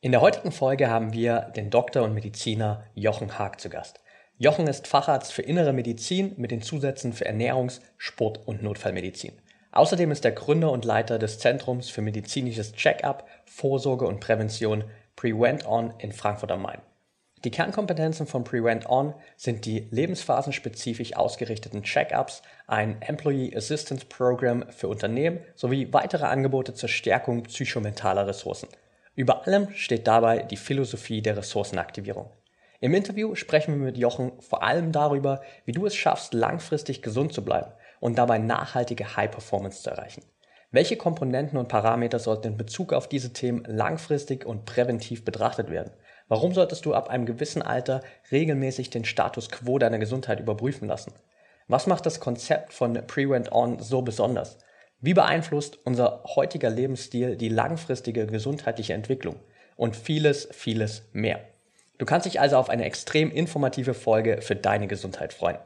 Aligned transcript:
In 0.00 0.12
der 0.12 0.20
heutigen 0.20 0.52
Folge 0.52 0.88
haben 0.88 1.12
wir 1.12 1.50
den 1.56 1.70
Doktor 1.70 2.04
und 2.04 2.14
Mediziner 2.14 2.84
Jochen 2.94 3.36
Haag 3.36 3.60
zu 3.60 3.68
Gast. 3.68 3.98
Jochen 4.36 4.68
ist 4.68 4.86
Facharzt 4.86 5.32
für 5.32 5.42
Innere 5.42 5.72
Medizin 5.72 6.34
mit 6.36 6.52
den 6.52 6.62
Zusätzen 6.62 7.12
für 7.12 7.26
Ernährungs-, 7.26 7.80
Sport- 7.96 8.46
und 8.46 8.62
Notfallmedizin. 8.62 9.32
Außerdem 9.72 10.12
ist 10.12 10.24
er 10.24 10.30
Gründer 10.30 10.70
und 10.70 10.84
Leiter 10.84 11.18
des 11.18 11.40
Zentrums 11.40 11.90
für 11.90 12.00
medizinisches 12.00 12.74
Check-up, 12.74 13.26
Vorsorge 13.44 14.06
und 14.06 14.20
Prävention 14.20 14.84
Prevent 15.16 15.66
On 15.66 15.92
in 15.98 16.12
Frankfurt 16.12 16.52
am 16.52 16.62
Main. 16.62 16.80
Die 17.42 17.50
Kernkompetenzen 17.50 18.28
von 18.28 18.44
Prevent 18.44 18.88
On 18.88 19.14
sind 19.36 19.66
die 19.66 19.88
lebensphasen-spezifisch 19.90 21.16
ausgerichteten 21.16 21.82
Check-ups, 21.82 22.42
ein 22.68 23.02
Employee 23.02 23.52
Assistance 23.56 24.06
Program 24.06 24.64
für 24.70 24.86
Unternehmen 24.86 25.40
sowie 25.56 25.92
weitere 25.92 26.26
Angebote 26.26 26.72
zur 26.74 26.88
Stärkung 26.88 27.42
psychomentaler 27.42 28.28
Ressourcen. 28.28 28.68
Über 29.18 29.48
allem 29.48 29.72
steht 29.74 30.06
dabei 30.06 30.44
die 30.44 30.56
Philosophie 30.56 31.22
der 31.22 31.36
Ressourcenaktivierung. 31.36 32.30
Im 32.78 32.94
Interview 32.94 33.34
sprechen 33.34 33.74
wir 33.74 33.86
mit 33.86 33.98
Jochen 33.98 34.30
vor 34.40 34.62
allem 34.62 34.92
darüber, 34.92 35.40
wie 35.64 35.72
du 35.72 35.86
es 35.86 35.96
schaffst, 35.96 36.34
langfristig 36.34 37.02
gesund 37.02 37.32
zu 37.32 37.44
bleiben 37.44 37.72
und 37.98 38.16
dabei 38.16 38.38
nachhaltige 38.38 39.16
High 39.16 39.32
Performance 39.32 39.82
zu 39.82 39.90
erreichen. 39.90 40.22
Welche 40.70 40.96
Komponenten 40.96 41.58
und 41.58 41.66
Parameter 41.66 42.20
sollten 42.20 42.46
in 42.46 42.56
Bezug 42.56 42.92
auf 42.92 43.08
diese 43.08 43.32
Themen 43.32 43.64
langfristig 43.64 44.46
und 44.46 44.66
präventiv 44.66 45.24
betrachtet 45.24 45.68
werden? 45.68 45.90
Warum 46.28 46.54
solltest 46.54 46.86
du 46.86 46.94
ab 46.94 47.10
einem 47.10 47.26
gewissen 47.26 47.62
Alter 47.62 48.02
regelmäßig 48.30 48.90
den 48.90 49.04
Status 49.04 49.50
quo 49.50 49.80
deiner 49.80 49.98
Gesundheit 49.98 50.38
überprüfen 50.38 50.86
lassen? 50.86 51.12
Was 51.66 51.88
macht 51.88 52.06
das 52.06 52.20
Konzept 52.20 52.72
von 52.72 52.94
Prevent 53.08 53.50
On 53.50 53.80
so 53.80 54.00
besonders? 54.00 54.58
Wie 55.00 55.14
beeinflusst 55.14 55.78
unser 55.84 56.24
heutiger 56.34 56.70
Lebensstil 56.70 57.36
die 57.36 57.48
langfristige 57.48 58.26
gesundheitliche 58.26 58.94
Entwicklung? 58.94 59.36
Und 59.76 59.94
vieles, 59.94 60.48
vieles 60.50 61.08
mehr. 61.12 61.38
Du 61.98 62.04
kannst 62.04 62.26
dich 62.26 62.40
also 62.40 62.56
auf 62.56 62.68
eine 62.68 62.84
extrem 62.84 63.30
informative 63.30 63.94
Folge 63.94 64.42
für 64.42 64.56
deine 64.56 64.88
Gesundheit 64.88 65.32
freuen. 65.32 65.58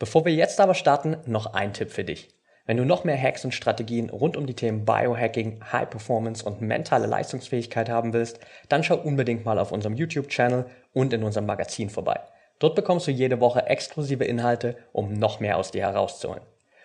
Bevor 0.00 0.24
wir 0.24 0.34
jetzt 0.34 0.60
aber 0.60 0.74
starten, 0.74 1.16
noch 1.26 1.54
ein 1.54 1.72
Tipp 1.72 1.92
für 1.92 2.02
dich. 2.02 2.30
Wenn 2.66 2.76
du 2.76 2.84
noch 2.84 3.04
mehr 3.04 3.20
Hacks 3.20 3.44
und 3.44 3.54
Strategien 3.54 4.10
rund 4.10 4.36
um 4.36 4.46
die 4.46 4.54
Themen 4.54 4.84
Biohacking, 4.84 5.60
High 5.70 5.90
Performance 5.90 6.44
und 6.44 6.60
mentale 6.60 7.06
Leistungsfähigkeit 7.06 7.88
haben 7.88 8.12
willst, 8.12 8.40
dann 8.68 8.82
schau 8.82 8.96
unbedingt 8.96 9.44
mal 9.44 9.60
auf 9.60 9.70
unserem 9.70 9.94
YouTube-Channel 9.94 10.66
und 10.92 11.12
in 11.12 11.22
unserem 11.22 11.46
Magazin 11.46 11.90
vorbei. 11.90 12.18
Dort 12.58 12.74
bekommst 12.74 13.06
du 13.06 13.12
jede 13.12 13.38
Woche 13.40 13.66
exklusive 13.66 14.24
Inhalte, 14.24 14.76
um 14.92 15.12
noch 15.12 15.38
mehr 15.38 15.58
aus 15.58 15.70
dir 15.70 15.82
herauszuholen. 15.82 16.42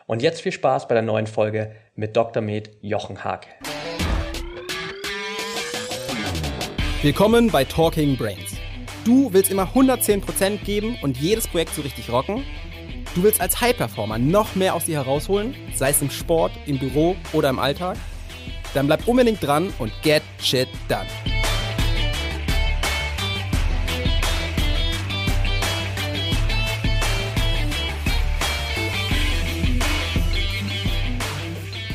Und 0.10 0.24
jetzt 0.24 0.42
viel 0.42 0.52
Spaß 0.52 0.88
bei 0.88 0.96
der 0.96 1.04
neuen 1.04 1.28
Folge 1.28 1.72
mit 1.94 2.18
Dr. 2.18 2.42
Med 2.42 2.72
Jochen 2.82 3.24
Haag. 3.24 3.46
Willkommen 7.04 7.52
bei 7.52 7.64
Talking 7.64 8.18
Brains. 8.18 8.56
Du 9.06 9.32
willst 9.34 9.52
immer 9.52 9.66
110% 9.76 10.64
geben 10.64 10.98
und 11.04 11.18
jedes 11.18 11.48
Projekt 11.48 11.76
so 11.76 11.84
richtig 11.84 12.12
rocken? 12.12 12.44
Du 13.14 13.22
willst 13.22 13.40
als 13.40 13.62
High-Performer 13.62 14.18
noch 14.18 14.56
mehr 14.56 14.74
aus 14.74 14.86
dir 14.86 14.96
herausholen, 14.96 15.54
sei 15.76 15.92
es 15.92 16.02
im 16.02 16.10
Sport, 16.10 16.54
im 16.66 16.80
Büro 16.80 17.16
oder 17.32 17.50
im 17.52 17.60
Alltag? 17.60 17.96
Dann 18.74 18.88
bleib 18.88 19.08
unbedingt 19.08 19.44
dran 19.44 19.72
und 19.78 19.92
get 20.02 20.24
shit 20.42 20.70
done. 20.88 21.06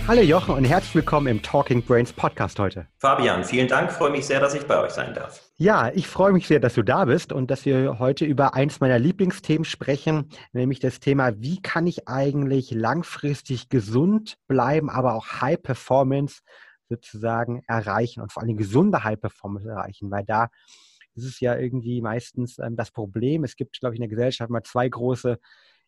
Hallo 0.06 0.20
Jochen 0.20 0.54
und 0.54 0.64
herzlich 0.64 0.96
willkommen 0.96 1.28
im 1.28 1.40
Talking 1.40 1.82
Brains 1.82 2.12
Podcast 2.12 2.58
heute. 2.58 2.86
Fabian, 2.98 3.42
vielen 3.42 3.68
Dank. 3.68 3.90
Freue 3.90 4.10
mich 4.10 4.26
sehr, 4.26 4.38
dass 4.38 4.54
ich 4.54 4.66
bei 4.66 4.78
euch 4.78 4.90
sein 4.90 5.14
darf. 5.14 5.40
Ja, 5.56 5.90
ich 5.94 6.06
freue 6.06 6.32
mich 6.32 6.46
sehr, 6.46 6.60
dass 6.60 6.74
du 6.74 6.82
da 6.82 7.06
bist 7.06 7.32
und 7.32 7.50
dass 7.50 7.64
wir 7.64 7.98
heute 7.98 8.26
über 8.26 8.52
eins 8.52 8.80
meiner 8.80 8.98
Lieblingsthemen 8.98 9.64
sprechen, 9.64 10.28
nämlich 10.52 10.78
das 10.78 11.00
Thema, 11.00 11.40
wie 11.40 11.62
kann 11.62 11.86
ich 11.86 12.06
eigentlich 12.06 12.70
langfristig 12.70 13.70
gesund 13.70 14.36
bleiben, 14.46 14.90
aber 14.90 15.14
auch 15.14 15.40
High 15.40 15.62
Performance 15.62 16.42
sozusagen 16.90 17.62
erreichen 17.66 18.20
und 18.20 18.30
vor 18.30 18.42
allem 18.42 18.58
gesunde 18.58 19.04
High 19.04 19.18
Performance 19.18 19.66
erreichen, 19.66 20.10
weil 20.10 20.24
da 20.26 20.48
ist 21.14 21.24
es 21.24 21.40
ja 21.40 21.56
irgendwie 21.56 22.02
meistens 22.02 22.58
ähm, 22.58 22.76
das 22.76 22.90
Problem. 22.90 23.42
Es 23.42 23.56
gibt, 23.56 23.80
glaube 23.80 23.94
ich, 23.94 24.00
in 24.00 24.02
der 24.02 24.14
Gesellschaft 24.14 24.50
mal 24.50 24.64
zwei 24.64 24.86
große 24.86 25.38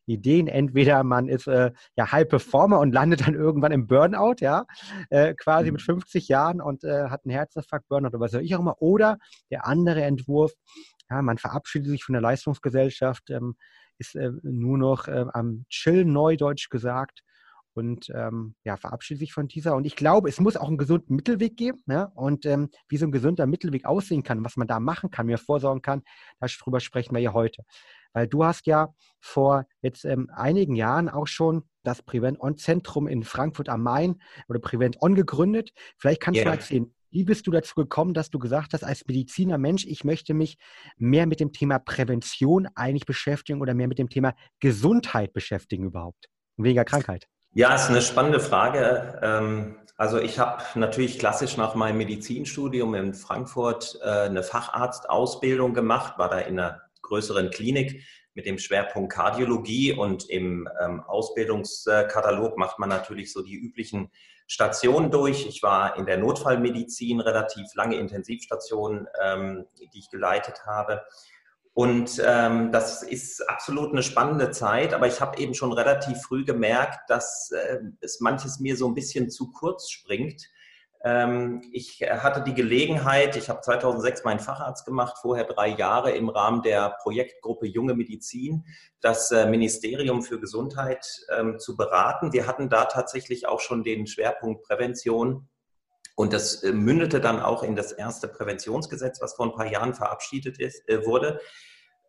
Ideen. 0.06 0.48
Entweder 0.48 1.04
man 1.04 1.28
ist 1.28 1.46
äh, 1.46 1.72
ja 1.96 2.12
High 2.12 2.28
Performer 2.28 2.80
und 2.80 2.92
landet 2.92 3.26
dann 3.26 3.34
irgendwann 3.34 3.72
im 3.72 3.86
Burnout, 3.86 4.36
ja, 4.40 4.64
äh, 5.10 5.34
quasi 5.34 5.66
mhm. 5.66 5.74
mit 5.74 5.82
50 5.82 6.28
Jahren 6.28 6.60
und 6.60 6.84
äh, 6.84 7.08
hat 7.08 7.24
einen 7.24 7.32
Herzinfarkt, 7.32 7.88
Burnout 7.88 8.08
oder 8.08 8.20
was 8.20 8.34
auch 8.34 8.40
immer. 8.40 8.80
Oder 8.80 9.18
der 9.50 9.66
andere 9.66 10.02
Entwurf, 10.02 10.52
ja, 11.10 11.22
man 11.22 11.38
verabschiedet 11.38 11.88
sich 11.88 12.04
von 12.04 12.14
der 12.14 12.22
Leistungsgesellschaft, 12.22 13.30
ähm, 13.30 13.56
ist 13.98 14.14
äh, 14.14 14.30
nur 14.42 14.78
noch 14.78 15.08
äh, 15.08 15.24
am 15.32 15.64
Chill, 15.68 16.04
neudeutsch 16.04 16.68
gesagt, 16.70 17.22
und 17.76 18.10
ähm, 18.14 18.54
ja, 18.64 18.78
verabschiedet 18.78 19.20
sich 19.20 19.34
von 19.34 19.48
dieser. 19.48 19.76
Und 19.76 19.84
ich 19.84 19.96
glaube, 19.96 20.30
es 20.30 20.40
muss 20.40 20.56
auch 20.56 20.68
einen 20.68 20.78
gesunden 20.78 21.14
Mittelweg 21.14 21.58
geben. 21.58 21.82
Ja? 21.86 22.04
Und 22.14 22.46
ähm, 22.46 22.70
wie 22.88 22.96
so 22.96 23.04
ein 23.04 23.12
gesunder 23.12 23.46
Mittelweg 23.46 23.84
aussehen 23.84 24.22
kann, 24.22 24.42
was 24.44 24.56
man 24.56 24.66
da 24.66 24.80
machen 24.80 25.10
kann, 25.10 25.26
mir 25.26 25.36
vorsorgen 25.36 25.82
kann, 25.82 26.02
darüber 26.40 26.80
sprechen 26.80 27.14
wir 27.14 27.20
ja 27.20 27.34
heute. 27.34 27.64
Weil 28.16 28.28
du 28.28 28.46
hast 28.46 28.66
ja 28.66 28.94
vor 29.20 29.66
jetzt 29.82 30.06
ähm, 30.06 30.30
einigen 30.34 30.74
Jahren 30.74 31.10
auch 31.10 31.26
schon 31.26 31.64
das 31.82 32.00
Prevent 32.00 32.40
On 32.40 32.56
Zentrum 32.56 33.08
in 33.08 33.22
Frankfurt 33.24 33.68
am 33.68 33.82
Main 33.82 34.22
oder 34.48 34.58
Prevent 34.58 34.96
On 35.02 35.14
gegründet. 35.14 35.72
Vielleicht 35.98 36.22
kannst 36.22 36.40
yeah. 36.40 36.50
du 36.50 36.56
erzählen, 36.56 36.94
wie 37.10 37.24
bist 37.24 37.46
du 37.46 37.50
dazu 37.50 37.74
gekommen, 37.74 38.14
dass 38.14 38.30
du 38.30 38.38
gesagt 38.38 38.72
hast, 38.72 38.84
als 38.84 39.04
Mediziner 39.06 39.58
Mensch, 39.58 39.84
ich 39.84 40.02
möchte 40.02 40.32
mich 40.32 40.56
mehr 40.96 41.26
mit 41.26 41.40
dem 41.40 41.52
Thema 41.52 41.78
Prävention 41.78 42.66
eigentlich 42.74 43.04
beschäftigen 43.04 43.60
oder 43.60 43.74
mehr 43.74 43.86
mit 43.86 43.98
dem 43.98 44.08
Thema 44.08 44.32
Gesundheit 44.60 45.34
beschäftigen 45.34 45.84
überhaupt? 45.84 46.30
Weniger 46.56 46.86
Krankheit. 46.86 47.26
Ja, 47.52 47.74
ist 47.74 47.90
eine 47.90 48.00
spannende 48.00 48.40
Frage. 48.40 49.20
Ähm, 49.20 49.76
also 49.98 50.18
ich 50.18 50.38
habe 50.38 50.62
natürlich 50.74 51.18
klassisch 51.18 51.58
nach 51.58 51.74
meinem 51.74 51.98
Medizinstudium 51.98 52.94
in 52.94 53.12
Frankfurt 53.12 53.98
äh, 54.02 54.08
eine 54.08 54.42
Facharztausbildung 54.42 55.74
gemacht, 55.74 56.16
war 56.16 56.30
da 56.30 56.38
in 56.38 56.58
einer 56.58 56.85
größeren 57.06 57.50
Klinik 57.50 58.02
mit 58.34 58.46
dem 58.46 58.58
Schwerpunkt 58.58 59.12
Kardiologie 59.12 59.92
und 59.92 60.28
im 60.28 60.68
ähm, 60.80 61.00
Ausbildungskatalog 61.00 62.58
macht 62.58 62.78
man 62.78 62.90
natürlich 62.90 63.32
so 63.32 63.42
die 63.42 63.56
üblichen 63.56 64.10
Stationen 64.46 65.10
durch. 65.10 65.46
Ich 65.46 65.62
war 65.62 65.96
in 65.96 66.06
der 66.06 66.18
Notfallmedizin 66.18 67.20
relativ 67.20 67.74
lange 67.74 67.96
Intensivstationen, 67.96 69.06
ähm, 69.22 69.66
die 69.92 69.98
ich 69.98 70.10
geleitet 70.10 70.66
habe. 70.66 71.02
Und 71.72 72.22
ähm, 72.24 72.72
das 72.72 73.02
ist 73.02 73.46
absolut 73.50 73.92
eine 73.92 74.02
spannende 74.02 74.50
Zeit, 74.50 74.94
aber 74.94 75.08
ich 75.08 75.20
habe 75.20 75.38
eben 75.38 75.52
schon 75.52 75.72
relativ 75.74 76.22
früh 76.22 76.42
gemerkt, 76.44 77.10
dass 77.10 77.50
äh, 77.50 77.80
es 78.00 78.20
manches 78.20 78.60
mir 78.60 78.76
so 78.76 78.88
ein 78.88 78.94
bisschen 78.94 79.28
zu 79.28 79.50
kurz 79.50 79.90
springt. 79.90 80.42
Ähm, 81.06 81.62
ich 81.70 82.00
hatte 82.02 82.42
die 82.42 82.54
Gelegenheit, 82.54 83.36
ich 83.36 83.48
habe 83.48 83.60
2006 83.60 84.24
meinen 84.24 84.40
Facharzt 84.40 84.84
gemacht, 84.84 85.18
vorher 85.22 85.44
drei 85.44 85.68
Jahre 85.68 86.10
im 86.10 86.28
Rahmen 86.28 86.62
der 86.62 86.96
Projektgruppe 87.00 87.64
Junge 87.64 87.94
Medizin, 87.94 88.64
das 89.00 89.30
äh, 89.30 89.46
Ministerium 89.46 90.24
für 90.24 90.40
Gesundheit 90.40 91.06
ähm, 91.30 91.60
zu 91.60 91.76
beraten. 91.76 92.32
Wir 92.32 92.48
hatten 92.48 92.68
da 92.68 92.86
tatsächlich 92.86 93.46
auch 93.46 93.60
schon 93.60 93.84
den 93.84 94.08
Schwerpunkt 94.08 94.64
Prävention 94.64 95.48
und 96.16 96.32
das 96.32 96.64
äh, 96.64 96.72
mündete 96.72 97.20
dann 97.20 97.40
auch 97.40 97.62
in 97.62 97.76
das 97.76 97.92
erste 97.92 98.26
Präventionsgesetz, 98.26 99.22
was 99.22 99.34
vor 99.34 99.46
ein 99.46 99.54
paar 99.54 99.70
Jahren 99.70 99.94
verabschiedet 99.94 100.58
ist, 100.58 100.88
äh, 100.88 101.06
wurde. 101.06 101.40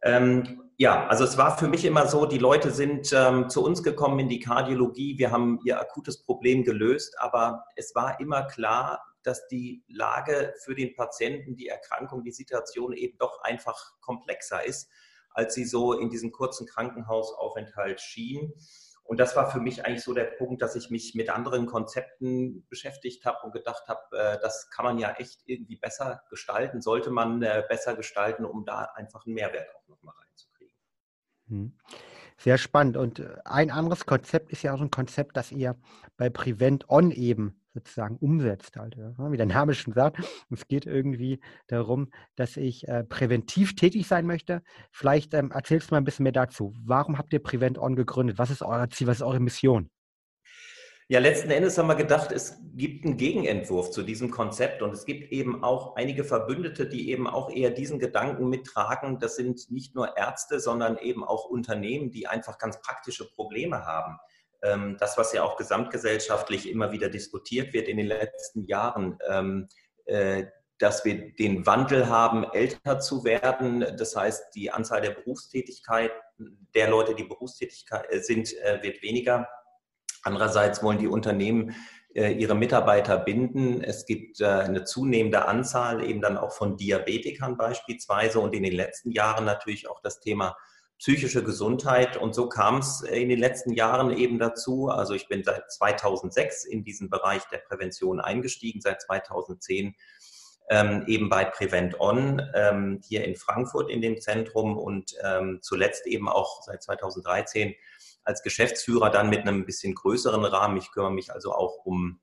Ähm, 0.02 0.66
ja, 0.80 1.08
also 1.08 1.24
es 1.24 1.38
war 1.38 1.58
für 1.58 1.68
mich 1.68 1.86
immer 1.86 2.08
so, 2.08 2.28
die 2.28 2.38
Leute 2.38 2.70
sind 2.70 3.12
ähm, 3.12 3.50
zu 3.50 3.64
uns 3.64 3.82
gekommen 3.82 4.20
in 4.20 4.30
die 4.30 4.40
Kardiologie, 4.40 5.18
wir 5.18 5.32
haben 5.32 5.60
ihr 5.66 5.80
akutes 5.82 6.22
Problem 6.24 6.64
gelöst, 6.64 7.20
aber 7.20 7.66
es 7.76 7.96
war 7.96 8.20
immer 8.20 8.44
klar, 8.44 9.04
dass 9.24 9.48
die 9.48 9.84
Lage 9.88 10.54
für 10.64 10.76
den 10.76 10.96
Patienten, 10.96 11.56
die 11.56 11.68
Erkrankung, 11.68 12.24
die 12.24 12.32
Situation 12.32 12.94
eben 12.94 13.18
doch 13.18 13.41
einfach 13.41 14.00
komplexer 14.02 14.64
ist, 14.64 14.90
als 15.32 15.56
sie 15.56 15.66
so 15.66 15.94
in 15.94 16.12
diesem 16.12 16.32
kurzen 16.32 16.68
Krankenhausaufenthalt 16.68 18.00
schien. 18.00 18.53
Und 19.03 19.20
das 19.20 19.35
war 19.35 19.50
für 19.50 19.59
mich 19.59 19.84
eigentlich 19.84 20.03
so 20.03 20.14
der 20.14 20.26
Punkt, 20.26 20.62
dass 20.62 20.76
ich 20.76 20.91
mich 20.91 21.16
mit 21.16 21.30
anderen 21.30 21.66
Konzepten 21.66 22.68
beschäftigt 22.70 23.26
habe 23.26 23.40
und 23.44 23.52
gedacht 23.52 23.88
habe, 23.88 24.02
äh, 24.12 24.38
das 24.41 24.70
kann 24.70 24.85
man 24.85 25.00
ja 25.00 25.12
echt 25.14 25.41
irgendwie 25.46 25.78
besser 25.78 26.23
gestalten, 26.30 26.82
sollte 26.82 27.09
man 27.09 27.41
äh, 27.41 27.64
besser 27.68 27.96
gestalten, 27.96 28.46
um 28.46 28.66
da 28.66 28.90
einfach 28.96 29.26
einen 29.26 29.35
Mehrwert 29.35 29.70
auch 29.76 29.88
nochmal 29.88 30.14
reinzukriegen. 30.14 30.27
Hm. 31.49 31.73
Sehr 32.38 32.58
spannend. 32.58 32.97
Und 32.97 33.20
äh, 33.20 33.35
ein 33.46 33.72
anderes 33.72 34.05
Konzept 34.05 34.52
ist 34.52 34.61
ja 34.64 34.73
auch 34.73 34.82
ein 34.82 34.91
Konzept, 34.91 35.38
das 35.38 35.52
ihr 35.52 35.76
bei 36.17 36.29
Prevent 36.29 36.90
On 36.90 37.11
eben 37.11 37.59
sozusagen 37.73 38.17
umsetzt. 38.17 38.76
Halt, 38.76 38.96
ja. 38.96 39.14
Wie 39.32 39.38
der 39.38 39.46
Name 39.46 39.73
schon 39.73 39.94
sagt, 39.94 40.20
es 40.49 40.67
geht 40.67 40.85
irgendwie 40.85 41.40
darum, 41.67 42.11
dass 42.35 42.58
ich 42.58 42.88
äh, 42.88 43.03
präventiv 43.03 43.76
tätig 43.76 44.08
sein 44.08 44.26
möchte. 44.26 44.61
Vielleicht 44.91 45.34
ähm, 45.34 45.52
erzählst 45.52 45.90
du 45.90 45.96
mal 45.96 45.99
ein 45.99 46.03
bisschen 46.03 46.23
mehr 46.23 46.32
dazu. 46.32 46.73
Warum 46.84 47.17
habt 47.17 47.34
ihr 47.34 47.40
Prevent 47.41 47.78
On 47.78 47.96
gegründet? 47.96 48.38
Was 48.38 48.52
ist 48.52 48.61
euer 48.61 48.90
Ziel? 48.90 49.08
Was 49.08 49.17
ist 49.17 49.23
eure 49.23 49.40
Mission? 49.40 49.90
Ja, 51.09 51.20
letzten 51.20 51.52
Endes 51.52 51.78
haben 51.78 51.88
wir 51.88 51.96
gedacht, 51.96 52.34
es 52.34 52.58
gibt 52.76 53.06
einen 53.06 53.16
Gegenentwurf 53.16 53.92
zu 53.92 54.04
diesem 54.04 54.30
Konzept 54.30 54.82
und 54.82 54.92
es 54.92 55.06
gibt 55.06 55.32
eben 55.32 55.64
auch 55.64 55.96
einige 55.96 56.26
Verbündete, 56.26 56.86
die 56.86 57.09
eben 57.12 57.28
auch 57.28 57.50
eher 57.50 57.70
diesen 57.70 57.98
Gedanken 57.98 58.50
mittragen. 58.50 59.18
Das 59.18 59.38
sind 59.38 59.72
nicht 59.72 59.96
nur 59.96 60.18
Ärzte, 60.18 60.59
sondern 60.59 60.98
eben 60.98 61.24
auch 61.24 61.46
Unternehmen, 61.46 62.12
die 62.12 62.28
einfach 62.28 62.58
ganz 62.58 62.82
praktische 62.82 63.26
Probleme 63.36 63.86
haben. 63.86 64.20
Ähm, 64.62 64.98
das, 65.00 65.18
was 65.18 65.32
ja 65.32 65.44
auch 65.44 65.56
gesamtgesellschaftlich 65.56 66.70
immer 66.70 66.92
wieder 66.92 67.08
diskutiert 67.08 67.72
wird 67.72 67.88
in 67.88 67.96
den 67.96 68.08
letzten 68.08 68.66
Jahren, 68.66 69.18
ähm, 69.30 69.70
äh, 70.08 70.48
dass 70.78 71.06
wir 71.06 71.34
den 71.36 71.66
Wandel 71.66 72.09
haben, 72.09 72.44
älter 72.52 73.00
zu 73.00 73.24
werden. 73.24 73.96
Das 73.98 74.14
heißt, 74.18 74.54
die 74.56 74.72
Anzahl 74.72 75.00
der 75.00 75.12
Berufstätigkeit, 75.12 76.12
der 76.76 76.90
Leute, 76.90 77.16
die 77.16 77.24
Berufstätigkeit 77.24 78.12
äh, 78.12 78.20
sind, 78.20 78.54
äh, 78.58 78.84
wird 78.84 79.02
weniger. 79.02 79.48
Andererseits 80.28 80.84
wollen 80.84 81.00
die 81.00 81.08
Unternehmen 81.08 81.74
äh, 82.14 82.34
ihre 82.34 82.53
Mitarbeiter 82.53 83.18
binden. 83.18 83.82
Es 83.82 84.06
gibt 84.06 84.41
eine 84.41 84.84
zunehmende 84.84 85.47
Anzahl 85.47 86.03
eben 86.03 86.22
dann 86.22 86.38
auch 86.38 86.52
von 86.52 86.76
Diabetikern 86.78 87.58
beispielsweise 87.58 88.40
und 88.40 88.53
in 88.53 88.64
den 88.64 88.74
letzten 88.74 89.12
Jahren 89.12 89.46
natürlich 89.46 89.90
auch 89.90 90.02
das 90.02 90.20
Thema 90.20 90.58
psychische 91.00 91.44
Gesundheit. 91.44 92.18
Und 92.18 92.35
so 92.35 92.50
kam 92.50 92.79
es 92.79 93.02
in 93.02 93.29
den 93.29 93.40
letzten 93.40 93.72
Jahren 93.72 94.12
eben 94.12 94.40
dazu. 94.40 94.90
Also 94.90 95.14
ich 95.14 95.28
bin 95.28 95.44
seit 95.44 95.72
2006 95.72 96.66
in 96.66 96.84
diesen 96.84 97.09
Bereich 97.09 97.44
der 97.52 97.59
Prävention 97.59 98.20
eingestiegen, 98.20 98.82
seit 98.82 99.02
2010 99.02 99.96
ähm, 100.70 101.03
eben 101.08 101.30
bei 101.30 101.46
Prevent 101.46 102.00
On 102.00 102.41
ähm, 102.53 103.00
hier 103.08 103.23
in 103.23 103.35
Frankfurt 103.35 103.90
in 103.90 104.02
dem 104.02 104.20
Zentrum 104.20 104.78
und 104.78 105.14
ähm, 105.23 105.59
zuletzt 105.62 106.06
eben 106.08 106.28
auch 106.28 106.62
seit 106.64 106.84
2013 106.84 107.73
als 108.28 108.44
Geschäftsführer 108.44 109.09
dann 109.09 109.29
mit 109.29 109.41
einem 109.41 109.66
bisschen 109.66 109.96
größeren 109.96 110.44
Rahmen. 110.44 110.78
Ich 110.78 110.91
kümmere 110.91 111.14
mich 111.14 111.32
also 111.32 111.53
auch 111.53 111.85
um 111.85 112.20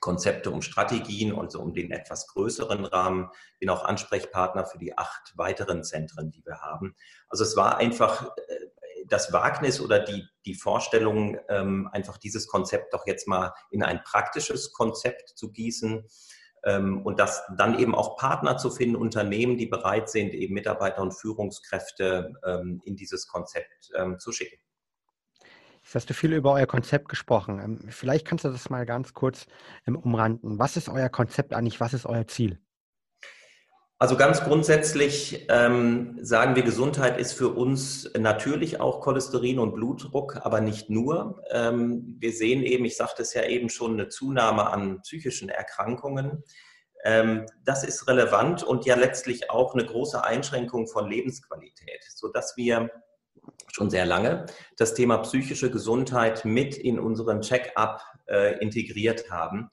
Konzepte, 0.00 0.50
um 0.50 0.60
Strategien, 0.60 1.38
also 1.38 1.60
um 1.60 1.72
den 1.72 1.92
etwas 1.92 2.26
größeren 2.26 2.84
Rahmen. 2.84 3.30
Bin 3.60 3.70
auch 3.70 3.84
Ansprechpartner 3.84 4.66
für 4.66 4.78
die 4.78 4.98
acht 4.98 5.32
weiteren 5.36 5.84
Zentren, 5.84 6.32
die 6.32 6.44
wir 6.44 6.62
haben. 6.62 6.96
Also 7.28 7.44
es 7.44 7.56
war 7.56 7.78
einfach 7.78 8.26
äh, 8.36 8.66
das 9.06 9.32
Wagnis 9.32 9.80
oder 9.80 10.00
die, 10.00 10.26
die 10.46 10.54
Vorstellung, 10.54 11.38
ähm, 11.48 11.88
einfach 11.92 12.18
dieses 12.18 12.48
Konzept 12.48 12.92
doch 12.92 13.06
jetzt 13.06 13.28
mal 13.28 13.52
in 13.70 13.84
ein 13.84 14.02
praktisches 14.02 14.72
Konzept 14.72 15.28
zu 15.36 15.52
gießen 15.52 16.08
ähm, 16.64 17.02
und 17.06 17.20
das 17.20 17.44
dann 17.56 17.78
eben 17.78 17.94
auch 17.94 18.16
Partner 18.16 18.58
zu 18.58 18.68
finden, 18.68 18.96
Unternehmen, 18.96 19.58
die 19.58 19.66
bereit 19.66 20.10
sind, 20.10 20.34
eben 20.34 20.54
Mitarbeiter 20.54 21.02
und 21.02 21.12
Führungskräfte 21.12 22.34
ähm, 22.44 22.82
in 22.84 22.96
dieses 22.96 23.28
Konzept 23.28 23.92
zu 24.18 24.32
schicken. 24.32 24.65
Jetzt 25.86 25.94
hast 25.94 26.10
du 26.10 26.14
viel 26.14 26.32
über 26.32 26.52
euer 26.52 26.66
Konzept 26.66 27.08
gesprochen. 27.08 27.86
Vielleicht 27.90 28.26
kannst 28.26 28.44
du 28.44 28.48
das 28.48 28.70
mal 28.70 28.84
ganz 28.84 29.14
kurz 29.14 29.46
umranden. 29.86 30.58
Was 30.58 30.76
ist 30.76 30.88
euer 30.88 31.08
Konzept 31.08 31.54
eigentlich? 31.54 31.78
Was 31.78 31.94
ist 31.94 32.06
euer 32.06 32.26
Ziel? 32.26 32.58
Also 33.96 34.16
ganz 34.16 34.42
grundsätzlich 34.42 35.46
ähm, 35.48 36.18
sagen 36.20 36.56
wir, 36.56 36.64
Gesundheit 36.64 37.20
ist 37.20 37.34
für 37.34 37.50
uns 37.50 38.10
natürlich 38.18 38.80
auch 38.80 39.00
Cholesterin 39.00 39.60
und 39.60 39.76
Blutdruck, 39.76 40.40
aber 40.42 40.60
nicht 40.60 40.90
nur. 40.90 41.40
Ähm, 41.52 42.16
wir 42.18 42.32
sehen 42.32 42.64
eben, 42.64 42.84
ich 42.84 42.96
sagte 42.96 43.22
es 43.22 43.32
ja 43.32 43.44
eben 43.44 43.68
schon, 43.68 43.92
eine 43.92 44.08
Zunahme 44.08 44.66
an 44.66 45.02
psychischen 45.02 45.48
Erkrankungen. 45.48 46.42
Ähm, 47.04 47.46
das 47.64 47.84
ist 47.84 48.08
relevant 48.08 48.64
und 48.64 48.86
ja 48.86 48.96
letztlich 48.96 49.50
auch 49.52 49.74
eine 49.74 49.86
große 49.86 50.24
Einschränkung 50.24 50.88
von 50.88 51.08
Lebensqualität, 51.08 52.02
sodass 52.12 52.56
wir 52.56 52.90
schon 53.72 53.90
sehr 53.90 54.06
lange 54.06 54.46
das 54.76 54.94
Thema 54.94 55.18
psychische 55.18 55.70
Gesundheit 55.70 56.44
mit 56.44 56.76
in 56.76 56.98
unseren 56.98 57.42
Check-up 57.42 58.02
äh, 58.26 58.58
integriert 58.58 59.30
haben. 59.30 59.68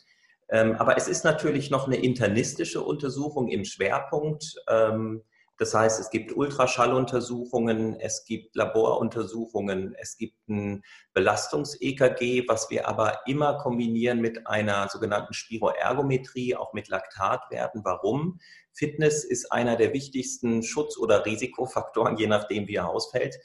Ähm, 0.50 0.76
aber 0.76 0.98
es 0.98 1.08
ist 1.08 1.24
natürlich 1.24 1.72
noch 1.72 1.88
eine 1.88 1.96
internistische 1.96 2.82
Untersuchung 2.82 3.48
im 3.48 3.66
Schwerpunkt. 3.66 4.56
Ähm, 4.70 5.24
das 5.64 5.74
heißt, 5.74 5.98
es 6.02 6.10
gibt 6.10 6.36
Ultraschalluntersuchungen, 6.36 7.98
es 7.98 8.26
gibt 8.26 8.54
Laboruntersuchungen, 8.54 9.96
es 9.98 10.18
gibt 10.18 10.36
ein 10.50 10.84
Belastungs-EKG, 11.14 12.50
was 12.50 12.70
wir 12.70 12.86
aber 12.86 13.20
immer 13.28 13.58
kombinieren 13.60 14.20
mit 14.20 14.46
einer 14.46 14.90
sogenannten 14.90 15.34
Spiroergometrie, 15.34 16.58
auch 16.58 16.74
mit 16.74 16.90
Laktatwerten. 16.90 17.86
Warum? 17.86 18.42
Fitness 18.74 19.24
ist 19.24 19.54
einer 19.54 19.78
der 19.78 19.94
wichtigsten 19.94 20.64
Schutz- 20.64 20.98
oder 20.98 21.26
Risikofaktoren, 21.26 22.18
je 22.18 22.28
nachdem, 22.28 22.68
wie 22.68 22.76
er 22.76 22.90
ausfällt. 22.90 23.38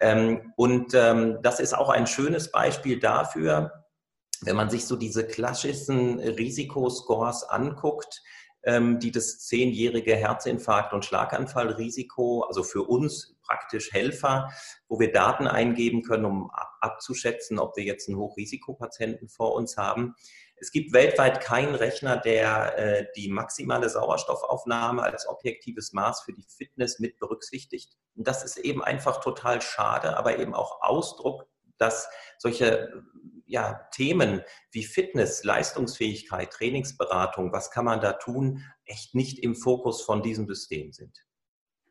Ähm, 0.00 0.54
und 0.56 0.94
das 0.94 1.60
ist 1.60 1.74
auch 1.76 1.90
ein 1.90 2.06
schönes 2.06 2.50
Beispiel 2.50 2.98
dafür, 2.98 3.84
wenn 4.40 4.56
man 4.56 4.70
sich 4.70 4.86
so 4.86 4.96
diese 4.96 5.26
klassischen 5.26 6.18
Risikoscores 6.18 7.44
anguckt, 7.44 8.22
ähm, 8.68 9.00
die 9.00 9.10
das 9.10 9.38
zehnjährige 9.38 10.14
Herzinfarkt- 10.14 10.92
und 10.92 11.02
Schlaganfallrisiko, 11.02 12.42
also 12.42 12.62
für 12.62 12.82
uns 12.82 13.34
praktisch 13.42 13.92
Helfer, 13.92 14.50
wo 14.88 15.00
wir 15.00 15.10
Daten 15.10 15.46
eingeben 15.46 16.02
können, 16.02 16.26
um 16.26 16.50
abzuschätzen, 16.80 17.58
ob 17.58 17.78
wir 17.78 17.84
jetzt 17.84 18.08
einen 18.08 18.18
Hochrisikopatienten 18.18 19.30
vor 19.30 19.54
uns 19.54 19.78
haben. 19.78 20.14
Es 20.60 20.70
gibt 20.70 20.92
weltweit 20.92 21.40
keinen 21.40 21.74
Rechner, 21.74 22.18
der 22.18 22.78
äh, 22.78 23.06
die 23.16 23.30
maximale 23.30 23.88
Sauerstoffaufnahme 23.88 25.02
als 25.02 25.26
objektives 25.26 25.94
Maß 25.94 26.20
für 26.20 26.34
die 26.34 26.44
Fitness 26.46 26.98
mit 26.98 27.18
berücksichtigt. 27.18 27.96
Und 28.16 28.28
das 28.28 28.44
ist 28.44 28.58
eben 28.58 28.84
einfach 28.84 29.22
total 29.22 29.62
schade, 29.62 30.18
aber 30.18 30.38
eben 30.38 30.54
auch 30.54 30.82
Ausdruck, 30.82 31.46
dass 31.78 32.10
solche 32.36 32.92
ja, 33.48 33.88
Themen 33.92 34.42
wie 34.70 34.84
Fitness, 34.84 35.42
Leistungsfähigkeit, 35.42 36.52
Trainingsberatung, 36.52 37.52
was 37.52 37.70
kann 37.70 37.86
man 37.86 38.00
da 38.00 38.12
tun, 38.12 38.64
echt 38.84 39.14
nicht 39.14 39.38
im 39.40 39.54
Fokus 39.54 40.02
von 40.02 40.22
diesem 40.22 40.46
System 40.46 40.92
sind. 40.92 41.24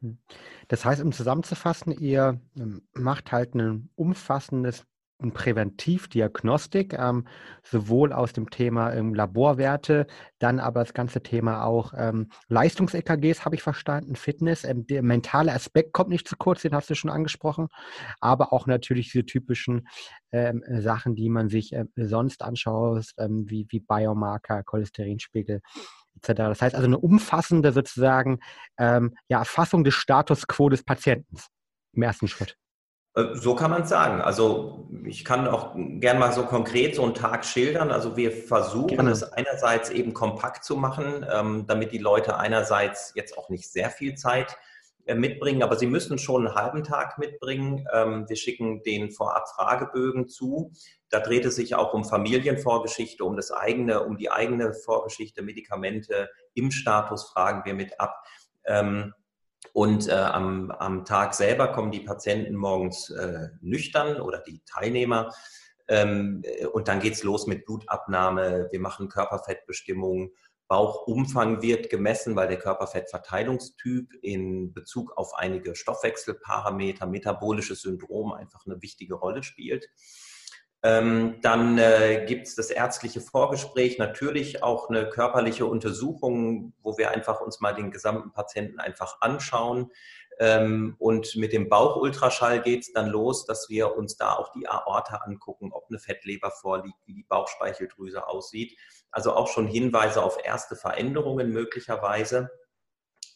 Hm. 0.02 0.20
Das 0.68 0.86
heißt, 0.86 1.02
um 1.02 1.12
zusammenzufassen, 1.12 1.92
ihr 1.92 2.40
ähm, 2.56 2.88
macht 2.94 3.32
halt 3.32 3.56
ein 3.56 3.90
umfassendes 3.96 4.86
und 5.20 5.34
Präventivdiagnostik, 5.34 6.94
ähm, 6.94 7.28
sowohl 7.64 8.14
aus 8.14 8.34
dem 8.34 8.50
Thema 8.50 8.94
ähm, 8.94 9.16
Laborwerte, 9.16 10.06
dann 10.38 10.60
aber 10.60 10.82
das 10.82 10.94
ganze 10.94 11.24
Thema 11.24 11.64
auch 11.64 11.94
ähm, 11.98 12.30
Leistungs-EKGs, 12.50 13.44
habe 13.44 13.56
ich 13.56 13.64
verstanden, 13.64 14.16
Fitness, 14.16 14.64
ähm, 14.64 14.86
der 14.86 15.02
mentale 15.02 15.54
Aspekt 15.54 15.94
kommt 15.94 16.10
nicht 16.10 16.28
zu 16.28 16.38
kurz, 16.38 16.62
den 16.62 16.76
hast 16.76 16.90
du 16.90 16.96
schon 16.96 17.10
angesprochen, 17.10 17.68
aber 18.20 18.54
auch 18.54 18.68
natürlich 18.68 19.12
diese 19.12 19.26
typischen 19.26 19.88
ähm, 20.32 20.64
Sachen, 20.68 21.16
die 21.16 21.30
man 21.30 21.50
sich 21.50 21.74
äh, 21.74 21.86
sonst 21.96 22.44
anschaut, 22.44 23.12
ähm, 23.18 23.46
wie, 23.48 23.66
wie 23.70 23.80
Biomarker, 23.80 24.64
Cholesterinspiegel, 24.64 25.62
etc. 26.18 26.34
Das 26.36 26.62
heißt 26.62 26.76
also 26.76 26.88
eine 26.88 27.00
umfassende 27.00 27.72
sozusagen 27.72 28.40
ja, 28.80 29.10
Erfassung 29.30 29.84
des 29.84 29.96
Status 29.96 30.48
quo 30.48 30.70
des 30.70 30.84
Patienten 30.84 31.38
im 31.94 32.04
ersten 32.04 32.28
Schritt. 32.28 32.58
Äh, 33.18 33.36
so 33.36 33.56
kann 33.56 33.72
man 33.72 33.82
es 33.82 33.90
sagen. 33.90 34.22
Also 34.22 34.88
ich 35.06 35.26
kann 35.26 35.48
auch 35.48 35.76
gern 35.76 36.20
mal 36.20 36.32
so 36.32 36.44
konkret 36.44 36.96
so 36.96 37.04
einen 37.04 37.16
Tag 37.16 37.46
schildern. 37.46 37.92
Also 37.92 38.16
wir 38.16 38.32
versuchen 38.32 39.08
es 39.08 39.24
einerseits 39.24 39.90
eben 39.90 40.14
kompakt 40.14 40.64
zu 40.64 40.78
machen, 40.78 41.26
ähm, 41.30 41.66
damit 41.68 41.92
die 41.92 41.98
Leute 41.98 42.38
einerseits 42.38 43.14
jetzt 43.16 43.38
auch 43.38 43.50
nicht 43.50 43.70
sehr 43.70 43.90
viel 43.90 44.16
Zeit 44.16 44.58
äh, 45.06 45.16
mitbringen, 45.16 45.64
aber 45.64 45.78
sie 45.78 45.88
müssen 45.88 46.20
schon 46.20 46.46
einen 46.46 46.56
halben 46.56 46.84
Tag 46.84 47.18
mitbringen. 47.18 47.86
Ähm, 47.92 48.30
wir 48.30 48.36
schicken 48.36 48.84
den 48.84 49.12
vorab 49.12 49.50
Fragebögen 49.50 50.28
zu. 50.28 50.72
Da 51.10 51.20
dreht 51.20 51.46
es 51.46 51.56
sich 51.56 51.74
auch 51.74 51.94
um 51.94 52.06
Familienvorgeschichte, 52.06 53.24
um 53.24 53.36
das 53.36 53.52
eigene, 53.52 54.04
um 54.04 54.18
die 54.18 54.30
eigene 54.30 54.74
Vorgeschichte, 54.74 55.42
Medikamente, 55.42 56.30
im 56.54 56.72
Status 56.72 57.30
fragen 57.30 57.64
wir 57.66 57.74
mit 57.74 58.00
ab. 58.00 58.24
Ähm, 58.66 59.14
und 59.74 60.08
äh, 60.08 60.14
am, 60.14 60.72
am 60.72 61.06
Tag 61.06 61.34
selber 61.34 61.70
kommen 61.70 61.92
die 61.92 62.02
Patienten 62.02 62.56
morgens 62.56 63.10
äh, 63.10 63.50
nüchtern 63.62 64.22
oder 64.22 64.40
die 64.40 64.62
Teilnehmer. 64.66 65.34
Ähm, 65.88 66.42
äh, 66.44 66.66
und 66.66 66.88
dann 66.88 67.00
geht 67.00 67.14
es 67.14 67.24
los 67.24 67.48
mit 67.48 67.66
Blutabnahme. 67.66 68.70
Wir 68.72 68.80
machen 68.80 69.10
Körperfettbestimmung. 69.10 70.32
Bauchumfang 70.68 71.62
wird 71.62 71.90
gemessen, 71.90 72.36
weil 72.36 72.50
der 72.50 72.60
Körperfettverteilungstyp 72.60 74.14
in 74.22 74.74
Bezug 74.74 75.18
auf 75.18 75.34
einige 75.36 75.76
Stoffwechselparameter, 75.76 77.06
metabolisches 77.06 77.84
Syndrom 77.84 78.34
einfach 78.34 78.66
eine 78.66 78.82
wichtige 78.82 79.16
Rolle 79.16 79.44
spielt. 79.44 79.88
Ähm, 80.84 81.40
dann 81.42 81.78
äh, 81.80 82.26
gibt 82.28 82.48
es 82.48 82.56
das 82.56 82.70
ärztliche 82.70 83.20
Vorgespräch, 83.20 83.98
natürlich 83.98 84.62
auch 84.62 84.90
eine 84.90 85.10
körperliche 85.10 85.66
Untersuchung, 85.66 86.74
wo 86.82 86.98
wir 86.98 87.12
einfach 87.12 87.42
uns 87.42 87.60
mal 87.60 87.74
den 87.74 87.90
gesamten 87.90 88.32
Patienten 88.32 88.80
einfach 88.80 89.18
anschauen. 89.22 89.92
Ähm, 90.40 90.96
und 91.00 91.36
mit 91.36 91.52
dem 91.52 91.68
Bauchultraschall 91.68 92.62
geht 92.62 92.82
es 92.82 92.94
dann 92.94 93.08
los, 93.08 93.46
dass 93.46 93.70
wir 93.70 93.98
uns 93.98 94.18
da 94.18 94.34
auch 94.34 94.52
die 94.52 94.68
Aorta 94.68 95.18
angucken, 95.18 95.72
ob 95.74 95.88
eine 95.90 95.98
Fettleber 95.98 96.52
vorliegt, 96.52 97.00
wie 97.06 97.16
die 97.16 97.26
Bauchspeicheldrüse 97.28 98.28
aussieht. 98.28 98.78
Also 99.10 99.34
auch 99.34 99.48
schon 99.48 99.68
Hinweise 99.68 100.22
auf 100.24 100.38
erste 100.44 100.76
Veränderungen 100.76 101.52
möglicherweise. 101.52 102.52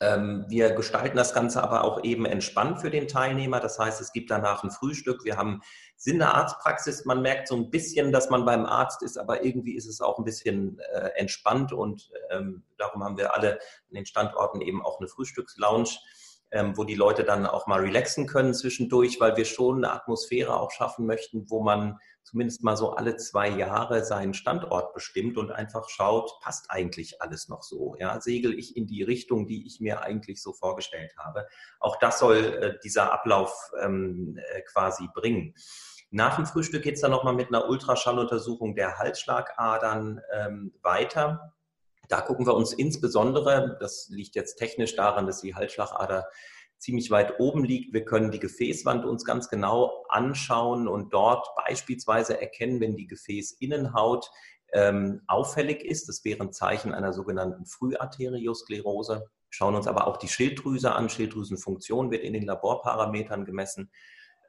Ähm, 0.02 0.46
wir 0.50 0.72
gestalten 0.72 1.16
das 1.16 1.34
Ganze 1.34 1.64
aber 1.64 1.84
auch 1.84 2.04
eben 2.04 2.26
entspannt 2.26 2.82
für 2.82 2.90
den 2.90 3.08
Teilnehmer. 3.08 3.60
Das 3.60 3.78
heißt, 3.78 4.02
es 4.02 4.12
gibt 4.12 4.32
danach 4.32 4.64
ein 4.64 4.72
Frühstück. 4.72 5.24
Wir 5.24 5.38
haben 5.38 5.62
Sinn 5.96 6.18
der 6.18 6.34
Arztpraxis. 6.34 7.06
Man 7.06 7.22
merkt 7.22 7.48
so 7.48 7.56
ein 7.56 7.70
bisschen, 7.70 8.12
dass 8.12 8.30
man 8.32 8.44
beim 8.44 8.66
Arzt 8.66 9.04
ist, 9.04 9.18
aber 9.18 9.46
irgendwie 9.46 9.76
ist 9.76 9.86
es 9.86 10.02
auch 10.02 10.18
ein 10.18 10.26
bisschen 10.26 10.80
äh, 10.94 11.10
entspannt 11.16 11.72
und 11.72 12.10
ähm, 12.32 12.64
darum 12.78 13.04
haben 13.04 13.18
wir 13.18 13.36
alle 13.36 13.54
an 13.54 13.96
den 13.96 14.06
Standorten 14.06 14.60
eben 14.62 14.84
auch 14.84 15.00
eine 15.00 15.08
Frühstückslounge 15.08 15.90
ähm, 16.52 16.78
wo 16.78 16.84
die 16.84 16.96
Leute 16.96 17.24
dann 17.24 17.46
auch 17.46 17.68
mal 17.68 17.80
relaxen 17.80 18.28
können 18.28 18.54
zwischendurch, 18.54 19.20
weil 19.20 19.38
wir 19.38 19.46
schon 19.46 19.78
eine 19.78 19.94
Atmosphäre 19.94 20.60
auch 20.60 20.72
schaffen 20.72 21.06
möchten, 21.06 21.50
wo 21.50 21.64
man 21.64 21.98
zumindest 22.24 22.64
mal 22.64 22.78
so 22.78 22.92
alle 22.92 23.18
zwei 23.18 23.50
Jahre 23.50 24.04
seinen 24.06 24.34
Standort 24.34 24.94
bestimmt 24.94 25.38
und 25.38 25.52
einfach 25.52 25.90
schaut, 25.90 26.40
passt 26.42 26.70
eigentlich 26.70 27.22
alles 27.22 27.50
noch 27.50 27.64
so? 27.64 27.96
Ja, 28.00 28.20
segel 28.22 28.58
ich 28.58 28.78
in 28.78 28.88
die 28.88 29.04
Richtung, 29.04 29.48
die 29.48 29.66
ich 29.66 29.80
mir 29.80 30.02
eigentlich 30.02 30.42
so 30.42 30.54
vorgestellt 30.54 31.14
habe? 31.18 31.48
Auch 31.80 31.98
das 31.98 32.20
soll 32.20 32.38
äh, 32.38 32.80
dieser 32.84 33.12
Ablauf 33.12 33.72
ähm, 33.82 34.40
äh, 34.54 34.62
quasi 34.62 35.08
bringen. 35.14 35.56
Nach 36.10 36.36
dem 36.36 36.46
Frühstück 36.46 36.84
geht 36.84 36.96
es 36.96 37.02
dann 37.02 37.12
nochmal 37.12 37.34
mit 37.34 37.48
einer 37.48 37.70
Ultraschalluntersuchung 37.70 38.76
der 38.76 38.98
Halsschlagadern 39.00 40.22
ähm, 40.34 40.74
weiter. 40.82 41.54
Da 42.10 42.20
gucken 42.20 42.46
wir 42.46 42.54
uns 42.54 42.74
insbesondere, 42.74 43.78
das 43.80 44.10
liegt 44.10 44.36
jetzt 44.36 44.58
technisch 44.58 44.98
daran, 44.98 45.26
dass 45.26 45.40
die 45.40 45.56
Halsschlagader 45.56 46.28
ziemlich 46.82 47.12
weit 47.12 47.40
oben 47.40 47.64
liegt. 47.64 47.94
Wir 47.94 48.04
können 48.04 48.32
die 48.32 48.40
Gefäßwand 48.40 49.06
uns 49.06 49.24
ganz 49.24 49.50
genau 49.50 50.04
anschauen 50.10 50.88
und 50.88 51.14
dort 51.14 51.48
beispielsweise 51.56 52.42
erkennen, 52.42 52.82
wenn 52.82 52.96
die 52.96 53.06
Gefäßinnenhaut 53.06 54.30
ähm, 54.74 55.22
auffällig 55.28 55.84
ist. 55.84 56.10
Das 56.10 56.26
wäre 56.26 56.42
ein 56.42 56.52
Zeichen 56.52 56.94
einer 56.94 57.14
sogenannten 57.14 57.66
Früharteriosklerose. 57.66 59.28
Schauen 59.50 59.76
uns 59.76 59.86
aber 59.86 60.08
auch 60.08 60.18
die 60.18 60.28
Schilddrüse 60.28 60.94
an. 60.94 61.10
Schilddrüsenfunktion 61.10 62.10
wird 62.10 62.24
in 62.24 62.34
den 62.34 62.46
Laborparametern 62.48 63.46
gemessen. 63.46 63.92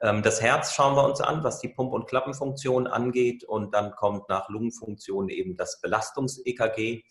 Ähm, 0.01 0.23
das 0.23 0.41
Herz 0.41 0.73
schauen 0.73 0.95
wir 0.95 1.05
uns 1.05 1.21
an, 1.21 1.43
was 1.43 1.59
die 1.59 1.69
Pump- 1.69 1.93
und 1.93 2.07
Klappenfunktion 2.07 2.87
angeht. 2.87 3.43
Und 3.43 3.75
dann 3.75 3.91
kommt 3.91 4.27
nach 4.27 4.49
Lungenfunktion 4.49 5.29
eben 5.29 5.55
das 5.55 5.81
Belastungs-EKG. 5.81 7.03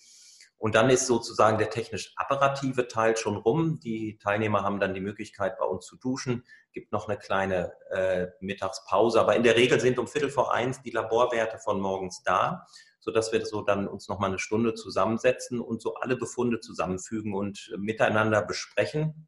Und 0.63 0.77
dann 0.77 0.91
ist 0.91 1.09
sozusagen 1.09 1.59
der 1.59 1.71
technisch-apparative 1.71 2.87
Teil 2.87 3.17
schon 3.17 3.37
rum. 3.37 3.81
Die 3.81 4.17
Teilnehmer 4.19 4.63
haben 4.63 4.79
dann 4.79 4.95
die 4.95 5.01
Möglichkeit, 5.01 5.59
bei 5.59 5.65
uns 5.65 5.87
zu 5.87 5.97
duschen. 5.97 6.45
Gibt 6.71 6.93
noch 6.93 7.09
eine 7.09 7.19
kleine 7.19 7.73
äh, 7.91 8.29
Mittagspause. 8.39 9.21
Aber 9.21 9.35
in 9.35 9.43
der 9.43 9.57
Regel 9.57 9.81
sind 9.81 9.99
um 9.99 10.07
Viertel 10.07 10.31
vor 10.31 10.55
eins 10.55 10.81
die 10.81 10.93
Laborwerte 10.93 11.59
von 11.59 11.81
morgens 11.81 12.23
da, 12.23 12.65
sodass 13.01 13.33
wir 13.33 13.45
so 13.45 13.63
dann 13.63 13.89
uns 13.89 14.07
noch 14.07 14.21
mal 14.21 14.29
eine 14.29 14.39
Stunde 14.39 14.75
zusammensetzen 14.75 15.61
und 15.61 15.83
so 15.83 15.95
alle 15.95 16.15
Befunde 16.15 16.61
zusammenfügen 16.61 17.35
und 17.35 17.75
miteinander 17.77 18.41
besprechen. 18.41 19.27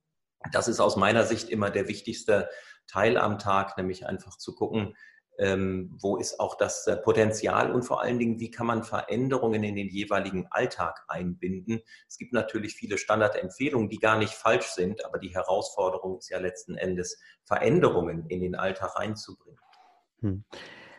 Das 0.52 0.68
ist 0.68 0.78
aus 0.78 0.94
meiner 0.94 1.24
Sicht 1.24 1.48
immer 1.48 1.70
der 1.70 1.88
wichtigste 1.88 2.48
Teil 2.86 3.18
am 3.18 3.40
Tag, 3.40 3.76
nämlich 3.76 4.06
einfach 4.06 4.38
zu 4.38 4.54
gucken, 4.54 4.94
ähm, 5.38 5.96
wo 6.00 6.16
ist 6.16 6.38
auch 6.40 6.56
das 6.56 6.86
äh, 6.86 6.96
Potenzial 6.96 7.72
und 7.72 7.82
vor 7.82 8.02
allen 8.02 8.18
Dingen, 8.18 8.40
wie 8.40 8.50
kann 8.50 8.66
man 8.66 8.84
Veränderungen 8.84 9.64
in 9.64 9.74
den 9.74 9.88
jeweiligen 9.88 10.46
Alltag 10.50 11.04
einbinden. 11.08 11.82
Es 12.08 12.18
gibt 12.18 12.32
natürlich 12.32 12.74
viele 12.74 12.98
Standardempfehlungen, 12.98 13.88
die 13.88 13.98
gar 13.98 14.18
nicht 14.18 14.34
falsch 14.34 14.66
sind, 14.66 15.04
aber 15.04 15.18
die 15.18 15.34
Herausforderung 15.34 16.18
ist 16.18 16.30
ja 16.30 16.38
letzten 16.38 16.76
Endes, 16.76 17.20
Veränderungen 17.44 18.26
in 18.28 18.40
den 18.40 18.54
Alltag 18.54 18.96
reinzubringen. 18.96 19.60
Hm. 20.20 20.44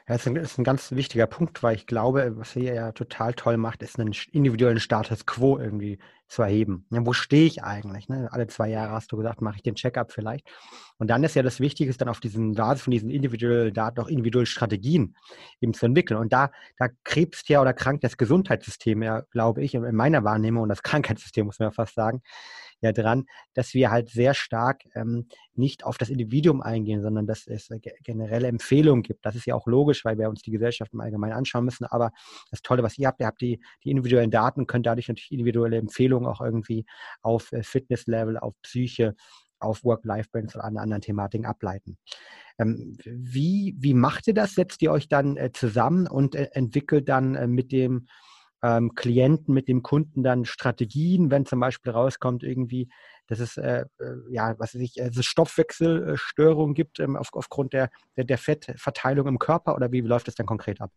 Ja, 0.08 0.18
das 0.18 0.28
ist 0.28 0.60
ein 0.60 0.64
ganz 0.64 0.92
wichtiger 0.92 1.26
Punkt, 1.26 1.64
weil 1.64 1.76
ich 1.76 1.88
glaube, 1.88 2.34
was 2.38 2.56
ihr 2.56 2.76
ja 2.76 2.92
total 2.92 3.34
toll 3.34 3.58
macht, 3.58 3.82
ist 3.82 4.00
einen 4.00 4.14
individuellen 4.32 4.80
Status 4.80 5.26
quo 5.26 5.58
irgendwie 5.58 5.98
zu 6.28 6.44
erheben. 6.44 6.86
Ja, 6.92 7.04
wo 7.04 7.14
stehe 7.14 7.48
ich 7.48 7.64
eigentlich? 7.64 8.08
Ne? 8.08 8.30
Alle 8.32 8.46
zwei 8.46 8.70
Jahre 8.70 8.92
hast 8.92 9.12
du 9.12 9.18
gesagt, 9.18 9.42
mache 9.42 9.56
ich 9.56 9.64
den 9.64 9.74
Checkup 9.74 10.12
vielleicht. 10.12 10.48
Und 11.00 11.10
dann 11.10 11.24
ist 11.24 11.36
ja 11.36 11.42
das 11.42 11.60
Wichtige, 11.60 11.92
dann 11.94 12.10
auf 12.10 12.20
diesen 12.20 12.54
Basis 12.54 12.84
von 12.84 12.92
diesen 12.92 13.10
individuellen 13.10 13.74
Daten 13.74 14.00
auch 14.00 14.08
individuelle 14.08 14.46
Strategien 14.46 15.16
eben 15.60 15.74
zu 15.74 15.88
entwickeln. 15.88 16.20
Und 16.20 16.32
da, 16.32 16.52
da 16.78 16.88
krebst 17.04 17.50
ja 17.50 17.62
oder 17.62 17.74
krankt 17.74 18.04
das 18.04 18.18
Gesundheitssystem 18.18 19.02
ja, 19.02 19.22
glaube 19.32 19.64
ich, 19.64 19.74
in 19.74 19.96
meiner 19.96 20.24
Wahrnehmung 20.24 20.64
und 20.64 20.70
das 20.70 20.84
Krankheitssystem, 20.84 21.48
muss 21.48 21.58
man 21.58 21.70
ja 21.70 21.72
fast 21.72 21.96
sagen, 21.96 22.22
ja 22.86 22.94
dran, 22.94 23.25
dass 23.54 23.74
wir 23.74 23.92
halt 23.92 24.10
sehr 24.10 24.34
stark 24.34 24.84
ähm, 24.96 25.27
nicht 25.56 25.84
auf 25.84 25.98
das 25.98 26.10
Individuum 26.10 26.62
eingehen, 26.62 27.01
sondern 27.01 27.27
dass 27.27 27.48
es 27.48 27.70
äh, 27.70 27.80
generelle 28.04 28.48
Empfehlungen 28.48 29.04
gibt. 29.04 29.25
Das 29.25 29.36
ist 29.36 29.46
ja 29.46 29.56
auch 29.56 29.68
logisch, 29.68 30.06
weil 30.06 30.18
wir 30.18 30.30
uns 30.30 30.42
die 30.42 30.51
Gesellschaft 30.51 30.94
im 30.94 31.01
Allgemeinen 31.01 31.34
anschauen 31.34 31.65
müssen. 31.65 31.86
Aber 31.86 32.12
das 32.51 32.62
Tolle, 32.62 32.84
was 32.84 32.98
ihr 32.98 33.08
habt, 33.08 33.20
ihr 33.20 33.27
habt 33.27 33.42
die, 33.42 33.60
die 33.84 33.92
individuellen 33.92 34.32
Daten, 34.32 34.68
könnt 34.68 34.86
dadurch 34.86 35.08
natürlich 35.08 35.32
individuelle 35.32 35.77
Empfehlungen 35.77 36.27
auch 36.27 36.42
irgendwie 36.42 36.86
auf 37.22 37.51
äh, 37.51 37.63
Fitnesslevel, 37.63 38.38
auf 38.38 38.54
Psyche, 38.62 39.15
auf 39.60 39.84
Work-Life-Balance 39.84 40.58
und 40.58 40.77
anderen 40.77 41.01
Thematiken 41.01 41.46
ableiten. 41.46 41.98
Ähm, 42.58 42.98
wie, 43.06 43.75
wie 43.77 43.94
macht 43.94 44.27
ihr 44.27 44.34
das? 44.34 44.56
Setzt 44.56 44.82
ihr 44.82 44.92
euch 44.92 45.08
dann 45.08 45.38
äh, 45.38 45.51
zusammen 45.51 46.08
und 46.08 46.36
äh, 46.36 46.50
entwickelt 46.51 47.10
dann 47.10 47.36
äh, 47.36 47.48
mit 47.48 47.72
dem 47.72 48.08
ähm, 48.64 48.96
Klienten, 48.96 49.54
mit 49.54 49.68
dem 49.68 49.84
Kunden 49.84 50.24
dann 50.24 50.46
Strategien, 50.46 51.32
wenn 51.32 51.46
zum 51.46 51.60
Beispiel 51.60 51.92
rauskommt 51.92 52.44
irgendwie, 52.44 52.90
dass 53.28 53.40
es 53.40 53.58
äh, 53.58 53.86
äh 54.00 54.16
ja, 54.30 54.56
was 54.58 54.76
weiß 54.76 54.82
ich, 54.82 55.02
also 55.02 55.22
Stoffwechselstörungen 55.22 56.74
gibt 56.74 57.00
ähm, 57.00 57.16
auf, 57.16 57.30
aufgrund 57.34 57.74
der, 57.74 57.90
der, 58.16 58.24
der, 58.24 58.38
Fettverteilung 58.38 59.28
im 59.28 59.40
Körper 59.40 59.76
oder 59.76 59.92
wie 59.92 60.02
läuft 60.02 60.28
das 60.28 60.36
dann 60.36 60.46
konkret 60.46 60.82
ab? 60.82 60.92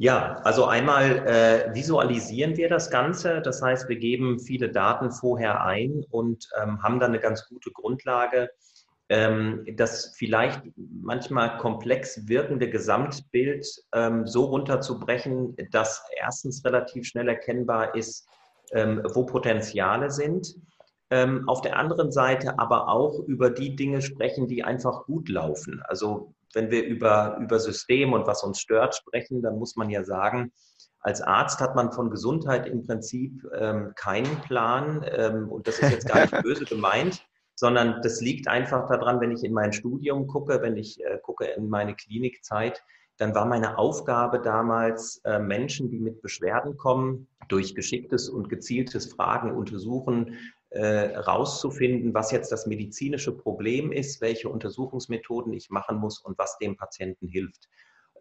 Ja, 0.00 0.34
also 0.44 0.66
einmal 0.66 1.26
äh, 1.26 1.74
visualisieren 1.74 2.56
wir 2.56 2.68
das 2.68 2.88
Ganze. 2.88 3.42
Das 3.42 3.60
heißt, 3.60 3.88
wir 3.88 3.96
geben 3.96 4.38
viele 4.38 4.70
Daten 4.70 5.10
vorher 5.10 5.64
ein 5.64 6.04
und 6.10 6.48
ähm, 6.62 6.80
haben 6.84 7.00
dann 7.00 7.10
eine 7.10 7.18
ganz 7.18 7.48
gute 7.48 7.72
Grundlage, 7.72 8.50
das 9.08 10.14
vielleicht 10.16 10.62
manchmal 10.76 11.56
komplex 11.56 12.28
wirkende 12.28 12.68
Gesamtbild 12.68 13.66
ähm, 13.94 14.26
so 14.26 14.44
runterzubrechen, 14.44 15.56
dass 15.70 16.04
erstens 16.20 16.62
relativ 16.64 17.06
schnell 17.06 17.28
erkennbar 17.28 17.94
ist, 17.94 18.28
ähm, 18.72 19.02
wo 19.14 19.24
Potenziale 19.24 20.10
sind. 20.10 20.54
auf 21.46 21.62
der 21.62 21.78
anderen 21.78 22.12
Seite 22.12 22.58
aber 22.58 22.88
auch 22.88 23.20
über 23.20 23.48
die 23.48 23.74
Dinge 23.74 24.02
sprechen, 24.02 24.46
die 24.46 24.62
einfach 24.62 25.06
gut 25.06 25.30
laufen. 25.30 25.80
Also 25.84 26.34
wenn 26.52 26.70
wir 26.70 26.84
über, 26.84 27.38
über 27.40 27.58
System 27.58 28.12
und 28.12 28.26
was 28.26 28.42
uns 28.44 28.60
stört 28.60 28.94
sprechen, 28.94 29.40
dann 29.40 29.58
muss 29.58 29.76
man 29.76 29.88
ja 29.88 30.04
sagen, 30.04 30.52
als 31.00 31.22
Arzt 31.22 31.60
hat 31.60 31.74
man 31.76 31.92
von 31.92 32.10
Gesundheit 32.10 32.66
im 32.66 32.86
Prinzip 32.86 33.42
ähm, 33.54 33.92
keinen 33.94 34.40
Plan. 34.42 35.04
Ähm, 35.10 35.48
und 35.48 35.66
das 35.66 35.78
ist 35.78 35.90
jetzt 35.90 36.08
gar 36.08 36.20
nicht 36.20 36.32
böse 36.42 36.64
gemeint 36.64 37.24
sondern 37.58 38.00
das 38.02 38.20
liegt 38.20 38.46
einfach 38.46 38.86
daran, 38.88 39.20
wenn 39.20 39.32
ich 39.32 39.42
in 39.42 39.52
mein 39.52 39.72
Studium 39.72 40.28
gucke, 40.28 40.62
wenn 40.62 40.76
ich 40.76 41.04
äh, 41.04 41.18
gucke 41.20 41.44
in 41.44 41.68
meine 41.68 41.96
Klinikzeit, 41.96 42.84
dann 43.16 43.34
war 43.34 43.46
meine 43.46 43.78
Aufgabe 43.78 44.40
damals, 44.40 45.20
äh, 45.24 45.40
Menschen, 45.40 45.90
die 45.90 45.98
mit 45.98 46.22
Beschwerden 46.22 46.76
kommen, 46.76 47.26
durch 47.48 47.74
geschicktes 47.74 48.28
und 48.28 48.48
gezieltes 48.48 49.12
Fragen 49.12 49.50
untersuchen, 49.50 50.38
äh, 50.70 51.16
rauszufinden, 51.16 52.14
was 52.14 52.30
jetzt 52.30 52.52
das 52.52 52.66
medizinische 52.66 53.36
Problem 53.36 53.90
ist, 53.90 54.20
welche 54.20 54.48
Untersuchungsmethoden 54.48 55.52
ich 55.52 55.68
machen 55.68 55.96
muss 55.98 56.20
und 56.20 56.38
was 56.38 56.58
dem 56.58 56.76
Patienten 56.76 57.26
hilft. 57.26 57.68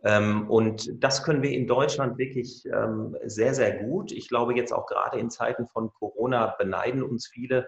Ähm, 0.03 0.49
und 0.49 1.03
das 1.03 1.21
können 1.21 1.43
wir 1.43 1.51
in 1.51 1.67
Deutschland 1.67 2.17
wirklich 2.17 2.65
ähm, 2.65 3.15
sehr, 3.25 3.53
sehr 3.53 3.83
gut. 3.83 4.11
Ich 4.11 4.29
glaube 4.29 4.55
jetzt 4.55 4.73
auch 4.73 4.87
gerade 4.87 5.19
in 5.19 5.29
Zeiten 5.29 5.67
von 5.67 5.93
Corona 5.93 6.55
beneiden 6.57 7.03
uns 7.03 7.27
viele, 7.27 7.67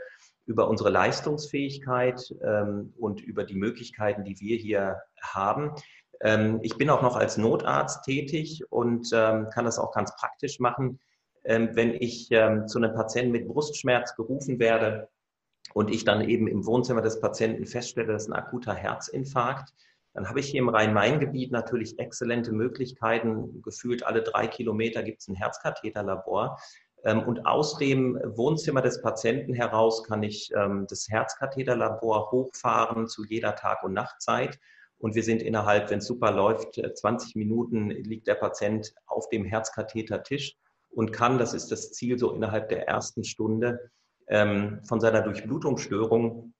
über 0.49 0.67
unsere 0.67 0.89
Leistungsfähigkeit 0.89 2.33
ähm, 2.43 2.91
und 2.97 3.21
über 3.21 3.43
die 3.43 3.53
Möglichkeiten, 3.53 4.23
die 4.23 4.39
wir 4.39 4.57
hier 4.57 4.97
haben. 5.21 5.75
Ähm, 6.21 6.59
ich 6.63 6.75
bin 6.75 6.89
auch 6.89 7.03
noch 7.03 7.15
als 7.15 7.37
Notarzt 7.37 8.03
tätig 8.03 8.63
und 8.71 9.11
ähm, 9.13 9.47
kann 9.53 9.65
das 9.65 9.77
auch 9.77 9.93
ganz 9.93 10.15
praktisch 10.15 10.59
machen. 10.59 10.99
Ähm, 11.45 11.69
wenn 11.73 11.93
ich 11.93 12.29
ähm, 12.31 12.67
zu 12.67 12.79
einem 12.79 12.95
Patienten 12.95 13.31
mit 13.31 13.47
Brustschmerz 13.47 14.15
gerufen 14.15 14.59
werde 14.59 15.07
und 15.75 15.91
ich 15.91 16.03
dann 16.03 16.27
eben 16.27 16.47
im 16.47 16.65
Wohnzimmer 16.65 17.03
des 17.03 17.19
Patienten 17.19 17.67
feststelle, 17.67 18.11
das 18.11 18.23
ist 18.23 18.29
ein 18.29 18.33
akuter 18.33 18.73
Herzinfarkt, 18.73 19.71
dann 20.15 20.27
habe 20.27 20.39
ich 20.39 20.47
hier 20.47 20.61
im 20.61 20.69
Rhein-Main-Gebiet 20.69 21.51
natürlich 21.51 21.99
exzellente 21.99 22.51
Möglichkeiten. 22.51 23.61
Gefühlt 23.61 24.03
alle 24.03 24.23
drei 24.23 24.47
Kilometer 24.47 25.03
gibt 25.03 25.21
es 25.21 25.27
ein 25.27 25.35
Herzkatheterlabor. 25.35 26.57
Ähm, 27.03 27.23
und 27.23 27.45
aus 27.45 27.77
dem 27.77 28.19
Wohnzimmer 28.23 28.81
des 28.81 29.01
Patienten 29.01 29.53
heraus 29.53 30.03
kann 30.03 30.23
ich 30.23 30.51
ähm, 30.55 30.85
das 30.89 31.07
Herzkatheterlabor 31.09 32.31
hochfahren 32.31 33.07
zu 33.07 33.25
jeder 33.25 33.55
Tag- 33.55 33.83
und 33.83 33.93
Nachtzeit. 33.93 34.59
Und 34.97 35.15
wir 35.15 35.23
sind 35.23 35.41
innerhalb, 35.41 35.89
wenn 35.89 35.99
es 35.99 36.07
super 36.07 36.31
läuft, 36.31 36.75
20 36.75 37.35
äh, 37.35 37.39
Minuten 37.39 37.89
liegt 37.89 38.27
der 38.27 38.35
Patient 38.35 38.93
auf 39.05 39.29
dem 39.29 39.45
Herzkathetertisch 39.45 40.57
und 40.89 41.13
kann, 41.13 41.37
das 41.37 41.53
ist 41.53 41.71
das 41.71 41.93
Ziel, 41.93 42.19
so 42.19 42.33
innerhalb 42.33 42.69
der 42.69 42.87
ersten 42.87 43.23
Stunde 43.23 43.91
ähm, 44.27 44.81
von 44.83 44.99
seiner 44.99 45.21
Durchblutungsstörung 45.21 46.53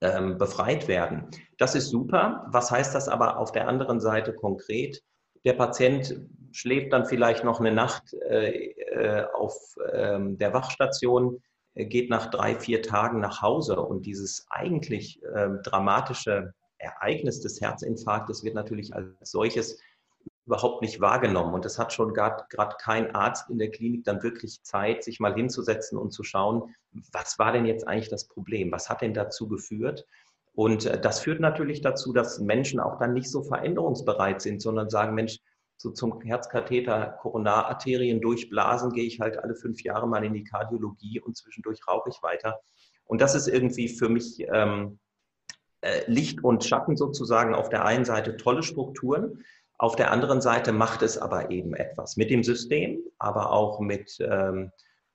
befreit 0.00 0.86
werden. 0.86 1.26
Das 1.56 1.74
ist 1.74 1.88
super. 1.88 2.46
Was 2.52 2.70
heißt 2.70 2.94
das 2.94 3.08
aber 3.08 3.36
auf 3.36 3.50
der 3.50 3.66
anderen 3.66 3.98
Seite 3.98 4.32
konkret? 4.32 5.02
Der 5.44 5.54
Patient 5.54 6.20
schläft 6.52 6.92
dann 6.92 7.06
vielleicht 7.06 7.44
noch 7.44 7.60
eine 7.60 7.72
Nacht 7.72 8.14
äh, 8.14 8.70
äh, 8.70 9.26
auf 9.32 9.76
ähm, 9.92 10.38
der 10.38 10.52
Wachstation, 10.52 11.42
geht 11.74 12.10
nach 12.10 12.26
drei, 12.30 12.58
vier 12.58 12.82
Tagen 12.82 13.20
nach 13.20 13.40
Hause 13.40 13.80
und 13.80 14.04
dieses 14.04 14.46
eigentlich 14.50 15.22
äh, 15.22 15.48
dramatische 15.62 16.52
Ereignis 16.78 17.40
des 17.40 17.60
Herzinfarktes 17.60 18.42
wird 18.42 18.54
natürlich 18.54 18.94
als 18.94 19.30
solches 19.30 19.78
überhaupt 20.46 20.80
nicht 20.82 21.00
wahrgenommen. 21.00 21.52
Und 21.52 21.66
es 21.66 21.78
hat 21.78 21.92
schon 21.92 22.14
gerade 22.14 22.44
kein 22.80 23.14
Arzt 23.14 23.50
in 23.50 23.58
der 23.58 23.70
Klinik 23.70 24.04
dann 24.04 24.22
wirklich 24.22 24.62
Zeit, 24.62 25.04
sich 25.04 25.20
mal 25.20 25.34
hinzusetzen 25.34 25.98
und 25.98 26.10
zu 26.12 26.24
schauen, 26.24 26.74
was 27.12 27.38
war 27.38 27.52
denn 27.52 27.66
jetzt 27.66 27.86
eigentlich 27.86 28.08
das 28.08 28.26
Problem? 28.26 28.72
Was 28.72 28.88
hat 28.88 29.02
denn 29.02 29.12
dazu 29.12 29.46
geführt? 29.46 30.06
Und 30.54 30.86
äh, 30.86 31.00
das 31.00 31.20
führt 31.20 31.40
natürlich 31.40 31.82
dazu, 31.82 32.12
dass 32.12 32.38
Menschen 32.38 32.80
auch 32.80 32.98
dann 32.98 33.12
nicht 33.12 33.30
so 33.30 33.42
veränderungsbereit 33.42 34.40
sind, 34.40 34.62
sondern 34.62 34.88
sagen, 34.88 35.14
Mensch, 35.14 35.38
so 35.78 35.90
zum 35.90 36.20
Herzkatheter, 36.20 37.16
Koronararterien 37.20 38.20
durchblasen, 38.20 38.92
gehe 38.92 39.04
ich 39.04 39.20
halt 39.20 39.38
alle 39.38 39.54
fünf 39.54 39.82
Jahre 39.82 40.08
mal 40.08 40.24
in 40.24 40.34
die 40.34 40.44
Kardiologie 40.44 41.20
und 41.20 41.36
zwischendurch 41.36 41.86
rauche 41.88 42.10
ich 42.10 42.22
weiter. 42.22 42.60
Und 43.04 43.20
das 43.20 43.34
ist 43.34 43.46
irgendwie 43.46 43.88
für 43.88 44.08
mich 44.08 44.44
ähm, 44.52 44.98
äh, 45.80 46.02
Licht 46.10 46.42
und 46.42 46.64
Schatten 46.64 46.96
sozusagen. 46.96 47.54
Auf 47.54 47.68
der 47.68 47.84
einen 47.84 48.04
Seite 48.04 48.36
tolle 48.36 48.64
Strukturen, 48.64 49.44
auf 49.78 49.94
der 49.94 50.10
anderen 50.10 50.40
Seite 50.40 50.72
macht 50.72 51.02
es 51.02 51.16
aber 51.16 51.52
eben 51.52 51.74
etwas 51.74 52.16
mit 52.16 52.30
dem 52.30 52.42
System, 52.42 52.98
aber 53.18 53.52
auch 53.52 53.78
mit 53.78 54.18
ähm, 54.20 54.72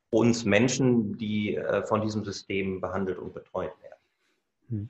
uns 0.09 0.45
Menschen, 0.45 1.17
die 1.17 1.57
äh, 1.57 1.85
von 1.85 2.01
diesem 2.01 2.23
System 2.23 2.79
behandelt 2.79 3.17
und 3.17 3.33
betreut 3.33 3.73
werden. 3.81 3.99
Hm. 4.69 4.89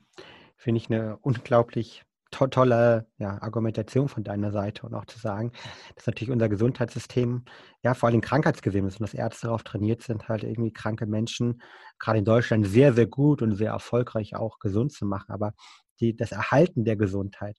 Finde 0.56 0.78
ich 0.78 0.88
eine 0.88 1.18
unglaublich 1.22 2.04
to 2.34 2.46
tolle 2.48 3.06
ja, 3.18 3.40
Argumentation 3.42 4.08
von 4.08 4.24
deiner 4.24 4.50
Seite 4.50 4.86
und 4.86 4.94
auch 4.94 5.06
zu 5.06 5.18
sagen, 5.18 5.52
dass 5.94 6.06
natürlich 6.06 6.30
unser 6.30 6.48
Gesundheitssystem, 6.48 7.44
ja, 7.82 7.94
vor 7.94 8.08
allem 8.08 8.20
krankheitsgesehen 8.20 8.86
ist 8.86 9.00
und 9.00 9.04
dass 9.04 9.14
Ärzte 9.14 9.46
darauf 9.46 9.62
trainiert 9.62 10.02
sind, 10.02 10.28
halt 10.28 10.42
irgendwie 10.42 10.72
kranke 10.72 11.06
Menschen, 11.06 11.62
gerade 11.98 12.18
in 12.18 12.24
Deutschland, 12.24 12.66
sehr, 12.66 12.92
sehr 12.92 13.06
gut 13.06 13.42
und 13.42 13.54
sehr 13.54 13.70
erfolgreich 13.70 14.34
auch 14.36 14.58
gesund 14.58 14.92
zu 14.92 15.06
machen. 15.06 15.30
Aber 15.30 15.52
die, 16.00 16.16
das 16.16 16.32
Erhalten 16.32 16.84
der 16.84 16.96
Gesundheit 16.96 17.56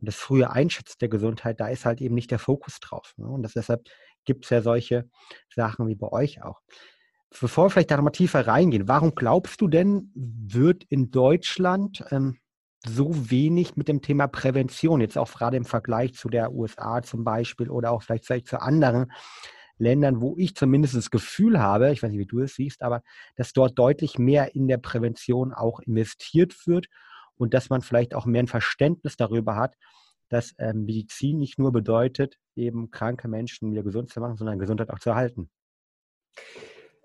und 0.00 0.08
das 0.08 0.16
frühe 0.16 0.50
Einschätzen 0.50 0.96
der 1.00 1.08
Gesundheit, 1.08 1.60
da 1.60 1.68
ist 1.68 1.84
halt 1.84 2.00
eben 2.00 2.14
nicht 2.14 2.30
der 2.30 2.38
Fokus 2.38 2.80
drauf. 2.80 3.14
Ne? 3.16 3.28
Und 3.28 3.42
das, 3.42 3.52
deshalb 3.52 3.88
gibt 4.24 4.44
es 4.44 4.50
ja 4.50 4.62
solche 4.62 5.08
Sachen 5.54 5.86
wie 5.86 5.94
bei 5.94 6.08
euch 6.08 6.42
auch. 6.42 6.60
Bevor 7.40 7.66
wir 7.66 7.70
vielleicht 7.70 7.92
da 7.92 7.96
nochmal 7.96 8.12
tiefer 8.12 8.46
reingehen, 8.46 8.88
warum 8.88 9.14
glaubst 9.14 9.60
du 9.60 9.68
denn, 9.68 10.10
wird 10.14 10.82
in 10.88 11.12
Deutschland 11.12 12.04
ähm, 12.10 12.38
so 12.86 13.30
wenig 13.30 13.76
mit 13.76 13.88
dem 13.88 14.00
Thema 14.02 14.26
Prävention, 14.26 15.00
jetzt 15.00 15.18
auch 15.18 15.30
gerade 15.30 15.56
im 15.56 15.64
Vergleich 15.64 16.14
zu 16.14 16.28
der 16.28 16.52
USA 16.52 17.02
zum 17.02 17.24
Beispiel 17.24 17.70
oder 17.70 17.92
auch 17.92 18.02
vielleicht, 18.02 18.26
vielleicht 18.26 18.48
zu 18.48 18.60
anderen 18.60 19.12
Ländern, 19.78 20.20
wo 20.20 20.36
ich 20.36 20.54
zumindest 20.54 20.94
das 20.94 21.10
Gefühl 21.10 21.58
habe, 21.58 21.92
ich 21.92 22.02
weiß 22.02 22.10
nicht, 22.10 22.18
wie 22.18 22.26
du 22.26 22.40
es 22.40 22.54
siehst, 22.54 22.82
aber 22.82 23.02
dass 23.36 23.52
dort 23.52 23.78
deutlich 23.78 24.18
mehr 24.18 24.54
in 24.54 24.68
der 24.68 24.78
Prävention 24.78 25.52
auch 25.52 25.80
investiert 25.80 26.66
wird 26.66 26.86
und 27.36 27.54
dass 27.54 27.70
man 27.70 27.80
vielleicht 27.80 28.14
auch 28.14 28.26
mehr 28.26 28.42
ein 28.42 28.46
Verständnis 28.46 29.16
darüber 29.16 29.56
hat, 29.56 29.76
dass 30.28 30.54
ähm, 30.58 30.84
Medizin 30.84 31.38
nicht 31.38 31.58
nur 31.58 31.72
bedeutet, 31.72 32.38
eben 32.54 32.90
kranke 32.90 33.26
Menschen 33.26 33.72
wieder 33.72 33.82
gesund 33.82 34.10
zu 34.10 34.20
machen, 34.20 34.36
sondern 34.36 34.58
Gesundheit 34.58 34.90
auch 34.90 34.98
zu 34.98 35.10
erhalten. 35.10 35.50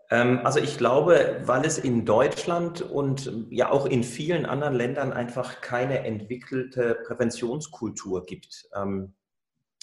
Ähm, 0.10 0.42
also 0.44 0.60
ich 0.60 0.78
glaube, 0.78 1.42
weil 1.46 1.66
es 1.66 1.78
in 1.78 2.06
Deutschland 2.06 2.82
und 2.82 3.32
ja 3.50 3.72
auch 3.72 3.86
in 3.86 4.04
vielen 4.04 4.46
anderen 4.46 4.76
Ländern 4.76 5.14
einfach 5.14 5.62
keine 5.62 6.06
entwickelte 6.06 7.00
Präventionskultur 7.06 8.26
gibt. 8.26 8.68
Ähm, 8.76 9.14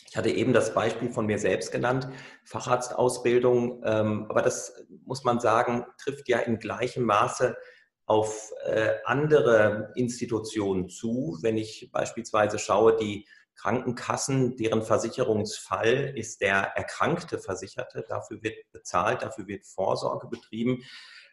ich 0.09 0.17
hatte 0.17 0.31
eben 0.31 0.53
das 0.53 0.75
Beispiel 0.75 1.11
von 1.11 1.25
mir 1.25 1.39
selbst 1.39 1.73
genannt, 1.73 2.07
Facharztausbildung, 2.45 3.83
ähm, 3.85 4.27
aber 4.29 4.43
das 4.43 4.85
muss 5.07 5.25
man 5.25 5.41
sagen, 5.41 5.87
trifft 5.97 6.29
ja 6.29 6.39
in 6.39 6.59
gleichem 6.59 7.05
Maße 7.05 7.57
auf 8.05 8.51
äh, 8.67 8.91
andere 9.07 9.91
Institutionen 9.95 10.91
zu. 10.91 11.39
Wenn 11.41 11.57
ich 11.57 11.91
beispielsweise 11.93 12.59
schaue, 12.59 12.97
die 12.97 13.27
Krankenkassen, 13.55 14.57
deren 14.57 14.83
Versicherungsfall 14.83 16.13
ist 16.17 16.41
der 16.41 16.73
erkrankte 16.77 17.39
Versicherte. 17.39 18.05
Dafür 18.09 18.43
wird 18.43 18.57
bezahlt, 18.73 19.23
dafür 19.23 19.47
wird 19.47 19.67
Vorsorge 19.67 20.27
betrieben. 20.27 20.83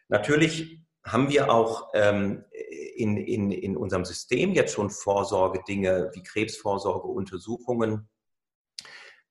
Natürlich 0.08 0.80
haben 1.04 1.28
wir 1.30 1.50
auch 1.50 1.90
ähm, 1.94 2.44
in, 2.96 3.16
in, 3.16 3.50
in 3.50 3.76
unserem 3.76 4.04
System 4.04 4.52
jetzt 4.52 4.74
schon 4.74 4.90
Vorsorgedinge 4.90 6.10
wie 6.14 6.22
Krebsvorsorge, 6.22 7.08
Untersuchungen. 7.08 8.08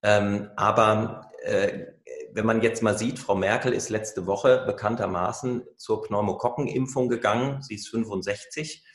Ähm, 0.01 0.49
aber 0.55 1.29
äh, 1.43 1.85
wenn 2.33 2.45
man 2.45 2.61
jetzt 2.61 2.81
mal 2.83 2.97
sieht, 2.97 3.19
Frau 3.19 3.35
Merkel 3.35 3.73
ist 3.73 3.89
letzte 3.89 4.25
Woche 4.25 4.63
bekanntermaßen 4.65 5.63
zur 5.77 6.01
Pneumokokkenimpfung 6.03 7.09
gegangen. 7.09 7.61
Sie 7.61 7.75
ist 7.75 7.89
65 7.89 8.83
äh, 8.83 8.88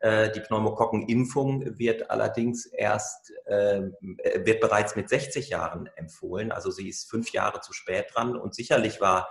die 0.00 0.40
Pneumokokkenimpfung 0.40 1.76
wird 1.76 2.08
allerdings 2.10 2.66
erst, 2.66 3.32
ähm, 3.48 3.96
äh, 4.18 4.46
wird 4.46 4.60
bereits 4.60 4.94
mit 4.94 5.08
60 5.08 5.48
Jahren 5.48 5.88
empfohlen. 5.96 6.52
Also 6.52 6.70
sie 6.70 6.88
ist 6.88 7.10
fünf 7.10 7.32
Jahre 7.32 7.60
zu 7.62 7.72
spät 7.72 8.06
dran. 8.14 8.36
Und 8.36 8.54
sicherlich 8.54 9.00
war 9.00 9.28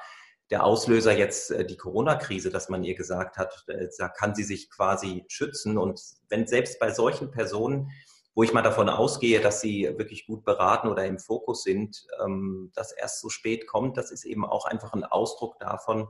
der 0.49 0.65
Auslöser 0.65 1.17
jetzt 1.17 1.51
äh, 1.51 1.65
die 1.65 1.77
Corona-Krise, 1.77 2.49
dass 2.49 2.67
man 2.67 2.83
ihr 2.83 2.95
gesagt 2.95 3.37
hat, 3.37 3.65
da 3.97 4.09
kann 4.09 4.35
sie 4.35 4.43
sich 4.43 4.69
quasi 4.69 5.23
schützen. 5.29 5.77
Und 5.77 6.01
wenn 6.27 6.47
selbst 6.47 6.79
bei 6.79 6.91
solchen 6.91 7.31
Personen, 7.31 7.89
wo 8.35 8.43
ich 8.43 8.53
mal 8.53 8.61
davon 8.61 8.89
ausgehe, 8.89 9.39
dass 9.39 9.61
sie 9.61 9.83
wirklich 9.97 10.27
gut 10.27 10.43
beraten 10.43 10.89
oder 10.89 11.05
im 11.05 11.17
Fokus 11.17 11.63
sind, 11.63 12.05
ähm, 12.23 12.71
das 12.75 12.91
erst 12.91 13.21
so 13.21 13.29
spät 13.29 13.67
kommt, 13.67 13.95
das 13.95 14.11
ist 14.11 14.25
eben 14.25 14.45
auch 14.45 14.65
einfach 14.65 14.93
ein 14.93 15.05
Ausdruck 15.05 15.59
davon, 15.59 16.09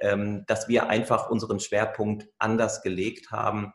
ähm, 0.00 0.44
dass 0.48 0.66
wir 0.66 0.88
einfach 0.88 1.30
unseren 1.30 1.60
Schwerpunkt 1.60 2.28
anders 2.38 2.82
gelegt 2.82 3.30
haben 3.30 3.72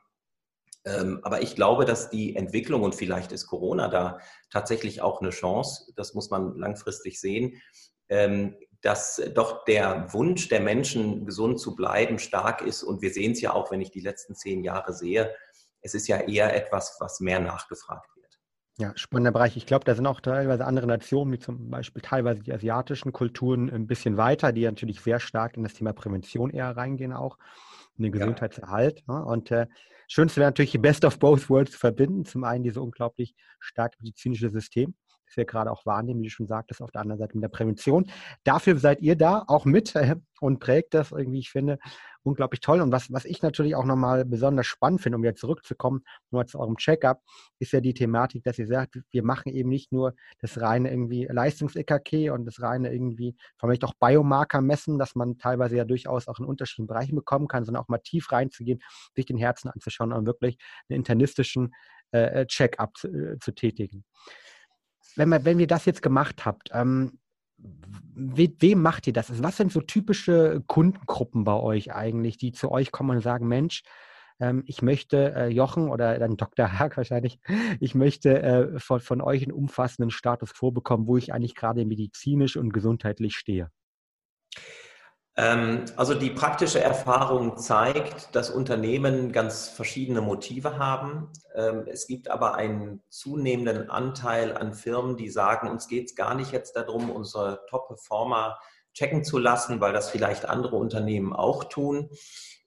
aber 1.23 1.41
ich 1.41 1.55
glaube, 1.55 1.85
dass 1.85 2.09
die 2.09 2.35
Entwicklung, 2.35 2.83
und 2.83 2.95
vielleicht 2.95 3.31
ist 3.31 3.47
Corona 3.47 3.87
da 3.87 4.19
tatsächlich 4.49 5.01
auch 5.01 5.21
eine 5.21 5.31
Chance, 5.31 5.91
das 5.95 6.13
muss 6.13 6.29
man 6.29 6.55
langfristig 6.57 7.19
sehen, 7.19 7.61
ähm, 8.09 8.55
dass 8.81 9.21
doch 9.33 9.65
der 9.65 10.13
Wunsch 10.13 10.49
der 10.49 10.61
Menschen, 10.61 11.25
gesund 11.25 11.59
zu 11.59 11.75
bleiben, 11.75 12.19
stark 12.19 12.61
ist. 12.61 12.83
Und 12.83 13.01
wir 13.01 13.11
sehen 13.11 13.31
es 13.31 13.41
ja 13.41 13.53
auch, 13.53 13.71
wenn 13.71 13.81
ich 13.81 13.91
die 13.91 14.01
letzten 14.01 14.35
zehn 14.35 14.63
Jahre 14.63 14.93
sehe, 14.93 15.33
es 15.81 15.93
ist 15.93 16.07
ja 16.07 16.17
eher 16.17 16.55
etwas, 16.55 16.97
was 16.99 17.19
mehr 17.19 17.39
nachgefragt 17.39 18.07
wird. 18.15 18.39
Ja, 18.79 18.93
spannender 18.95 19.31
Bereich. 19.31 19.57
Ich 19.57 19.65
glaube, 19.65 19.85
da 19.85 19.95
sind 19.95 20.05
auch 20.05 20.21
teilweise 20.21 20.65
andere 20.65 20.85
Nationen, 20.85 21.33
wie 21.33 21.39
zum 21.39 21.69
Beispiel 21.71 22.01
teilweise 22.01 22.43
die 22.43 22.53
asiatischen 22.53 23.11
Kulturen, 23.11 23.69
ein 23.69 23.87
bisschen 23.87 24.17
weiter, 24.17 24.51
die 24.51 24.65
natürlich 24.65 25.01
sehr 25.01 25.19
stark 25.19 25.57
in 25.57 25.63
das 25.63 25.73
Thema 25.73 25.93
Prävention 25.93 26.51
eher 26.51 26.77
reingehen 26.77 27.13
auch, 27.13 27.37
in 27.97 28.03
den 28.03 28.11
Gesundheitserhalt. 28.11 29.03
Ja. 29.07 29.19
Ne? 29.19 29.25
Und 29.25 29.49
äh, 29.51 29.65
Schönste 30.07 30.39
wäre 30.39 30.49
natürlich, 30.49 30.71
die 30.71 30.77
Best 30.77 31.05
of 31.05 31.19
Both 31.19 31.49
Worlds 31.49 31.71
zu 31.73 31.79
verbinden. 31.79 32.25
Zum 32.25 32.43
einen 32.43 32.63
diese 32.63 32.81
unglaublich 32.81 33.35
starke 33.59 33.97
medizinische 33.99 34.49
System, 34.49 34.95
das 35.25 35.37
wir 35.37 35.45
gerade 35.45 35.71
auch 35.71 35.85
wahrnehmen, 35.85 36.21
wie 36.21 36.25
du 36.25 36.31
schon 36.31 36.47
sagtest, 36.47 36.81
auf 36.81 36.91
der 36.91 37.01
anderen 37.01 37.19
Seite 37.19 37.35
mit 37.35 37.43
der 37.43 37.49
Prävention. 37.49 38.09
Dafür 38.43 38.77
seid 38.77 39.01
ihr 39.01 39.15
da 39.15 39.43
auch 39.47 39.65
mit 39.65 39.95
äh, 39.95 40.15
und 40.39 40.59
prägt 40.59 40.93
das 40.93 41.11
irgendwie, 41.11 41.39
ich 41.39 41.51
finde, 41.51 41.79
unglaublich 42.27 42.61
toll. 42.61 42.81
Und 42.81 42.91
was, 42.91 43.11
was 43.11 43.25
ich 43.25 43.41
natürlich 43.41 43.75
auch 43.75 43.85
nochmal 43.85 44.25
besonders 44.25 44.67
spannend 44.67 45.01
finde, 45.01 45.17
um 45.17 45.23
wieder 45.23 45.35
zurückzukommen, 45.35 46.03
nur 46.31 46.45
zu 46.45 46.59
eurem 46.59 46.77
Checkup, 46.77 47.21
ist 47.59 47.71
ja 47.71 47.81
die 47.81 47.93
Thematik, 47.93 48.43
dass 48.43 48.59
ihr 48.59 48.67
sagt, 48.67 48.99
wir 49.11 49.23
machen 49.23 49.51
eben 49.53 49.69
nicht 49.69 49.91
nur 49.91 50.13
das 50.39 50.59
reine 50.61 50.91
irgendwie 50.91 51.25
Leistungs-EKG 51.25 52.29
und 52.29 52.45
das 52.45 52.61
reine 52.61 52.93
irgendwie 52.93 53.35
vielleicht 53.59 53.83
auch 53.83 53.93
Biomarker 53.99 54.61
messen, 54.61 54.99
dass 54.99 55.15
man 55.15 55.37
teilweise 55.37 55.77
ja 55.77 55.85
durchaus 55.85 56.27
auch 56.27 56.39
in 56.39 56.45
unterschiedlichen 56.45 56.87
Bereichen 56.87 57.15
bekommen 57.15 57.47
kann, 57.47 57.65
sondern 57.65 57.83
auch 57.83 57.87
mal 57.87 57.99
tief 57.99 58.31
reinzugehen, 58.31 58.79
sich 59.15 59.25
den 59.25 59.37
Herzen 59.37 59.69
anzuschauen 59.69 60.13
und 60.13 60.25
wirklich 60.25 60.57
einen 60.89 60.97
internistischen 60.97 61.73
äh, 62.11 62.45
Check-up 62.45 62.95
zu, 62.97 63.07
äh, 63.07 63.39
zu 63.39 63.53
tätigen 63.53 64.03
wenn, 65.15 65.29
man, 65.29 65.45
wenn 65.45 65.59
ihr 65.59 65.67
das 65.67 65.85
jetzt 65.85 66.01
gemacht 66.01 66.45
habt, 66.45 66.69
ähm, 66.73 67.19
we, 67.57 68.49
wem 68.59 68.81
macht 68.81 69.07
ihr 69.07 69.13
das? 69.13 69.29
Also 69.29 69.43
was 69.43 69.57
sind 69.57 69.71
so 69.71 69.81
typische 69.81 70.63
Kundengruppen 70.67 71.43
bei 71.43 71.53
euch 71.53 71.93
eigentlich, 71.93 72.37
die 72.37 72.51
zu 72.51 72.71
euch 72.71 72.91
kommen 72.91 73.11
und 73.11 73.21
sagen, 73.21 73.47
Mensch, 73.47 73.83
ähm, 74.39 74.63
ich 74.65 74.81
möchte 74.81 75.33
äh, 75.35 75.47
Jochen 75.47 75.89
oder 75.89 76.17
dann 76.19 76.37
Dr. 76.37 76.79
Haag 76.79 76.97
wahrscheinlich, 76.97 77.39
ich 77.79 77.95
möchte 77.95 78.41
äh, 78.41 78.79
von, 78.79 78.99
von 78.99 79.21
euch 79.21 79.43
einen 79.43 79.51
umfassenden 79.51 80.11
Status 80.11 80.51
vorbekommen, 80.51 81.07
wo 81.07 81.17
ich 81.17 81.33
eigentlich 81.33 81.55
gerade 81.55 81.85
medizinisch 81.85 82.57
und 82.57 82.73
gesundheitlich 82.73 83.35
stehe. 83.35 83.69
Ähm, 85.37 85.85
also 85.95 86.15
die 86.15 86.31
praktische 86.31 86.81
Erfahrung 86.81 87.57
zeigt, 87.57 88.35
dass 88.35 88.49
Unternehmen 88.49 89.31
ganz 89.31 89.67
verschiedene 89.69 90.19
Motive 90.21 90.79
haben. 90.79 91.31
Ähm, 91.53 91.83
es 91.87 92.07
gibt 92.07 92.29
aber 92.29 92.55
einen 92.55 93.03
zunehmenden 93.09 93.91
Anteil 93.91 94.57
an 94.57 94.73
Firmen, 94.73 95.15
die 95.15 95.29
sagen, 95.29 95.69
uns 95.69 95.87
geht 95.87 96.07
es 96.07 96.15
gar 96.15 96.33
nicht 96.33 96.51
jetzt 96.51 96.75
darum, 96.75 97.11
unsere 97.11 97.61
Top-Performer 97.69 98.57
checken 98.93 99.23
zu 99.23 99.37
lassen, 99.37 99.79
weil 99.79 99.93
das 99.93 100.09
vielleicht 100.09 100.45
andere 100.45 100.75
Unternehmen 100.75 101.33
auch 101.33 101.65
tun, 101.65 102.09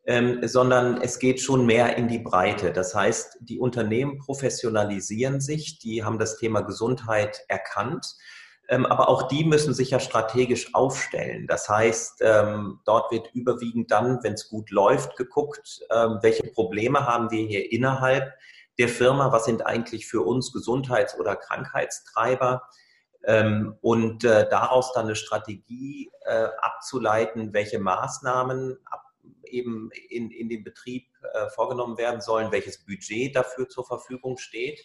ähm, 0.07 0.47
sondern 0.47 1.03
es 1.03 1.19
geht 1.19 1.41
schon 1.41 1.67
mehr 1.67 1.97
in 1.97 2.07
die 2.07 2.21
Breite. 2.21 2.73
Das 2.73 2.95
heißt, 2.95 3.39
die 3.41 3.59
Unternehmen 3.59 4.19
professionalisieren 4.19 5.41
sich, 5.41 5.81
die 5.81 6.05
haben 6.05 6.21
das 6.21 6.37
Thema 6.37 6.61
Gesundheit 6.61 7.41
erkannt 7.49 8.15
aber 8.87 9.09
auch 9.09 9.25
die 9.25 9.45
müssen 9.45 9.75
sich 9.75 9.91
ja 9.91 10.01
strategisch 10.01 10.75
aufstellen. 10.75 11.47
Das 11.47 11.69
heißt, 11.69 12.23
ähm, 12.23 12.81
dort 12.85 13.11
wird 13.11 13.31
überwiegend 13.35 13.91
dann, 13.91 14.23
wenn 14.23 14.35
es 14.35 14.49
gut 14.49 14.71
läuft, 14.71 15.17
geguckt, 15.17 15.81
ähm, 15.91 16.19
welche 16.23 16.45
Probleme 16.45 17.07
haben 17.07 17.31
wir 17.31 17.45
hier 17.47 17.73
innerhalb 17.73 18.33
der 18.79 18.89
Firma, 18.89 19.33
was 19.33 19.45
sind 19.45 19.67
eigentlich 19.67 20.07
für 20.07 20.23
uns 20.23 20.53
Gesundheits- 20.53 21.19
oder 21.19 21.37
Krankheitstreiber 21.37 22.63
und 23.83 24.25
äh, 24.25 24.49
daraus 24.49 24.95
dann 24.95 25.05
eine 25.05 25.15
Strategie 25.15 26.11
äh, 26.25 26.49
abzuleiten, 26.63 27.53
welche 27.53 27.79
Maßnahmen 27.79 28.79
eben 29.51 29.91
in, 30.09 30.31
in 30.31 30.49
dem 30.49 30.65
Betrieb 30.65 31.07
äh, 31.35 31.49
vorgenommen 31.51 31.99
werden 31.99 32.21
sollen, 32.21 32.53
welches 32.53 32.79
Budget 32.79 33.37
dafür 33.37 33.69
zur 33.69 33.85
Verfügung 33.85 34.39
steht. 34.39 34.81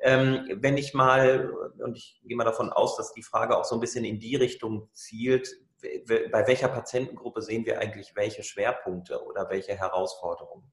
Ähm, 0.00 0.58
wenn 0.60 0.76
ich 0.76 0.94
mal, 0.94 1.52
und 1.78 1.96
ich 1.96 2.20
gehe 2.24 2.36
mal 2.36 2.44
davon 2.44 2.70
aus, 2.70 2.96
dass 2.96 3.12
die 3.12 3.22
Frage 3.22 3.56
auch 3.56 3.64
so 3.64 3.74
ein 3.74 3.80
bisschen 3.80 4.04
in 4.04 4.20
die 4.20 4.36
Richtung 4.36 4.88
zielt, 4.92 5.48
bei 5.80 6.46
welcher 6.46 6.68
Patientengruppe 6.68 7.42
sehen 7.42 7.64
wir 7.64 7.78
eigentlich 7.78 8.16
welche 8.16 8.42
Schwerpunkte 8.42 9.24
oder 9.24 9.48
welche 9.48 9.76
Herausforderungen? 9.76 10.70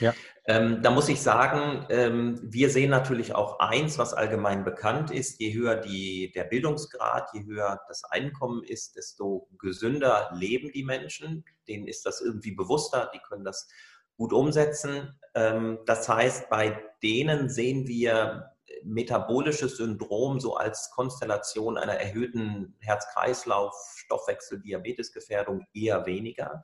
Ja. 0.00 0.14
Ähm, 0.46 0.82
da 0.82 0.90
muss 0.90 1.08
ich 1.08 1.20
sagen, 1.20 1.86
ähm, 1.88 2.40
wir 2.42 2.70
sehen 2.70 2.90
natürlich 2.90 3.34
auch 3.34 3.60
eins, 3.60 3.98
was 3.98 4.14
allgemein 4.14 4.64
bekannt 4.64 5.10
ist. 5.10 5.40
Je 5.40 5.54
höher 5.54 5.76
die, 5.76 6.32
der 6.34 6.44
Bildungsgrad, 6.44 7.28
je 7.32 7.44
höher 7.44 7.80
das 7.86 8.04
Einkommen 8.04 8.62
ist, 8.64 8.96
desto 8.96 9.48
gesünder 9.58 10.30
leben 10.34 10.72
die 10.72 10.84
Menschen. 10.84 11.44
Denen 11.68 11.86
ist 11.86 12.06
das 12.06 12.20
irgendwie 12.20 12.52
bewusster, 12.52 13.10
die 13.14 13.20
können 13.20 13.44
das 13.44 13.68
gut 14.16 14.32
umsetzen. 14.32 15.18
Ähm, 15.34 15.78
das 15.86 16.08
heißt, 16.08 16.48
bei 16.48 16.82
denen 17.02 17.48
sehen 17.48 17.86
wir 17.86 18.54
metabolisches 18.84 19.76
Syndrom 19.76 20.40
so 20.40 20.56
als 20.56 20.90
Konstellation 20.90 21.78
einer 21.78 21.94
erhöhten 21.94 22.76
Herz-Kreislauf, 22.80 23.74
Stoffwechsel, 23.96 24.60
Diabetesgefährdung 24.60 25.66
eher 25.72 26.06
weniger. 26.06 26.62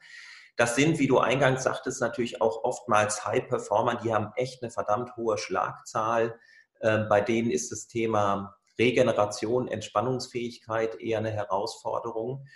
Das 0.56 0.76
sind, 0.76 0.98
wie 0.98 1.06
du 1.06 1.18
eingangs 1.18 1.62
sagtest, 1.62 2.00
natürlich 2.00 2.42
auch 2.42 2.64
oftmals 2.64 3.24
High-Performer, 3.24 3.96
die 3.96 4.12
haben 4.12 4.32
echt 4.36 4.62
eine 4.62 4.70
verdammt 4.70 5.16
hohe 5.16 5.38
Schlagzahl. 5.38 6.38
Ähm, 6.82 7.06
bei 7.08 7.20
denen 7.20 7.50
ist 7.50 7.72
das 7.72 7.86
Thema 7.86 8.56
Regeneration, 8.78 9.68
Entspannungsfähigkeit 9.68 11.00
eher 11.00 11.18
eine 11.18 11.30
Herausforderung. 11.30 12.46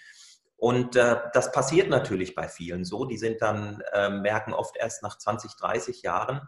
Und 0.64 0.96
äh, 0.96 1.18
das 1.34 1.52
passiert 1.52 1.90
natürlich 1.90 2.34
bei 2.34 2.48
vielen 2.48 2.86
so. 2.86 3.04
Die 3.04 3.18
sind 3.18 3.42
dann, 3.42 3.82
äh, 3.92 4.08
merken 4.08 4.54
oft 4.54 4.78
erst 4.78 5.02
nach 5.02 5.18
20, 5.18 5.56
30 5.56 6.00
Jahren, 6.00 6.40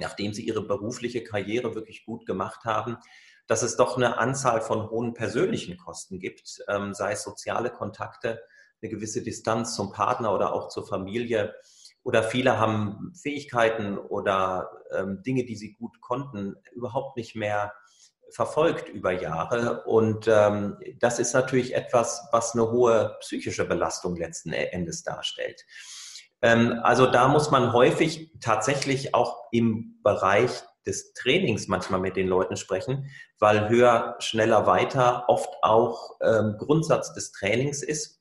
nachdem 0.00 0.34
sie 0.34 0.44
ihre 0.44 0.66
berufliche 0.66 1.22
Karriere 1.22 1.76
wirklich 1.76 2.04
gut 2.04 2.26
gemacht 2.26 2.64
haben, 2.64 2.96
dass 3.46 3.62
es 3.62 3.76
doch 3.76 3.96
eine 3.96 4.18
Anzahl 4.18 4.60
von 4.60 4.90
hohen 4.90 5.14
persönlichen 5.14 5.76
Kosten 5.76 6.18
gibt, 6.18 6.58
ähm, 6.66 6.92
sei 6.92 7.12
es 7.12 7.22
soziale 7.22 7.70
Kontakte, 7.70 8.42
eine 8.82 8.90
gewisse 8.90 9.22
Distanz 9.22 9.76
zum 9.76 9.92
Partner 9.92 10.34
oder 10.34 10.52
auch 10.52 10.68
zur 10.68 10.84
Familie. 10.84 11.54
Oder 12.02 12.24
viele 12.24 12.58
haben 12.58 13.12
Fähigkeiten 13.14 13.96
oder 13.96 14.72
ähm, 14.90 15.22
Dinge, 15.22 15.44
die 15.44 15.54
sie 15.54 15.74
gut 15.74 16.00
konnten, 16.00 16.56
überhaupt 16.72 17.16
nicht 17.16 17.36
mehr 17.36 17.72
verfolgt 18.30 18.88
über 18.88 19.12
Jahre. 19.12 19.82
Und 19.84 20.26
ähm, 20.28 20.78
das 20.98 21.18
ist 21.18 21.32
natürlich 21.32 21.74
etwas, 21.74 22.28
was 22.32 22.54
eine 22.54 22.70
hohe 22.70 23.16
psychische 23.20 23.64
Belastung 23.64 24.16
letzten 24.16 24.52
Endes 24.52 25.02
darstellt. 25.02 25.64
Ähm, 26.42 26.80
also 26.82 27.06
da 27.06 27.28
muss 27.28 27.50
man 27.50 27.72
häufig 27.72 28.30
tatsächlich 28.40 29.14
auch 29.14 29.48
im 29.52 30.00
Bereich 30.02 30.50
des 30.86 31.12
Trainings 31.14 31.66
manchmal 31.66 32.00
mit 32.00 32.16
den 32.16 32.28
Leuten 32.28 32.56
sprechen, 32.56 33.10
weil 33.38 33.68
höher, 33.68 34.16
schneller, 34.20 34.66
weiter 34.66 35.24
oft 35.28 35.50
auch 35.62 36.16
ähm, 36.22 36.56
Grundsatz 36.58 37.12
des 37.12 37.32
Trainings 37.32 37.82
ist. 37.82 38.20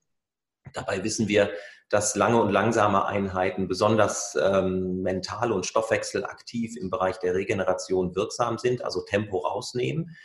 Dabei 0.73 1.03
wissen 1.03 1.27
wir, 1.27 1.51
dass 1.89 2.15
lange 2.15 2.41
und 2.41 2.51
langsame 2.51 3.05
Einheiten 3.05 3.67
besonders 3.67 4.37
ähm, 4.41 5.01
mental 5.01 5.51
und 5.51 5.65
stoffwechselaktiv 5.65 6.75
im 6.77 6.89
Bereich 6.89 7.19
der 7.19 7.35
Regeneration 7.35 8.15
wirksam 8.15 8.57
sind, 8.57 8.83
also 8.83 9.01
Tempo 9.01 9.37
rausnehmen, 9.37 10.15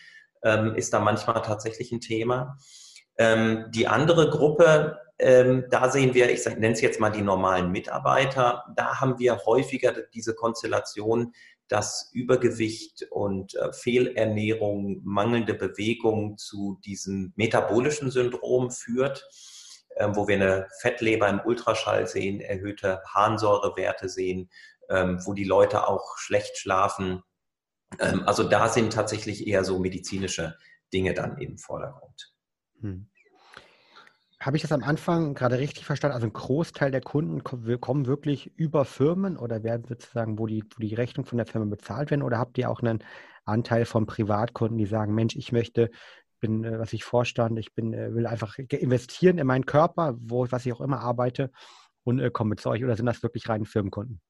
ähm, 0.43 0.75
ist 0.75 0.93
da 0.93 1.01
manchmal 1.01 1.43
tatsächlich 1.43 1.93
ein 1.93 2.01
Thema. 2.01 2.57
Ähm, 3.19 3.67
die 3.71 3.87
andere 3.87 4.31
Gruppe, 4.31 4.99
ähm, 5.19 5.67
da 5.71 5.91
sehen 5.91 6.15
wir, 6.15 6.31
ich 6.31 6.45
nenne 6.47 6.73
es 6.73 6.81
jetzt 6.81 7.01
mal 7.01 7.11
die 7.11 7.23
normalen 7.23 7.71
Mitarbeiter, 7.71 8.65
da 8.75 9.01
haben 9.01 9.19
wir 9.19 9.45
häufiger 9.45 9.93
diese 10.15 10.35
Konstellation, 10.35 11.33
dass 11.69 12.11
Übergewicht 12.13 13.07
und 13.11 13.55
äh, 13.55 13.73
Fehlernährung, 13.73 15.03
mangelnde 15.05 15.55
Bewegung 15.55 16.37
zu 16.37 16.81
diesem 16.85 17.33
metabolischen 17.37 18.11
Syndrom 18.11 18.71
führt. 18.71 19.29
Ähm, 19.97 20.15
wo 20.15 20.29
wir 20.29 20.37
eine 20.37 20.69
Fettleber 20.81 21.29
im 21.29 21.41
Ultraschall 21.45 22.07
sehen, 22.07 22.41
erhöhte 22.41 23.03
Harnsäurewerte 23.07 24.09
sehen, 24.09 24.51
ähm, 24.89 25.21
wo 25.25 25.35
die 25.35 25.45
Leute 25.45 25.89
auch 25.89 26.17
schlecht 26.17 26.59
schlafen. 26.59 27.23
Ähm, 27.99 28.23
also 28.27 28.45
da 28.45 28.69
sind 28.69 28.93
tatsächlich 28.93 29.47
eher 29.47 29.65
so 29.65 29.79
medizinische 29.79 30.57
Dinge 30.93 31.15
dann 31.15 31.39
im 31.39 31.59
Vordergrund. 31.59 32.33
Hm. 32.81 33.11
Habe 34.41 34.57
ich 34.57 34.63
das 34.63 34.73
am 34.73 34.83
Anfang 34.83 35.35
gerade 35.35 35.59
richtig 35.59 35.85
verstanden? 35.85 36.15
Also 36.15 36.27
ein 36.27 36.33
Großteil 36.33 36.91
der 36.91 37.03
Kunden 37.03 37.45
kommen 37.45 38.07
wirklich 38.07 38.47
über 38.57 38.87
Firmen 38.87 39.37
oder 39.37 39.63
werden 39.63 39.85
sozusagen, 39.87 40.39
wo 40.39 40.47
die, 40.47 40.65
wo 40.75 40.81
die 40.81 40.95
Rechnung 40.95 41.27
von 41.27 41.37
der 41.37 41.47
Firma 41.47 41.67
bezahlt 41.67 42.11
werden? 42.11 42.23
Oder 42.23 42.39
habt 42.39 42.57
ihr 42.57 42.71
auch 42.71 42.81
einen 42.81 43.05
Anteil 43.45 43.85
von 43.85 44.07
Privatkunden, 44.07 44.79
die 44.79 44.87
sagen, 44.87 45.15
Mensch, 45.15 45.37
ich 45.37 45.53
möchte 45.53 45.91
bin, 46.41 46.65
äh, 46.65 46.79
was 46.79 46.93
ich 46.93 47.05
Vorstand, 47.05 47.59
ich 47.59 47.75
bin, 47.75 47.93
äh, 47.93 48.15
will 48.15 48.27
einfach 48.27 48.59
investieren 48.59 49.39
in 49.39 49.47
meinen 49.47 49.67
Körper, 49.67 50.15
wo, 50.19 50.47
was 50.51 50.67
ich 50.67 50.73
auch 50.73 50.81
immer 50.81 51.01
arbeite 51.01 51.51
und 52.05 52.19
äh, 52.19 52.31
komme 52.31 52.57
zu 52.57 52.71
euch 52.71 52.83
oder 52.83 52.97
sind 52.97 53.07
das 53.07 53.23
wirklich 53.23 53.49
rein 53.49 53.65
Firmenkunden? 53.65 54.21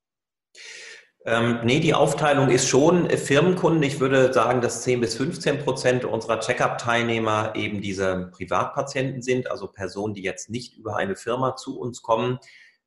Ähm, 1.27 1.61
nee, 1.65 1.81
die 1.81 1.93
Aufteilung 1.93 2.49
ist 2.49 2.67
schon 2.67 3.09
äh, 3.11 3.19
Firmenkunden. 3.19 3.83
Ich 3.83 4.01
würde 4.01 4.33
sagen, 4.33 4.63
dass 4.63 4.83
10 4.83 5.01
bis 5.01 5.17
15 5.17 5.59
Prozent 5.59 6.05
unserer 6.07 6.41
Check-up-Teilnehmer 6.41 7.53
eben 7.57 7.83
diese 7.83 8.31
Privatpatienten 8.33 9.21
sind, 9.21 9.51
also 9.51 9.67
Personen, 9.67 10.15
die 10.15 10.23
jetzt 10.23 10.49
nicht 10.49 10.79
über 10.79 10.97
eine 10.97 11.17
Firma 11.17 11.57
zu 11.57 11.79
uns 11.79 12.01
kommen. 12.01 12.39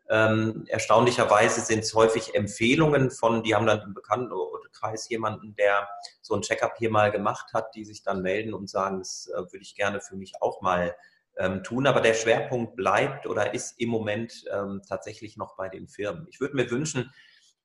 Ähm, 0.09 0.65
erstaunlicherweise 0.67 1.61
sind 1.61 1.79
es 1.79 1.93
häufig 1.93 2.33
Empfehlungen 2.33 3.11
von, 3.11 3.43
die 3.43 3.53
haben 3.53 3.67
dann 3.67 3.81
im 3.81 3.93
Bekanntenkreis 3.93 5.09
jemanden, 5.09 5.55
der 5.55 5.87
so 6.23 6.33
ein 6.35 6.41
Checkup 6.41 6.77
hier 6.77 6.89
mal 6.89 7.11
gemacht 7.11 7.53
hat, 7.53 7.75
die 7.75 7.85
sich 7.85 8.01
dann 8.01 8.21
melden 8.21 8.53
und 8.53 8.69
sagen, 8.69 8.99
das 8.99 9.29
äh, 9.31 9.37
würde 9.37 9.61
ich 9.61 9.75
gerne 9.75 10.01
für 10.01 10.15
mich 10.15 10.41
auch 10.41 10.61
mal 10.61 10.95
ähm, 11.37 11.63
tun. 11.63 11.85
Aber 11.85 12.01
der 12.01 12.13
Schwerpunkt 12.13 12.75
bleibt 12.75 13.27
oder 13.27 13.53
ist 13.53 13.79
im 13.79 13.89
Moment 13.89 14.45
ähm, 14.51 14.81
tatsächlich 14.87 15.37
noch 15.37 15.55
bei 15.57 15.69
den 15.69 15.87
Firmen. 15.87 16.25
Ich 16.29 16.39
würde 16.39 16.55
mir 16.55 16.71
wünschen, 16.71 17.13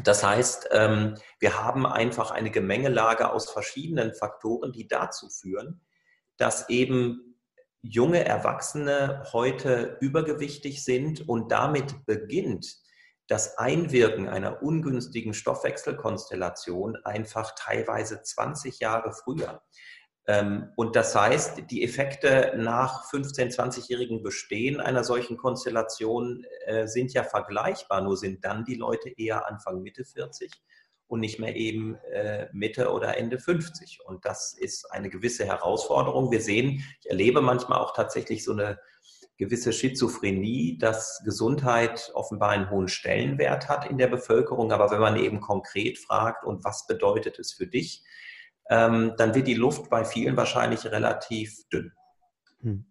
Das 0.03 0.23
heißt, 0.23 0.69
ähm, 0.71 1.15
wir 1.39 1.63
haben 1.63 1.85
einfach 1.85 2.31
eine 2.31 2.51
Gemengelage 2.51 3.31
aus 3.31 3.49
verschiedenen 3.49 4.13
Faktoren, 4.13 4.71
die 4.71 4.87
dazu 4.87 5.29
führen, 5.29 5.81
dass 6.37 6.69
eben 6.69 7.27
junge 7.81 8.23
Erwachsene 8.23 9.23
heute 9.33 9.97
übergewichtig 10.01 10.83
sind 10.83 11.27
und 11.27 11.51
damit 11.51 12.05
beginnt 12.05 12.77
das 13.27 13.57
Einwirken 13.57 14.29
einer 14.29 14.63
ungünstigen 14.63 15.33
Stoffwechselkonstellation 15.33 16.95
einfach 17.03 17.53
teilweise 17.55 18.21
20 18.21 18.79
Jahre 18.79 19.11
früher. 19.11 19.61
Ähm, 20.27 20.71
und 20.75 20.95
das 20.97 21.15
heißt, 21.15 21.71
die 21.71 21.83
Effekte 21.83 22.53
nach 22.57 23.09
15-, 23.09 23.55
20-jährigen 23.55 24.21
Bestehen 24.21 24.81
einer 24.81 25.05
solchen 25.05 25.37
Konstellation 25.37 26.45
äh, 26.65 26.85
sind 26.87 27.13
ja 27.13 27.23
vergleichbar, 27.23 28.01
nur 28.01 28.17
sind 28.17 28.43
dann 28.43 28.65
die 28.65 28.75
Leute 28.75 29.09
eher 29.09 29.47
Anfang, 29.47 29.81
Mitte 29.81 30.03
40 30.03 30.51
und 31.07 31.21
nicht 31.21 31.39
mehr 31.39 31.55
eben 31.55 31.95
äh, 32.11 32.49
Mitte 32.51 32.91
oder 32.91 33.17
Ende 33.17 33.39
50. 33.39 33.99
Und 34.05 34.25
das 34.25 34.53
ist 34.53 34.91
eine 34.91 35.09
gewisse 35.09 35.45
Herausforderung. 35.45 36.29
Wir 36.29 36.41
sehen, 36.41 36.83
ich 37.01 37.09
erlebe 37.09 37.39
manchmal 37.39 37.79
auch 37.79 37.93
tatsächlich 37.95 38.43
so 38.43 38.51
eine 38.51 38.79
gewisse 39.37 39.71
Schizophrenie, 39.71 40.77
dass 40.77 41.21
Gesundheit 41.23 42.11
offenbar 42.15 42.49
einen 42.49 42.69
hohen 42.69 42.89
Stellenwert 42.89 43.69
hat 43.69 43.89
in 43.89 43.97
der 43.97 44.07
Bevölkerung. 44.07 44.73
Aber 44.73 44.91
wenn 44.91 44.99
man 44.99 45.15
eben 45.15 45.39
konkret 45.39 45.97
fragt, 45.99 46.43
und 46.43 46.65
was 46.65 46.85
bedeutet 46.87 47.39
es 47.39 47.53
für 47.53 47.67
dich, 47.67 48.03
ähm, 48.69 49.13
dann 49.17 49.35
wird 49.35 49.47
die 49.47 49.53
Luft 49.53 49.89
bei 49.89 50.05
vielen 50.05 50.37
wahrscheinlich 50.37 50.85
relativ 50.85 51.55
dünn. 51.71 51.91
Hm. 52.61 52.85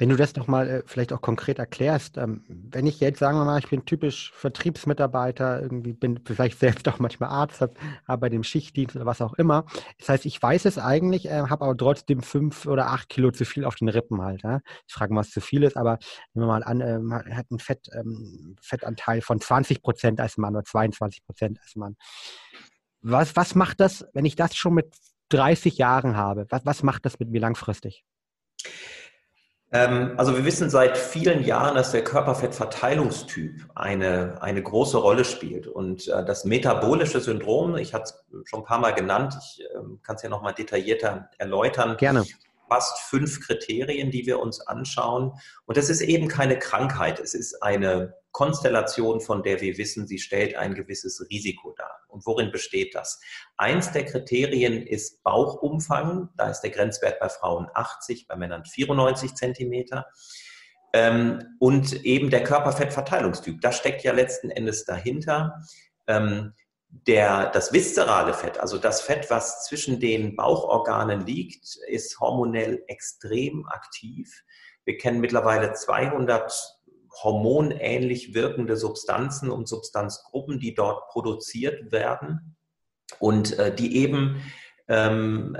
Wenn 0.00 0.08
du 0.08 0.16
das 0.16 0.34
nochmal 0.34 0.66
äh, 0.70 0.82
vielleicht 0.86 1.12
auch 1.12 1.20
konkret 1.20 1.58
erklärst, 1.58 2.16
ähm, 2.16 2.42
wenn 2.48 2.86
ich 2.86 3.00
jetzt, 3.00 3.18
sagen 3.18 3.36
wir 3.36 3.44
mal, 3.44 3.58
ich 3.58 3.68
bin 3.68 3.84
typisch 3.84 4.32
Vertriebsmitarbeiter, 4.34 5.60
irgendwie 5.60 5.92
bin 5.92 6.20
vielleicht 6.24 6.58
selbst 6.58 6.88
auch 6.88 7.00
manchmal 7.00 7.28
Arzt, 7.28 7.60
hab 7.60 8.20
bei 8.20 8.30
dem 8.30 8.42
Schichtdienst 8.42 8.96
oder 8.96 9.04
was 9.04 9.20
auch 9.20 9.34
immer. 9.34 9.66
Das 9.98 10.08
heißt, 10.08 10.24
ich 10.24 10.42
weiß 10.42 10.64
es 10.64 10.78
eigentlich, 10.78 11.26
äh, 11.26 11.42
habe 11.42 11.66
aber 11.66 11.76
trotzdem 11.76 12.22
fünf 12.22 12.64
oder 12.64 12.86
acht 12.86 13.10
Kilo 13.10 13.30
zu 13.30 13.44
viel 13.44 13.66
auf 13.66 13.74
den 13.74 13.90
Rippen 13.90 14.22
halt. 14.22 14.42
Ja? 14.42 14.60
Ich 14.88 14.94
frage 14.94 15.12
mal, 15.12 15.20
was 15.20 15.32
zu 15.32 15.42
viel 15.42 15.64
ist, 15.64 15.76
aber 15.76 15.98
nehmen 16.32 16.46
wir 16.46 16.52
mal 16.52 16.64
an, 16.64 16.80
äh, 16.80 16.98
man 16.98 17.36
hat 17.36 17.48
einen 17.50 17.58
Fett, 17.58 17.90
ähm, 17.92 18.56
Fettanteil 18.62 19.20
von 19.20 19.38
20 19.38 19.82
Prozent 19.82 20.18
als 20.18 20.38
Mann 20.38 20.56
oder 20.56 20.64
22 20.64 21.26
Prozent 21.26 21.58
als 21.60 21.76
Mann. 21.76 21.96
Was, 23.02 23.36
was 23.36 23.54
macht 23.54 23.80
das, 23.80 24.06
wenn 24.14 24.24
ich 24.24 24.34
das 24.34 24.56
schon 24.56 24.72
mit 24.72 24.94
30 25.30 25.78
Jahren 25.78 26.16
habe? 26.16 26.46
Was, 26.50 26.66
was 26.66 26.82
macht 26.82 27.04
das 27.06 27.18
mit 27.18 27.30
mir 27.30 27.40
langfristig? 27.40 28.04
Ähm, 29.72 30.14
also 30.16 30.36
wir 30.36 30.44
wissen 30.44 30.68
seit 30.68 30.98
vielen 30.98 31.44
Jahren, 31.44 31.76
dass 31.76 31.92
der 31.92 32.02
Körperfettverteilungstyp 32.02 33.70
eine, 33.74 34.42
eine 34.42 34.62
große 34.62 34.98
Rolle 34.98 35.24
spielt. 35.24 35.66
Und 35.66 36.08
äh, 36.08 36.24
das 36.24 36.44
metabolische 36.44 37.20
Syndrom, 37.20 37.76
ich 37.76 37.94
hatte 37.94 38.04
es 38.04 38.24
schon 38.48 38.60
ein 38.60 38.64
paar 38.64 38.80
Mal 38.80 38.92
genannt, 38.92 39.34
ich 39.40 39.64
ähm, 39.76 40.00
kann 40.02 40.16
es 40.16 40.22
ja 40.22 40.28
nochmal 40.28 40.54
detaillierter 40.54 41.30
erläutern. 41.38 41.96
Gerne 41.96 42.24
fast 42.70 43.00
fünf 43.00 43.40
Kriterien, 43.40 44.12
die 44.12 44.26
wir 44.26 44.38
uns 44.38 44.60
anschauen. 44.60 45.32
Und 45.66 45.76
das 45.76 45.90
ist 45.90 46.00
eben 46.00 46.28
keine 46.28 46.58
Krankheit. 46.58 47.18
Es 47.18 47.34
ist 47.34 47.62
eine 47.62 48.14
Konstellation, 48.30 49.20
von 49.20 49.42
der 49.42 49.60
wir 49.60 49.76
wissen, 49.76 50.06
sie 50.06 50.20
stellt 50.20 50.54
ein 50.54 50.74
gewisses 50.74 51.26
Risiko 51.30 51.74
dar. 51.76 52.00
Und 52.06 52.24
worin 52.26 52.52
besteht 52.52 52.94
das? 52.94 53.20
Eins 53.56 53.90
der 53.90 54.04
Kriterien 54.04 54.86
ist 54.86 55.24
Bauchumfang. 55.24 56.28
Da 56.36 56.48
ist 56.48 56.60
der 56.60 56.70
Grenzwert 56.70 57.18
bei 57.18 57.28
Frauen 57.28 57.66
80, 57.74 58.28
bei 58.28 58.36
Männern 58.36 58.64
94 58.64 59.34
Zentimeter. 59.34 60.06
Ähm, 60.92 61.56
und 61.58 62.04
eben 62.04 62.30
der 62.30 62.44
Körperfettverteilungstyp. 62.44 63.60
Das 63.60 63.76
steckt 63.78 64.04
ja 64.04 64.12
letzten 64.12 64.50
Endes 64.50 64.84
dahinter. 64.84 65.60
Ähm, 66.06 66.52
der, 66.90 67.50
das 67.50 67.72
viszerale 67.72 68.34
Fett, 68.34 68.58
also 68.58 68.76
das 68.76 69.00
Fett, 69.00 69.30
was 69.30 69.64
zwischen 69.66 70.00
den 70.00 70.36
Bauchorganen 70.36 71.24
liegt, 71.24 71.76
ist 71.88 72.18
hormonell 72.20 72.82
extrem 72.88 73.66
aktiv. 73.68 74.42
Wir 74.84 74.98
kennen 74.98 75.20
mittlerweile 75.20 75.72
200 75.72 76.52
hormonähnlich 77.22 78.34
wirkende 78.34 78.76
Substanzen 78.76 79.50
und 79.50 79.68
Substanzgruppen, 79.68 80.58
die 80.58 80.74
dort 80.74 81.08
produziert 81.08 81.92
werden 81.92 82.56
und 83.18 83.58
äh, 83.58 83.74
die 83.74 83.96
eben 83.96 84.42
ähm, 84.88 85.56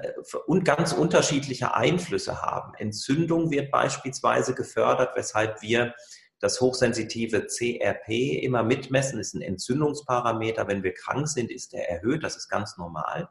und 0.47 0.65
ganz 0.65 0.93
unterschiedliche 0.93 1.75
Einflüsse 1.75 2.43
haben. 2.43 2.75
Entzündung 2.75 3.51
wird 3.51 3.71
beispielsweise 3.71 4.55
gefördert, 4.55 5.13
weshalb 5.15 5.63
wir 5.63 5.95
das 6.41 6.61
hochsensitive 6.61 7.47
CRP 7.47 8.43
immer 8.43 8.63
mitmessen, 8.63 9.21
ist 9.21 9.35
ein 9.35 9.43
Entzündungsparameter. 9.43 10.67
Wenn 10.67 10.83
wir 10.83 10.95
krank 10.95 11.29
sind, 11.29 11.51
ist 11.51 11.73
der 11.73 11.89
erhöht, 11.91 12.25
das 12.25 12.37
ist 12.37 12.49
ganz 12.49 12.77
normal. 12.79 13.29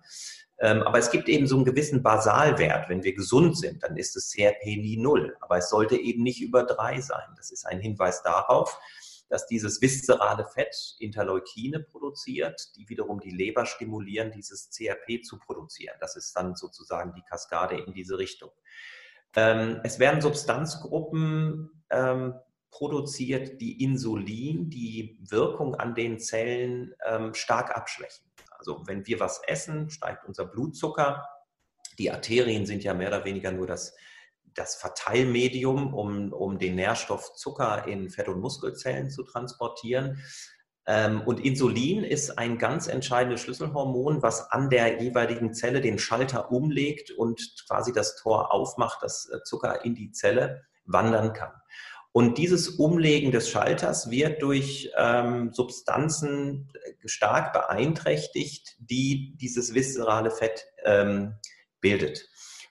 Ähm, 0.60 0.84
aber 0.84 1.00
es 1.00 1.10
gibt 1.10 1.28
eben 1.30 1.48
so 1.48 1.56
einen 1.56 1.66
gewissen 1.66 2.04
Basalwert. 2.04 2.90
Wenn 2.90 3.04
wir 3.04 3.14
gesund 3.14 3.58
sind, 3.58 3.82
dann 3.84 3.98
ist 3.98 4.16
das 4.16 4.32
CRP 4.32 4.78
nie 4.78 4.98
null. 4.98 5.36
Aber 5.42 5.58
es 5.58 5.70
sollte 5.70 5.96
eben 5.96 6.22
nicht 6.22 6.42
über 6.42 6.64
drei 6.64 7.02
sein. 7.02 7.28
Das 7.38 7.50
ist 7.50 7.66
ein 7.66 7.80
Hinweis 7.80 8.22
darauf, 8.24 8.80
dass 9.30 9.48
dieses 9.48 9.82
viszerale 9.82 10.46
Fett 10.46 10.96
Interleukine 11.00 11.80
produziert, 11.80 12.76
die 12.76 12.90
wiederum 12.90 13.20
die 13.20 13.30
Leber 13.30 13.66
stimulieren, 13.66 14.32
dieses 14.32 14.70
CRP 14.70 15.24
zu 15.24 15.40
produzieren. 15.40 15.96
Das 16.00 16.16
ist 16.16 16.36
dann 16.36 16.56
sozusagen 16.56 17.14
die 17.14 17.24
Kaskade 17.24 17.78
in 17.78 17.94
diese 17.94 18.18
Richtung. 18.18 18.52
Ähm, 19.36 19.80
es 19.84 20.00
werden 20.00 20.22
Substanzgruppen 20.22 21.70
ähm, 21.90 22.34
produziert, 22.72 23.62
die 23.62 23.84
Insulin, 23.84 24.70
die 24.70 25.18
Wirkung 25.22 25.76
an 25.76 25.96
den 25.96 26.20
Zellen 26.20 26.94
ähm, 27.06 27.34
stark 27.34 27.76
abschwächen. 27.76 28.26
Also 28.58 28.84
wenn 28.86 29.08
wir 29.08 29.20
was 29.20 29.42
essen, 29.48 29.90
steigt 29.90 30.26
unser 30.26 30.46
Blutzucker. 30.46 31.26
Die 31.98 32.12
Arterien 32.12 32.66
sind 32.66 32.84
ja 32.84 32.94
mehr 32.94 33.08
oder 33.08 33.26
weniger 33.26 33.52
nur 33.52 33.68
das, 33.68 33.96
das 34.54 34.76
Verteilmedium, 34.76 35.94
um, 35.94 36.34
um 36.34 36.60
den 36.60 36.76
Nährstoff 36.76 37.34
Zucker 37.36 37.88
in 37.88 38.10
Fett- 38.10 38.28
und 38.28 38.42
Muskelzellen 38.42 39.10
zu 39.10 39.24
transportieren. 39.24 40.22
Ähm, 40.86 41.22
und 41.22 41.40
Insulin 41.40 42.04
ist 42.04 42.38
ein 42.38 42.58
ganz 42.58 42.88
entscheidendes 42.88 43.42
Schlüsselhormon, 43.42 44.22
was 44.22 44.52
an 44.52 44.70
der 44.70 45.02
jeweiligen 45.02 45.54
Zelle 45.54 45.82
den 45.82 46.00
Schalter 46.00 46.52
umlegt 46.52 47.12
und 47.12 47.40
quasi 47.68 47.94
das 47.94 48.16
Tor 48.16 48.54
aufmacht, 48.54 49.04
dass 49.04 49.30
äh, 49.30 49.44
Zucker 49.44 49.86
in 49.86 49.96
die 49.96 50.12
Zelle 50.12 50.64
wandern 50.86 51.34
kann. 51.34 51.52
Und 52.12 52.38
dieses 52.38 52.70
Umlegen 52.70 53.32
des 53.32 53.50
Schalters 53.50 54.10
wird 54.10 54.42
durch 54.42 54.92
ähm, 54.98 55.54
Substanzen 55.54 56.72
stark 57.06 57.54
beeinträchtigt, 57.54 58.76
die 58.80 59.36
dieses 59.38 59.74
viszerale 59.74 60.32
Fett 60.32 60.66
ähm, 60.86 61.36
bildet 61.82 62.28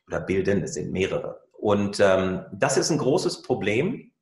oder 0.06 0.20
bilden. 0.20 0.62
Es 0.62 0.74
sind 0.74 0.90
mehrere. 0.90 1.40
Und 1.52 2.00
ähm, 2.00 2.44
das 2.52 2.76
ist 2.76 2.90
ein 2.90 2.98
großes 2.98 3.42
Problem 3.42 4.12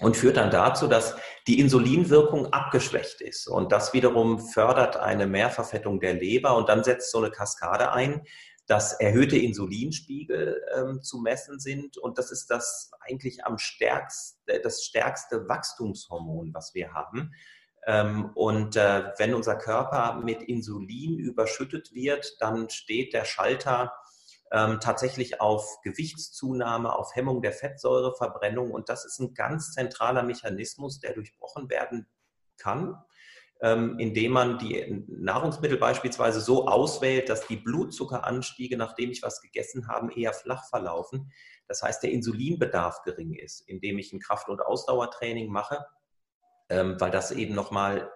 und 0.00 0.16
führt 0.16 0.36
dann 0.36 0.50
dazu, 0.50 0.86
dass 0.86 1.16
die 1.46 1.60
Insulinwirkung 1.60 2.52
abgeschwächt 2.52 3.20
ist. 3.20 3.48
Und 3.48 3.72
das 3.72 3.92
wiederum 3.92 4.38
fördert 4.38 4.96
eine 4.96 5.26
Mehrverfettung 5.26 6.00
der 6.00 6.14
Leber 6.14 6.56
und 6.56 6.68
dann 6.68 6.84
setzt 6.84 7.10
so 7.10 7.18
eine 7.18 7.30
Kaskade 7.30 7.92
ein, 7.92 8.22
dass 8.70 8.92
erhöhte 8.92 9.36
Insulinspiegel 9.36 10.64
ähm, 10.76 11.02
zu 11.02 11.18
messen 11.18 11.58
sind. 11.58 11.98
Und 11.98 12.18
das 12.18 12.30
ist 12.30 12.50
das 12.50 12.92
eigentlich 13.00 13.44
am 13.44 13.58
stärksten, 13.58 14.38
das 14.62 14.84
stärkste 14.84 15.48
Wachstumshormon, 15.48 16.54
was 16.54 16.72
wir 16.72 16.92
haben. 16.92 17.34
Ähm, 17.84 18.30
und 18.36 18.76
äh, 18.76 19.10
wenn 19.18 19.34
unser 19.34 19.56
Körper 19.56 20.20
mit 20.22 20.44
Insulin 20.44 21.18
überschüttet 21.18 21.92
wird, 21.92 22.36
dann 22.38 22.70
steht 22.70 23.12
der 23.12 23.24
Schalter 23.24 23.92
ähm, 24.52 24.78
tatsächlich 24.78 25.40
auf 25.40 25.80
Gewichtszunahme, 25.82 26.94
auf 26.94 27.16
Hemmung 27.16 27.42
der 27.42 27.52
Fettsäureverbrennung. 27.52 28.70
Und 28.70 28.88
das 28.88 29.04
ist 29.04 29.18
ein 29.18 29.34
ganz 29.34 29.72
zentraler 29.72 30.22
Mechanismus, 30.22 31.00
der 31.00 31.14
durchbrochen 31.14 31.68
werden 31.70 32.06
kann 32.56 33.02
indem 33.62 34.32
man 34.32 34.58
die 34.58 35.04
Nahrungsmittel 35.06 35.76
beispielsweise 35.76 36.40
so 36.40 36.66
auswählt, 36.66 37.28
dass 37.28 37.46
die 37.46 37.56
Blutzuckeranstiege, 37.56 38.78
nachdem 38.78 39.10
ich 39.10 39.22
was 39.22 39.42
gegessen 39.42 39.86
habe, 39.86 40.14
eher 40.14 40.32
flach 40.32 40.66
verlaufen. 40.68 41.30
Das 41.68 41.82
heißt, 41.82 42.02
der 42.02 42.10
Insulinbedarf 42.10 43.02
gering 43.02 43.34
ist, 43.34 43.68
indem 43.68 43.98
ich 43.98 44.12
ein 44.12 44.20
Kraft- 44.20 44.48
und 44.48 44.60
Ausdauertraining 44.62 45.52
mache, 45.52 45.84
ähm, 46.70 46.96
weil 46.98 47.10
das 47.10 47.32
eben 47.32 47.54
nochmal 47.54 48.10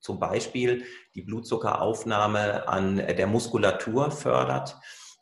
zum 0.00 0.18
Beispiel 0.18 0.84
die 1.14 1.22
Blutzuckeraufnahme 1.22 2.66
an 2.68 2.96
der 2.96 3.26
Muskulatur 3.26 4.10
fördert, 4.10 4.76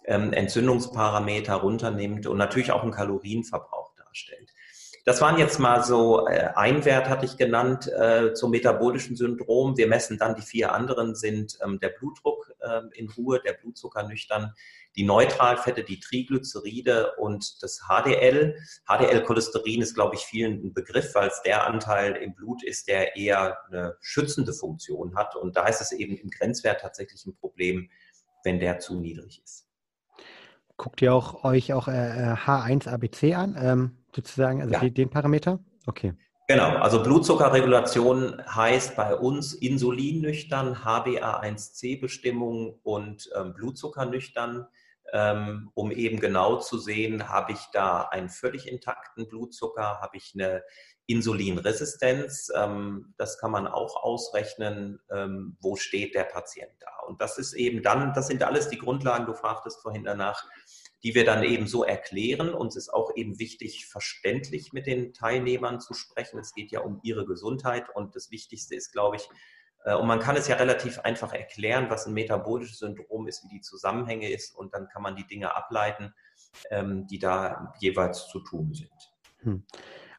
ähm, 0.05 0.33
Entzündungsparameter 0.33 1.55
runternimmt 1.55 2.27
und 2.27 2.39
natürlich 2.39 2.73
auch 2.73 2.83
einen 2.83 2.93
Kalorienverbrauch 2.93 3.95
darstellt. 3.97 4.53
Das 5.07 5.21
waren 5.21 5.39
jetzt 5.39 5.61
mal 5.61 5.85
so, 5.85 6.27
äh, 6.27 6.49
ein 6.57 6.85
Wert 6.85 7.09
hatte 7.09 7.27
ich 7.27 7.37
genannt 7.37 7.87
äh, 7.87 8.35
zum 8.35 8.51
metabolischen 8.51 9.15
Syndrom. 9.15 9.77
Wir 9.77 9.87
messen 9.87 10.19
dann 10.19 10.35
die 10.35 10.43
vier 10.43 10.73
anderen, 10.73 11.15
sind 11.15 11.57
ähm, 11.63 11.79
der 11.79 11.91
Blutdruck, 11.91 12.53
ähm, 12.61 12.91
in 12.93 13.09
Ruhe, 13.11 13.41
der 13.41 13.53
Blutzucker 13.53 14.03
nüchtern, 14.03 14.53
die 14.97 15.05
Neutralfette, 15.05 15.85
die 15.85 16.01
Triglyceride 16.01 17.15
und 17.19 17.63
das 17.63 17.83
HDL. 17.87 18.57
HDL-Cholesterin 18.89 19.81
ist, 19.81 19.95
glaube 19.95 20.17
ich, 20.17 20.23
vielen 20.23 20.55
ein 20.55 20.75
Begriff, 20.75 21.15
weil 21.15 21.29
es 21.29 21.41
der 21.43 21.69
Anteil 21.69 22.17
im 22.17 22.35
Blut 22.35 22.65
ist, 22.65 22.89
der 22.89 23.15
eher 23.15 23.65
eine 23.69 23.97
schützende 24.01 24.53
Funktion 24.53 25.15
hat. 25.15 25.37
Und 25.37 25.57
da 25.57 25.69
ist 25.69 25.81
es 25.81 25.93
eben 25.93 26.17
im 26.17 26.31
Grenzwert 26.31 26.81
tatsächlich 26.81 27.25
ein 27.27 27.37
Problem, 27.37 27.91
wenn 28.43 28.59
der 28.59 28.81
zu 28.81 28.99
niedrig 28.99 29.41
ist. 29.45 29.69
Guckt 30.77 31.01
ihr 31.01 31.15
auch 31.15 31.45
euch 31.45 31.73
auch 31.73 31.87
äh, 31.87 32.35
H1ABC 32.45 33.35
an, 33.35 33.57
ähm, 33.57 33.97
sozusagen, 34.17 34.63
also 34.63 34.75
ja. 34.75 34.89
den 34.89 35.11
Parameter? 35.11 35.61
Okay. 35.87 36.15
Genau, 36.49 36.77
also 36.77 37.03
Blutzuckerregulation 37.03 38.41
heißt 38.47 38.97
bei 38.97 39.17
uns 39.17 39.53
insulinnüchtern, 39.53 40.77
HbA1c-Bestimmung 40.77 42.79
und 42.83 43.29
ähm, 43.37 43.53
Blutzuckernüchtern, 43.55 44.67
ähm, 45.13 45.71
um 45.75 45.91
eben 45.91 46.21
genau 46.21 46.57
zu 46.57 46.79
sehen, 46.79 47.29
habe 47.29 47.53
ich 47.53 47.67
da 47.73 48.03
einen 48.03 48.29
völlig 48.29 48.71
intakten 48.71 49.29
Blutzucker, 49.29 50.01
habe 50.01 50.17
ich 50.17 50.33
eine 50.35 50.63
Insulinresistenz. 51.07 52.51
Ähm, 52.55 53.15
das 53.17 53.39
kann 53.39 53.51
man 53.51 53.67
auch 53.67 54.03
ausrechnen, 54.03 55.01
ähm, 55.11 55.57
wo 55.61 55.77
steht 55.77 56.15
der 56.15 56.25
Patient 56.25 56.73
da. 56.81 56.91
Und 57.07 57.21
das 57.21 57.39
ist 57.39 57.55
eben 57.55 57.83
dann, 57.83 58.13
das 58.15 58.29
sind 58.29 58.43
alles 58.45 58.69
die 58.69 58.79
Grundlagen, 58.79 59.27
du 59.27 59.35
fragtest 59.35 59.83
vorhin 59.83 60.05
danach, 60.05 60.45
die 61.03 61.15
wir 61.15 61.25
dann 61.25 61.43
eben 61.43 61.67
so 61.67 61.85
erklären. 61.85 62.53
Uns 62.55 62.77
ist 62.77 62.93
auch 62.93 63.15
eben 63.15 63.39
wichtig, 63.39 63.87
verständlich 63.87 64.73
mit 64.73 64.87
den 64.87 65.13
Teilnehmern 65.13 65.81
zu 65.81 65.95
sprechen. 65.95 66.39
Es 66.39 66.55
geht 66.55 66.71
ja 66.71 66.81
um 66.81 67.01
ihre 67.03 67.27
Gesundheit 67.27 67.89
und 67.95 68.17
das 68.17 68.31
Wichtigste 68.31 68.75
ist, 68.75 68.93
glaube 68.93 69.17
ich, 69.17 69.29
äh, 69.87 69.95
und 69.95 70.07
man 70.07 70.19
kann 70.19 70.37
es 70.37 70.49
ja 70.49 70.57
relativ 70.57 70.99
einfach 71.01 71.33
erklären, 71.33 71.87
was 71.89 72.07
ein 72.07 72.13
metabolisches 72.13 72.79
Syndrom 72.79 73.27
ist, 73.29 73.45
wie 73.45 73.49
die 73.49 73.61
Zusammenhänge 73.63 74.31
ist 74.31 74.55
und 74.55 74.75
dann 74.75 74.89
kann 74.89 75.03
man 75.03 75.17
die 75.17 75.27
Dinge 75.27 75.57
ableiten, 75.57 76.13
ähm, 76.71 77.07
die 77.07 77.19
da 77.19 77.73
jeweils 77.81 78.29
zu 78.29 78.41
tun 78.41 78.75
sind. 78.75 78.91
Hm. 79.43 79.65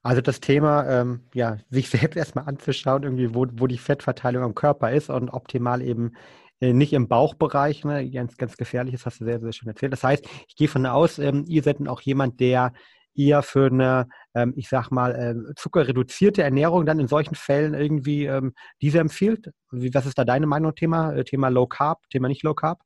Also 0.03 0.21
das 0.21 0.39
Thema, 0.39 0.87
ähm, 0.87 1.27
ja, 1.33 1.57
sich 1.69 1.89
selbst 1.89 2.15
erstmal 2.15 2.45
anzuschauen, 2.45 3.03
irgendwie, 3.03 3.35
wo, 3.35 3.45
wo 3.51 3.67
die 3.67 3.77
Fettverteilung 3.77 4.43
am 4.43 4.55
Körper 4.55 4.91
ist 4.91 5.09
und 5.09 5.29
optimal 5.29 5.81
eben 5.81 6.13
nicht 6.59 6.93
im 6.93 7.07
Bauchbereich, 7.07 7.85
ne, 7.85 8.09
ganz, 8.09 8.37
ganz 8.37 8.57
gefährlich, 8.57 8.93
das 8.95 9.05
hast 9.05 9.21
du 9.21 9.25
sehr, 9.25 9.39
sehr 9.39 9.53
schön 9.53 9.69
erzählt. 9.69 9.93
Das 9.93 10.03
heißt, 10.03 10.25
ich 10.47 10.55
gehe 10.55 10.67
von 10.67 10.85
aus, 10.85 11.19
ähm, 11.19 11.45
ihr 11.47 11.63
seid 11.63 11.85
auch 11.87 12.01
jemand, 12.01 12.39
der 12.39 12.73
eher 13.17 13.41
für 13.41 13.67
eine, 13.67 14.07
ähm, 14.35 14.53
ich 14.55 14.69
sag 14.69 14.91
mal, 14.91 15.15
äh, 15.15 15.53
zuckerreduzierte 15.55 16.43
Ernährung 16.43 16.85
dann 16.85 16.99
in 16.99 17.07
solchen 17.07 17.35
Fällen 17.35 17.73
irgendwie 17.73 18.25
ähm, 18.25 18.53
diese 18.81 18.99
empfiehlt? 18.99 19.51
Wie, 19.71 19.93
was 19.93 20.05
ist 20.05 20.17
da 20.17 20.23
deine 20.23 20.47
Meinung 20.47 20.75
Thema? 20.75 21.13
Äh, 21.13 21.23
Thema 21.23 21.49
Low 21.49 21.67
Carb, 21.67 21.99
Thema 22.09 22.27
nicht 22.27 22.43
Low 22.43 22.53
Carb? 22.53 22.79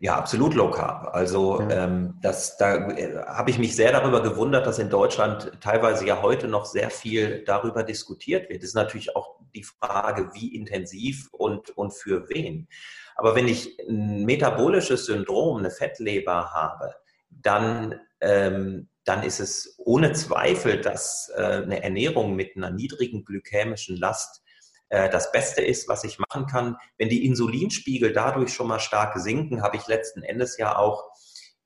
Ja, 0.00 0.16
absolut 0.16 0.54
Low 0.54 0.70
Carb. 0.70 1.12
Also 1.12 1.60
ja. 1.60 1.84
ähm, 1.84 2.14
das, 2.22 2.56
da 2.56 2.88
äh, 2.90 3.16
habe 3.26 3.50
ich 3.50 3.58
mich 3.58 3.74
sehr 3.74 3.90
darüber 3.90 4.22
gewundert, 4.22 4.64
dass 4.64 4.78
in 4.78 4.90
Deutschland 4.90 5.50
teilweise 5.60 6.06
ja 6.06 6.22
heute 6.22 6.46
noch 6.46 6.66
sehr 6.66 6.90
viel 6.90 7.42
darüber 7.44 7.82
diskutiert 7.82 8.48
wird. 8.48 8.62
Das 8.62 8.68
ist 8.68 8.76
natürlich 8.76 9.16
auch 9.16 9.37
die 9.54 9.64
Frage, 9.64 10.30
wie 10.34 10.54
intensiv 10.54 11.28
und, 11.32 11.70
und 11.70 11.92
für 11.92 12.28
wen. 12.28 12.68
Aber 13.16 13.34
wenn 13.34 13.48
ich 13.48 13.78
ein 13.88 14.24
metabolisches 14.24 15.06
Syndrom, 15.06 15.58
eine 15.58 15.70
Fettleber 15.70 16.52
habe, 16.52 16.94
dann, 17.30 18.00
ähm, 18.20 18.88
dann 19.04 19.22
ist 19.22 19.40
es 19.40 19.74
ohne 19.78 20.12
Zweifel, 20.12 20.80
dass 20.80 21.30
äh, 21.36 21.42
eine 21.42 21.82
Ernährung 21.82 22.36
mit 22.36 22.56
einer 22.56 22.70
niedrigen 22.70 23.24
glykämischen 23.24 23.96
Last 23.96 24.42
äh, 24.88 25.10
das 25.10 25.32
Beste 25.32 25.62
ist, 25.62 25.88
was 25.88 26.04
ich 26.04 26.18
machen 26.18 26.46
kann. 26.46 26.76
Wenn 26.96 27.08
die 27.08 27.26
Insulinspiegel 27.26 28.12
dadurch 28.12 28.52
schon 28.52 28.68
mal 28.68 28.80
stark 28.80 29.18
sinken, 29.18 29.62
habe 29.62 29.76
ich 29.76 29.86
letzten 29.86 30.22
Endes 30.22 30.56
ja 30.56 30.76
auch 30.76 31.04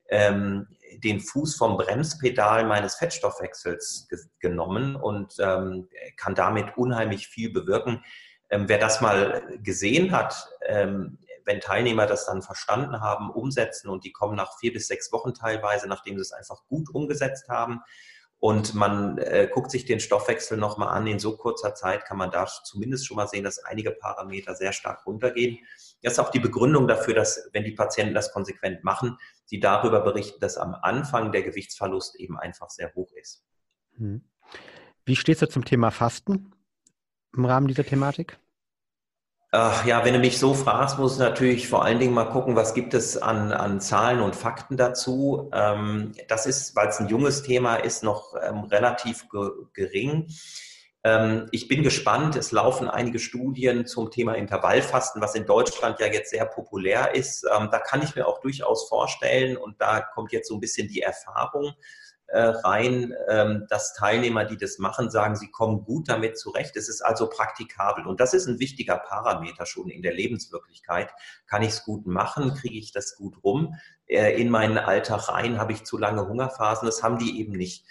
ähm, 0.09 0.67
den 0.99 1.19
Fuß 1.19 1.55
vom 1.55 1.77
Bremspedal 1.77 2.65
meines 2.65 2.95
Fettstoffwechsels 2.95 4.07
ge 4.09 4.19
genommen 4.39 4.95
und 4.95 5.35
ähm, 5.39 5.87
kann 6.17 6.35
damit 6.35 6.77
unheimlich 6.77 7.27
viel 7.27 7.51
bewirken. 7.51 8.03
Ähm, 8.49 8.67
wer 8.67 8.77
das 8.77 9.01
mal 9.01 9.43
gesehen 9.63 10.11
hat, 10.11 10.47
ähm, 10.65 11.17
wenn 11.45 11.59
Teilnehmer 11.59 12.05
das 12.05 12.25
dann 12.25 12.41
verstanden 12.41 13.01
haben, 13.01 13.29
umsetzen 13.29 13.89
und 13.89 14.05
die 14.05 14.11
kommen 14.11 14.35
nach 14.35 14.57
vier 14.59 14.73
bis 14.73 14.87
sechs 14.87 15.11
Wochen 15.11 15.33
teilweise, 15.33 15.87
nachdem 15.87 16.15
sie 16.15 16.21
es 16.21 16.31
einfach 16.31 16.65
gut 16.67 16.89
umgesetzt 16.93 17.49
haben, 17.49 17.81
und 18.43 18.75
man 18.75 19.19
äh, 19.19 19.47
guckt 19.49 19.71
sich 19.71 19.85
den 19.85 20.01
Stoffwechsel 20.01 20.57
nochmal 20.57 20.89
an. 20.89 21.07
In 21.07 21.17
so 21.17 21.37
kurzer 21.37 21.75
Zeit 21.75 22.03
kann 22.03 22.17
man 22.17 22.29
da 22.29 22.45
zumindest 22.45 23.07
schon 23.07 23.15
mal 23.15 23.29
sehen, 23.29 23.45
dass 23.45 23.63
einige 23.63 23.91
Parameter 23.91 24.53
sehr 24.53 24.73
stark 24.73 25.05
runtergehen. 25.05 25.59
Das 26.03 26.13
ist 26.13 26.19
auch 26.19 26.29
die 26.29 26.39
Begründung 26.39 26.87
dafür, 26.87 27.15
dass, 27.15 27.49
wenn 27.53 27.63
die 27.63 27.71
Patienten 27.71 28.13
das 28.13 28.31
konsequent 28.31 28.83
machen, 28.83 29.17
sie 29.45 29.59
darüber 29.59 30.01
berichten, 30.01 30.39
dass 30.39 30.57
am 30.57 30.75
Anfang 30.75 31.31
der 31.31 31.43
Gewichtsverlust 31.43 32.19
eben 32.19 32.37
einfach 32.37 32.69
sehr 32.69 32.93
hoch 32.93 33.11
ist. 33.13 33.43
Hm. 33.97 34.23
Wie 35.05 35.15
stehst 35.15 35.41
du 35.41 35.47
zum 35.47 35.65
Thema 35.65 35.91
Fasten 35.91 36.51
im 37.35 37.45
Rahmen 37.45 37.67
dieser 37.67 37.85
Thematik? 37.85 38.37
Ach, 39.55 39.85
ja, 39.85 40.03
wenn 40.03 40.15
du 40.15 40.19
mich 40.19 40.39
so 40.39 40.55
fragst, 40.55 40.97
muss 40.97 41.13
ich 41.13 41.19
natürlich 41.19 41.67
vor 41.67 41.85
allen 41.85 41.99
Dingen 41.99 42.15
mal 42.15 42.25
gucken, 42.25 42.55
was 42.55 42.73
gibt 42.73 42.95
es 42.95 43.17
an, 43.21 43.51
an 43.51 43.79
Zahlen 43.79 44.19
und 44.19 44.35
Fakten 44.35 44.77
dazu. 44.77 45.51
Ähm, 45.53 46.13
das 46.27 46.47
ist, 46.47 46.75
weil 46.75 46.87
es 46.87 46.99
ein 46.99 47.07
junges 47.07 47.43
Thema 47.43 47.75
ist, 47.75 48.03
noch 48.03 48.33
ähm, 48.41 48.63
relativ 48.63 49.29
ge 49.29 49.51
gering. 49.73 50.27
Ähm, 51.03 51.47
ich 51.51 51.67
bin 51.67 51.83
gespannt. 51.83 52.35
Es 52.35 52.51
laufen 52.51 52.87
einige 52.87 53.19
Studien 53.19 53.85
zum 53.85 54.11
Thema 54.11 54.35
Intervallfasten, 54.35 55.21
was 55.21 55.35
in 55.35 55.45
Deutschland 55.45 55.99
ja 55.99 56.07
jetzt 56.07 56.31
sehr 56.31 56.45
populär 56.45 57.13
ist. 57.15 57.43
Ähm, 57.43 57.69
da 57.71 57.79
kann 57.79 58.01
ich 58.01 58.15
mir 58.15 58.27
auch 58.27 58.39
durchaus 58.39 58.87
vorstellen, 58.87 59.57
und 59.57 59.81
da 59.81 60.01
kommt 60.01 60.31
jetzt 60.31 60.47
so 60.47 60.55
ein 60.55 60.61
bisschen 60.61 60.87
die 60.87 61.01
Erfahrung, 61.01 61.73
äh, 62.27 62.39
rein, 62.39 63.13
ähm, 63.29 63.67
dass 63.69 63.93
Teilnehmer, 63.93 64.45
die 64.45 64.57
das 64.57 64.79
machen, 64.79 65.11
sagen, 65.11 65.35
sie 65.35 65.51
kommen 65.51 65.83
gut 65.83 66.09
damit 66.09 66.39
zurecht. 66.39 66.75
Es 66.75 66.89
ist 66.89 67.01
also 67.01 67.29
praktikabel. 67.29 68.07
Und 68.07 68.19
das 68.19 68.33
ist 68.33 68.47
ein 68.47 68.59
wichtiger 68.59 68.97
Parameter 68.97 69.65
schon 69.65 69.89
in 69.89 70.01
der 70.01 70.13
Lebenswirklichkeit. 70.13 71.11
Kann 71.47 71.61
ich 71.61 71.69
es 71.69 71.83
gut 71.83 72.07
machen? 72.07 72.55
Kriege 72.55 72.79
ich 72.79 72.91
das 72.91 73.15
gut 73.17 73.43
rum? 73.43 73.75
Äh, 74.07 74.41
in 74.41 74.49
meinen 74.49 74.79
Alltag 74.79 75.29
rein 75.29 75.59
habe 75.59 75.73
ich 75.73 75.83
zu 75.83 75.97
lange 75.97 76.27
Hungerphasen? 76.27 76.87
Das 76.87 77.03
haben 77.03 77.19
die 77.19 77.39
eben 77.39 77.53
nicht. 77.53 77.85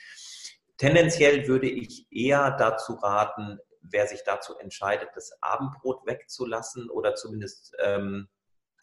Tendenziell 0.79 1.47
würde 1.49 1.69
ich 1.69 2.07
eher 2.11 2.53
dazu 2.53 2.95
raten, 2.95 3.59
wer 3.83 4.07
sich 4.07 4.23
dazu 4.25 4.57
entscheidet, 4.59 5.11
das 5.15 5.33
Abendbrot 5.43 6.07
wegzulassen 6.07 6.89
oder 6.91 7.15
zumindest 7.15 7.75
ähm, 7.83 8.29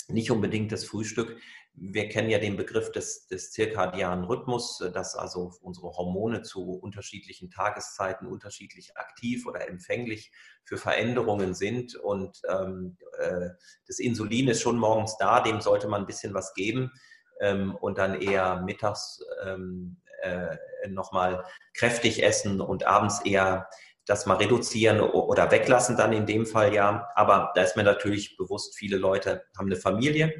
nicht 0.08 0.32
unbedingt 0.32 0.72
das 0.72 0.86
Frühstück, 0.86 1.38
wir 1.82 2.10
kennen 2.10 2.30
ja 2.30 2.40
den 2.40 2.58
Begriff 2.58 2.92
des, 2.92 3.28
des 3.28 3.52
zirkadianen 3.52 4.26
Rhythmus, 4.26 4.80
dass 4.94 5.16
also 5.16 5.54
unsere 5.62 5.92
Hormone 5.92 6.42
zu 6.42 6.74
unterschiedlichen 6.74 7.50
Tageszeiten 7.50 8.28
unterschiedlich 8.28 8.98
aktiv 8.98 9.46
oder 9.46 9.68
empfänglich 9.68 10.32
für 10.64 10.78
Veränderungen 10.78 11.54
sind. 11.54 11.96
Und 11.96 12.42
ähm, 12.50 12.98
äh, 13.18 13.50
das 13.88 14.00
Insulin 14.00 14.50
ist 14.50 14.62
schon 14.62 14.78
morgens 14.78 15.18
da, 15.18 15.42
dem 15.42 15.62
sollte 15.62 15.88
man 15.88 16.02
ein 16.02 16.08
bisschen 16.08 16.34
was 16.34 16.54
geben 16.54 16.92
ähm, 17.40 17.76
und 17.76 17.98
dann 17.98 18.20
eher 18.20 18.62
mittags 18.62 19.24
ähm, 19.46 20.02
äh, 20.22 20.58
nochmal 20.88 21.44
kräftig 21.74 22.24
essen 22.24 22.62
und 22.62 22.86
abends 22.86 23.22
eher 23.26 23.70
das 24.06 24.26
mal 24.26 24.38
reduzieren 24.38 25.02
oder 25.02 25.52
weglassen 25.52 25.96
dann 25.96 26.14
in 26.14 26.26
dem 26.26 26.48
Fall 26.48 26.74
ja. 26.74 27.08
Aber 27.14 27.52
da 27.54 27.62
ist 27.62 27.76
mir 27.76 27.84
natürlich 27.84 28.38
bewusst, 28.38 28.76
viele 28.76 28.98
Leute 28.98 29.44
haben 29.56 29.68
eine 29.68 29.76
Familie. 29.76 30.34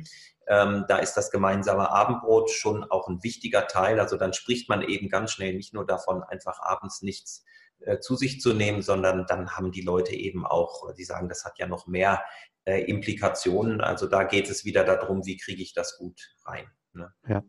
Ähm, 0.48 0.86
da 0.88 0.98
ist 0.98 1.14
das 1.14 1.30
gemeinsame 1.30 1.92
Abendbrot 1.92 2.50
schon 2.50 2.84
auch 2.84 3.08
ein 3.08 3.22
wichtiger 3.22 3.68
Teil. 3.68 4.00
Also 4.00 4.18
dann 4.18 4.34
spricht 4.34 4.70
man 4.70 4.82
eben 4.82 5.08
ganz 5.08 5.32
schnell 5.32 5.54
nicht 5.54 5.76
nur 5.76 5.86
davon, 5.86 6.24
einfach 6.24 6.60
abends 6.60 7.04
nichts 7.04 7.46
äh, 7.82 8.00
zu 8.00 8.16
sich 8.16 8.42
zu 8.42 8.54
nehmen, 8.54 8.82
sondern 8.82 9.28
dann 9.28 9.52
haben 9.52 9.72
die 9.72 9.82
Leute 9.82 10.16
eben 10.16 10.48
auch, 10.48 10.92
die 10.96 11.04
sagen, 11.04 11.30
das 11.30 11.46
hat 11.46 11.60
ja 11.60 11.68
noch 11.68 11.86
mehr 11.86 12.24
äh, 12.66 12.82
Implikationen. 12.86 13.82
Also 13.82 14.08
da 14.08 14.24
geht 14.24 14.50
es 14.50 14.66
wieder 14.66 14.84
darum, 14.84 15.28
wie 15.28 15.38
kriege 15.38 15.62
ich 15.62 15.74
das 15.74 16.00
gut 16.00 16.20
rein. 16.46 16.66
Ne? 16.94 17.14
Ja, 17.28 17.44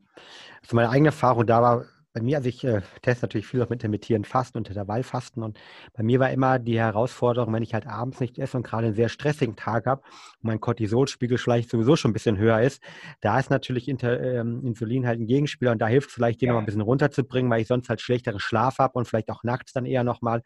also 0.61 0.77
meine 0.77 0.91
eigene 0.91 1.09
Erfahrung 1.09 1.47
da 1.47 1.63
war 1.63 1.87
bei 2.13 2.21
mir, 2.21 2.39
also 2.39 2.49
ich 2.49 2.65
äh, 2.65 2.81
teste 3.03 3.25
natürlich 3.25 3.47
viel 3.47 3.63
auch 3.63 3.69
mit 3.69 3.79
intermittierend 3.83 4.27
Fasten 4.27 4.59
und 4.59 4.69
Intervallfasten 4.69 5.43
und 5.43 5.59
bei 5.93 6.03
mir 6.03 6.19
war 6.19 6.31
immer 6.31 6.59
die 6.59 6.79
Herausforderung, 6.79 7.53
wenn 7.55 7.63
ich 7.63 7.75
halt 7.75 7.87
abends 7.87 8.21
nicht 8.21 8.39
esse 8.39 8.57
und 8.57 8.65
gerade 8.65 8.87
einen 8.87 8.97
sehr 8.97 9.09
stressigen 9.09 9.57
Tag 9.57 9.87
habe 9.87 10.03
und 10.03 10.49
mein 10.49 10.61
Cortisolspiegel 10.61 11.39
vielleicht 11.39 11.71
sowieso 11.71 11.97
schon 11.97 12.11
ein 12.11 12.15
bisschen 12.15 12.37
höher 12.37 12.61
ist, 12.61 12.83
da 13.21 13.39
ist 13.39 13.51
natürlich 13.51 13.89
Inter, 13.89 14.21
ähm, 14.21 14.65
Insulin 14.65 15.07
halt 15.07 15.21
ein 15.21 15.27
Gegenspieler 15.27 15.73
und 15.73 15.79
da 15.79 15.87
hilft 15.87 16.09
es 16.09 16.15
vielleicht, 16.15 16.41
den 16.41 16.49
ja. 16.49 16.53
noch 16.55 16.61
ein 16.61 16.67
bisschen 16.67 16.81
runterzubringen, 16.81 17.51
weil 17.51 17.63
ich 17.63 17.69
sonst 17.69 17.89
halt 17.89 18.01
schlechteren 18.01 18.41
Schlaf 18.41 18.79
habe 18.79 18.99
und 18.99 19.07
vielleicht 19.07 19.31
auch 19.31 19.45
nachts 19.45 19.73
dann 19.73 19.87
eher 19.87 20.03
nochmal 20.03 20.43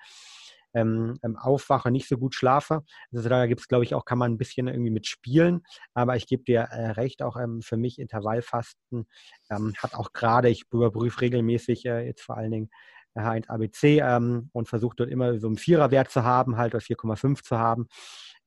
ähm, 0.75 1.19
ähm, 1.23 1.37
aufwache, 1.37 1.91
nicht 1.91 2.09
so 2.09 2.19
gut 2.19 2.35
schlafe. 2.35 2.83
Also 3.13 3.29
da 3.29 3.47
gibt 3.47 3.61
es, 3.61 3.69
glaube 3.69 3.85
ich, 3.85 3.95
auch, 3.95 4.05
kann 4.05 4.19
man 4.19 4.33
ein 4.33 4.39
bisschen 4.39 4.69
irgendwie 4.69 4.91
mit 4.91 5.07
spielen. 5.07 5.63
Aber 5.95 6.17
ich 6.17 6.27
gebe 6.27 6.45
dir 6.45 6.61
äh, 6.61 6.91
recht, 6.91 7.23
auch 7.23 7.37
ähm, 7.37 7.63
für 7.63 7.77
mich 7.77 7.99
Intervallfasten 7.99 9.07
ähm, 9.51 9.75
hat 9.79 9.95
auch 9.95 10.13
gerade, 10.13 10.49
ich 10.49 10.65
überprüfe 10.73 11.21
regelmäßig 11.23 11.87
äh, 11.87 12.07
jetzt 12.07 12.23
vor 12.23 12.37
allen 12.37 12.51
Dingen 12.51 12.71
H1ABC 13.17 14.03
ähm, 14.03 14.51
und 14.53 14.69
versucht 14.69 15.01
dort 15.01 15.11
immer 15.11 15.39
so 15.39 15.47
einen 15.47 15.57
Viererwert 15.57 16.11
zu 16.11 16.25
haben, 16.25 16.57
halt 16.57 16.75
oder 16.75 16.83
4,5 16.83 17.43
zu 17.43 17.59
haben. 17.59 17.89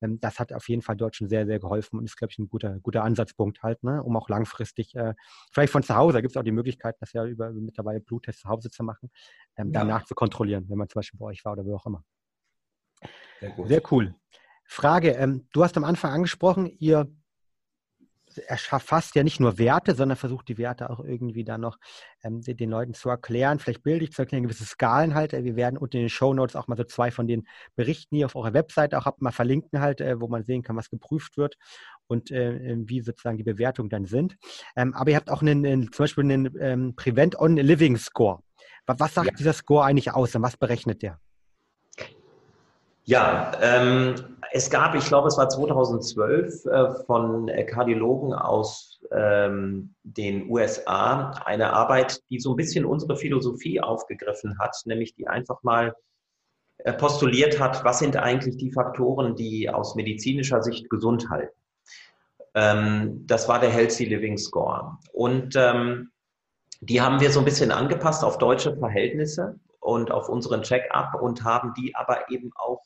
Ähm, 0.01 0.19
das 0.19 0.39
hat 0.39 0.53
auf 0.53 0.67
jeden 0.69 0.81
Fall 0.81 0.95
dort 0.95 1.15
schon 1.15 1.29
sehr, 1.29 1.45
sehr 1.45 1.59
geholfen 1.59 1.99
und 1.99 2.05
ist, 2.05 2.17
glaube 2.17 2.31
ich, 2.31 2.39
ein 2.39 2.49
guter, 2.49 2.79
guter 2.79 3.03
Ansatzpunkt 3.03 3.63
halt, 3.63 3.83
ne? 3.83 4.03
um 4.03 4.15
auch 4.15 4.29
langfristig, 4.29 4.95
äh, 4.95 5.13
vielleicht 5.51 5.71
von 5.71 5.83
zu 5.83 5.95
Hause, 5.95 6.13
da 6.13 6.21
gibt 6.21 6.31
es 6.31 6.37
auch 6.37 6.43
die 6.43 6.51
Möglichkeit, 6.51 6.95
das 6.99 7.13
ja 7.13 7.25
über 7.25 7.51
mittlerweile 7.51 7.99
Bluttests 7.99 8.41
zu 8.41 8.49
Hause 8.49 8.69
zu 8.69 8.83
machen, 8.83 9.09
ähm, 9.55 9.67
ja. 9.67 9.79
danach 9.79 10.05
zu 10.05 10.15
kontrollieren, 10.15 10.65
wenn 10.69 10.77
man 10.77 10.89
zum 10.89 10.99
Beispiel 10.99 11.19
bei 11.19 11.27
euch 11.27 11.43
war 11.45 11.53
oder 11.53 11.65
wo 11.65 11.75
auch 11.75 11.85
immer. 11.85 12.03
Sehr, 13.39 13.53
sehr 13.65 13.81
cool. 13.91 14.15
Frage, 14.65 15.11
ähm, 15.11 15.47
du 15.53 15.63
hast 15.63 15.77
am 15.77 15.83
Anfang 15.83 16.11
angesprochen, 16.11 16.67
ihr 16.79 17.07
erfasst 18.45 19.15
ja 19.15 19.23
nicht 19.23 19.39
nur 19.39 19.57
Werte, 19.57 19.95
sondern 19.95 20.17
versucht 20.17 20.47
die 20.47 20.57
Werte 20.57 20.89
auch 20.89 20.99
irgendwie 20.99 21.43
dann 21.43 21.61
noch 21.61 21.77
ähm, 22.23 22.41
den, 22.41 22.69
Leuten 22.69 22.93
zu 22.93 23.09
erklären, 23.09 23.59
vielleicht 23.59 23.83
bildlich 23.83 24.11
zu 24.11 24.21
erklären, 24.21 24.43
gewisse 24.43 24.65
Skalen 24.65 25.15
halt. 25.15 25.33
Äh, 25.33 25.43
wir 25.43 25.55
werden 25.55 25.77
unter 25.77 25.97
den 25.97 26.09
Show 26.09 26.33
Notes 26.33 26.55
auch 26.55 26.67
mal 26.67 26.77
so 26.77 26.83
zwei 26.83 27.11
von 27.11 27.27
den 27.27 27.47
Berichten 27.75 28.15
hier 28.15 28.25
auf 28.27 28.35
eurer 28.35 28.53
Website 28.53 28.95
auch 28.95 29.07
mal 29.19 29.31
verlinken 29.31 29.79
halt, 29.79 30.01
äh, 30.01 30.19
wo 30.19 30.27
man 30.27 30.43
sehen 30.43 30.61
kann, 30.63 30.75
was 30.75 30.89
geprüft 30.89 31.37
wird 31.37 31.55
und 32.07 32.31
äh, 32.31 32.75
wie 32.85 33.01
sozusagen 33.01 33.37
die 33.37 33.43
Bewertungen 33.43 33.89
dann 33.89 34.05
sind. 34.05 34.37
Ähm, 34.75 34.93
aber 34.93 35.11
ihr 35.11 35.17
habt 35.17 35.29
auch 35.29 35.41
einen, 35.41 35.65
einen 35.65 35.91
zum 35.91 36.03
Beispiel 36.03 36.23
einen 36.23 36.55
ähm, 36.59 36.95
Prevent 36.95 37.39
on 37.39 37.55
Living 37.57 37.97
Score. 37.97 38.41
Was 38.85 39.13
sagt 39.13 39.27
ja. 39.27 39.33
dieser 39.33 39.53
Score 39.53 39.83
eigentlich 39.83 40.11
aus 40.13 40.33
und 40.35 40.43
was 40.43 40.55
berechnet 40.55 41.01
der? 41.01 41.19
Ja, 43.09 43.53
ähm, 43.61 44.15
es 44.51 44.69
gab, 44.69 44.93
ich 44.93 45.05
glaube, 45.05 45.29
es 45.29 45.37
war 45.37 45.47
2012 45.47 46.65
äh, 46.65 46.89
von 47.05 47.49
Kardiologen 47.65 48.33
aus 48.33 48.99
ähm, 49.13 49.95
den 50.03 50.49
USA 50.49 51.31
eine 51.45 51.71
Arbeit, 51.71 52.21
die 52.29 52.37
so 52.37 52.51
ein 52.51 52.57
bisschen 52.57 52.83
unsere 52.83 53.15
Philosophie 53.15 53.79
aufgegriffen 53.79 54.59
hat, 54.59 54.75
nämlich 54.83 55.15
die 55.15 55.25
einfach 55.25 55.63
mal 55.63 55.95
äh, 56.79 56.91
postuliert 56.91 57.61
hat, 57.61 57.85
was 57.85 57.99
sind 57.99 58.17
eigentlich 58.17 58.57
die 58.57 58.73
Faktoren, 58.73 59.37
die 59.37 59.69
aus 59.69 59.95
medizinischer 59.95 60.61
Sicht 60.61 60.89
gesund 60.89 61.29
halten. 61.29 61.55
Ähm, 62.55 63.25
das 63.25 63.47
war 63.47 63.61
der 63.61 63.69
Healthy 63.69 64.03
Living 64.03 64.37
Score. 64.37 64.97
Und 65.13 65.55
ähm, 65.55 66.11
die 66.81 66.99
haben 66.99 67.21
wir 67.21 67.31
so 67.31 67.39
ein 67.39 67.45
bisschen 67.45 67.71
angepasst 67.71 68.25
auf 68.25 68.37
deutsche 68.37 68.75
Verhältnisse 68.75 69.57
und 69.79 70.11
auf 70.11 70.27
unseren 70.27 70.63
Check-up 70.63 71.21
und 71.21 71.45
haben 71.45 71.73
die 71.73 71.95
aber 71.95 72.29
eben 72.29 72.51
auch 72.57 72.81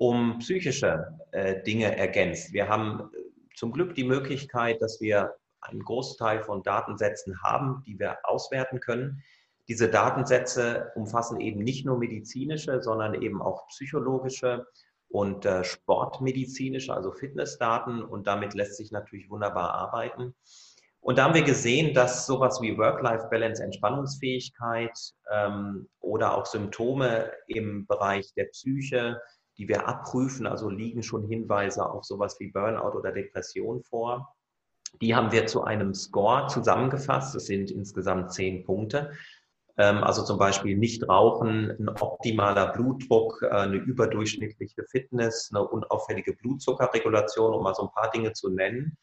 um 0.00 0.38
psychische 0.38 1.14
äh, 1.32 1.62
Dinge 1.62 1.94
ergänzt. 1.94 2.54
Wir 2.54 2.68
haben 2.68 3.10
äh, 3.12 3.18
zum 3.54 3.70
Glück 3.70 3.94
die 3.94 4.04
Möglichkeit, 4.04 4.80
dass 4.80 4.98
wir 5.02 5.34
einen 5.60 5.84
Großteil 5.84 6.42
von 6.42 6.62
Datensätzen 6.62 7.42
haben, 7.42 7.84
die 7.86 7.98
wir 7.98 8.16
auswerten 8.22 8.80
können. 8.80 9.22
Diese 9.68 9.90
Datensätze 9.90 10.90
umfassen 10.94 11.38
eben 11.38 11.62
nicht 11.62 11.84
nur 11.84 11.98
medizinische, 11.98 12.82
sondern 12.82 13.12
eben 13.20 13.42
auch 13.42 13.66
psychologische 13.68 14.66
und 15.10 15.44
äh, 15.44 15.64
sportmedizinische, 15.64 16.94
also 16.94 17.12
Fitnessdaten. 17.12 18.02
Und 18.02 18.26
damit 18.26 18.54
lässt 18.54 18.78
sich 18.78 18.90
natürlich 18.92 19.28
wunderbar 19.28 19.74
arbeiten. 19.74 20.34
Und 21.00 21.18
da 21.18 21.24
haben 21.24 21.34
wir 21.34 21.42
gesehen, 21.42 21.92
dass 21.92 22.24
sowas 22.26 22.62
wie 22.62 22.78
Work-Life-Balance, 22.78 23.62
Entspannungsfähigkeit 23.62 24.98
ähm, 25.30 25.90
oder 26.00 26.38
auch 26.38 26.46
Symptome 26.46 27.30
im 27.48 27.86
Bereich 27.86 28.32
der 28.34 28.46
Psyche, 28.46 29.20
die 29.60 29.68
wir 29.68 29.86
abprüfen. 29.86 30.46
Also 30.46 30.70
liegen 30.70 31.02
schon 31.02 31.28
Hinweise 31.28 31.84
auf 31.84 32.04
sowas 32.04 32.40
wie 32.40 32.50
Burnout 32.50 32.96
oder 32.96 33.12
Depression 33.12 33.82
vor. 33.82 34.34
Die 35.02 35.14
haben 35.14 35.32
wir 35.32 35.46
zu 35.46 35.62
einem 35.62 35.92
Score 35.92 36.46
zusammengefasst. 36.48 37.34
Das 37.34 37.44
sind 37.44 37.70
insgesamt 37.70 38.32
zehn 38.32 38.64
Punkte. 38.64 39.12
Ähm, 39.76 40.02
also 40.02 40.24
zum 40.24 40.38
Beispiel 40.38 40.78
nicht 40.78 41.06
rauchen, 41.06 41.70
ein 41.78 41.90
optimaler 41.90 42.72
Blutdruck, 42.72 43.42
äh, 43.42 43.50
eine 43.50 43.76
überdurchschnittliche 43.76 44.82
Fitness, 44.84 45.50
eine 45.52 45.68
unauffällige 45.68 46.32
Blutzuckerregulation, 46.32 47.52
um 47.52 47.62
mal 47.62 47.74
so 47.74 47.82
ein 47.82 47.92
paar 47.92 48.10
Dinge 48.10 48.32
zu 48.32 48.48
nennen. 48.48 48.96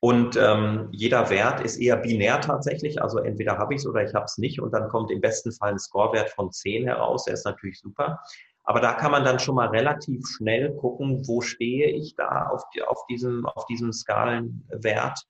Und 0.00 0.36
ähm, 0.36 0.88
jeder 0.92 1.28
Wert 1.28 1.60
ist 1.60 1.76
eher 1.76 1.98
binär 1.98 2.40
tatsächlich. 2.40 3.02
Also 3.02 3.18
entweder 3.18 3.58
habe 3.58 3.74
ich 3.74 3.80
es 3.80 3.86
oder 3.86 4.02
ich 4.02 4.14
habe 4.14 4.24
es 4.24 4.38
nicht. 4.38 4.60
Und 4.60 4.72
dann 4.72 4.88
kommt 4.88 5.10
im 5.10 5.20
besten 5.20 5.52
Fall 5.52 5.72
ein 5.72 5.78
Scorewert 5.78 6.30
von 6.30 6.50
10 6.50 6.84
heraus. 6.84 7.24
Der 7.24 7.34
ist 7.34 7.44
natürlich 7.44 7.80
super. 7.80 8.20
Aber 8.64 8.80
da 8.80 8.94
kann 8.94 9.12
man 9.12 9.24
dann 9.24 9.38
schon 9.38 9.54
mal 9.54 9.68
relativ 9.68 10.26
schnell 10.26 10.74
gucken, 10.76 11.26
wo 11.28 11.42
stehe 11.42 11.90
ich 11.90 12.16
da 12.16 12.48
auf, 12.48 12.62
die, 12.74 12.82
auf, 12.82 13.06
diesem, 13.06 13.44
auf 13.46 13.66
diesem 13.66 13.92
Skalenwert 13.92 15.26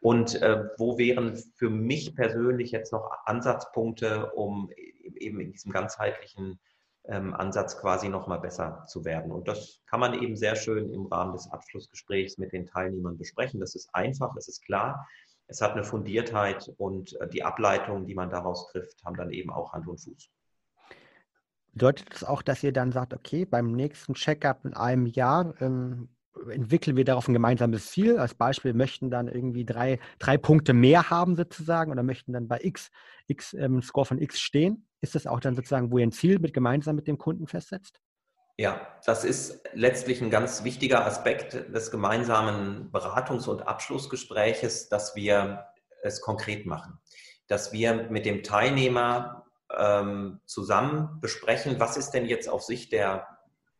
und 0.00 0.40
äh, 0.40 0.64
wo 0.78 0.96
wären 0.96 1.36
für 1.56 1.68
mich 1.68 2.14
persönlich 2.14 2.70
jetzt 2.70 2.92
noch 2.92 3.10
Ansatzpunkte, 3.26 4.32
um 4.32 4.70
eben 5.16 5.40
in 5.40 5.52
diesem 5.52 5.70
ganzheitlichen 5.70 6.58
ähm, 7.08 7.34
Ansatz 7.34 7.78
quasi 7.78 8.08
nochmal 8.08 8.40
besser 8.40 8.84
zu 8.86 9.04
werden. 9.04 9.32
Und 9.32 9.48
das 9.48 9.82
kann 9.86 10.00
man 10.00 10.14
eben 10.14 10.36
sehr 10.36 10.56
schön 10.56 10.90
im 10.90 11.06
Rahmen 11.06 11.32
des 11.32 11.50
Abschlussgesprächs 11.50 12.38
mit 12.38 12.52
den 12.52 12.66
Teilnehmern 12.66 13.18
besprechen. 13.18 13.60
Das 13.60 13.74
ist 13.74 13.88
einfach, 13.92 14.34
es 14.36 14.48
ist 14.48 14.64
klar, 14.64 15.06
es 15.46 15.60
hat 15.60 15.72
eine 15.72 15.84
Fundiertheit 15.84 16.70
und 16.76 17.18
äh, 17.20 17.28
die 17.28 17.42
Ableitungen, 17.42 18.06
die 18.06 18.14
man 18.14 18.30
daraus 18.30 18.70
trifft, 18.70 19.02
haben 19.04 19.16
dann 19.16 19.30
eben 19.30 19.50
auch 19.50 19.72
Hand 19.72 19.88
und 19.88 19.98
Fuß. 19.98 20.30
Bedeutet 21.78 22.12
das 22.12 22.24
auch, 22.24 22.42
dass 22.42 22.64
ihr 22.64 22.72
dann 22.72 22.90
sagt, 22.90 23.14
okay, 23.14 23.44
beim 23.44 23.70
nächsten 23.70 24.14
Checkup 24.14 24.64
in 24.64 24.74
einem 24.74 25.06
Jahr 25.06 25.54
ähm, 25.60 26.08
entwickeln 26.50 26.96
wir 26.96 27.04
darauf 27.04 27.28
ein 27.28 27.34
gemeinsames 27.34 27.92
Ziel? 27.92 28.18
Als 28.18 28.34
Beispiel 28.34 28.74
möchten 28.74 29.12
dann 29.12 29.28
irgendwie 29.28 29.64
drei, 29.64 30.00
drei 30.18 30.38
Punkte 30.38 30.72
mehr 30.72 31.08
haben 31.08 31.36
sozusagen 31.36 31.92
oder 31.92 32.02
möchten 32.02 32.32
dann 32.32 32.48
bei 32.48 32.58
X, 32.62 32.90
X 33.28 33.54
ähm, 33.54 33.80
Score 33.80 34.04
von 34.04 34.20
X 34.20 34.40
stehen? 34.40 34.88
Ist 35.00 35.14
das 35.14 35.28
auch 35.28 35.38
dann 35.38 35.54
sozusagen, 35.54 35.92
wo 35.92 35.98
ihr 35.98 36.06
ein 36.08 36.10
Ziel 36.10 36.40
mit 36.40 36.52
gemeinsam 36.52 36.96
mit 36.96 37.06
dem 37.06 37.16
Kunden 37.16 37.46
festsetzt? 37.46 38.00
Ja, 38.56 38.98
das 39.06 39.22
ist 39.22 39.62
letztlich 39.72 40.20
ein 40.20 40.30
ganz 40.30 40.64
wichtiger 40.64 41.06
Aspekt 41.06 41.52
des 41.72 41.92
gemeinsamen 41.92 42.90
Beratungs- 42.90 43.48
und 43.48 43.68
Abschlussgespräches, 43.68 44.88
dass 44.88 45.14
wir 45.14 45.64
es 46.02 46.20
konkret 46.20 46.66
machen. 46.66 46.98
Dass 47.46 47.72
wir 47.72 48.10
mit 48.10 48.26
dem 48.26 48.42
Teilnehmer 48.42 49.47
ähm, 49.76 50.40
zusammen 50.46 51.18
besprechen, 51.20 51.78
was 51.78 51.96
ist 51.96 52.10
denn 52.10 52.26
jetzt 52.26 52.48
auf 52.48 52.62
Sicht 52.62 52.92
der, 52.92 53.26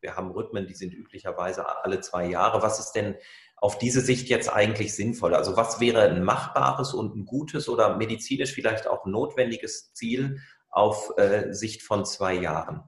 wir 0.01 0.15
haben 0.15 0.31
Rhythmen, 0.31 0.67
die 0.67 0.75
sind 0.75 0.93
üblicherweise 0.93 1.83
alle 1.83 2.01
zwei 2.01 2.27
Jahre, 2.27 2.61
was 2.61 2.79
ist 2.79 2.93
denn 2.93 3.15
auf 3.57 3.77
diese 3.77 4.01
Sicht 4.01 4.29
jetzt 4.29 4.51
eigentlich 4.51 4.95
sinnvoll? 4.95 5.35
Also 5.35 5.57
was 5.57 5.79
wäre 5.79 6.03
ein 6.03 6.23
machbares 6.23 6.93
und 6.93 7.15
ein 7.15 7.25
gutes 7.25 7.67
oder 7.67 7.97
medizinisch 7.97 8.53
vielleicht 8.53 8.87
auch 8.87 9.05
notwendiges 9.05 9.93
Ziel 9.93 10.39
auf 10.69 11.11
äh, 11.17 11.51
Sicht 11.53 11.81
von 11.81 12.05
zwei 12.05 12.35
Jahren? 12.35 12.83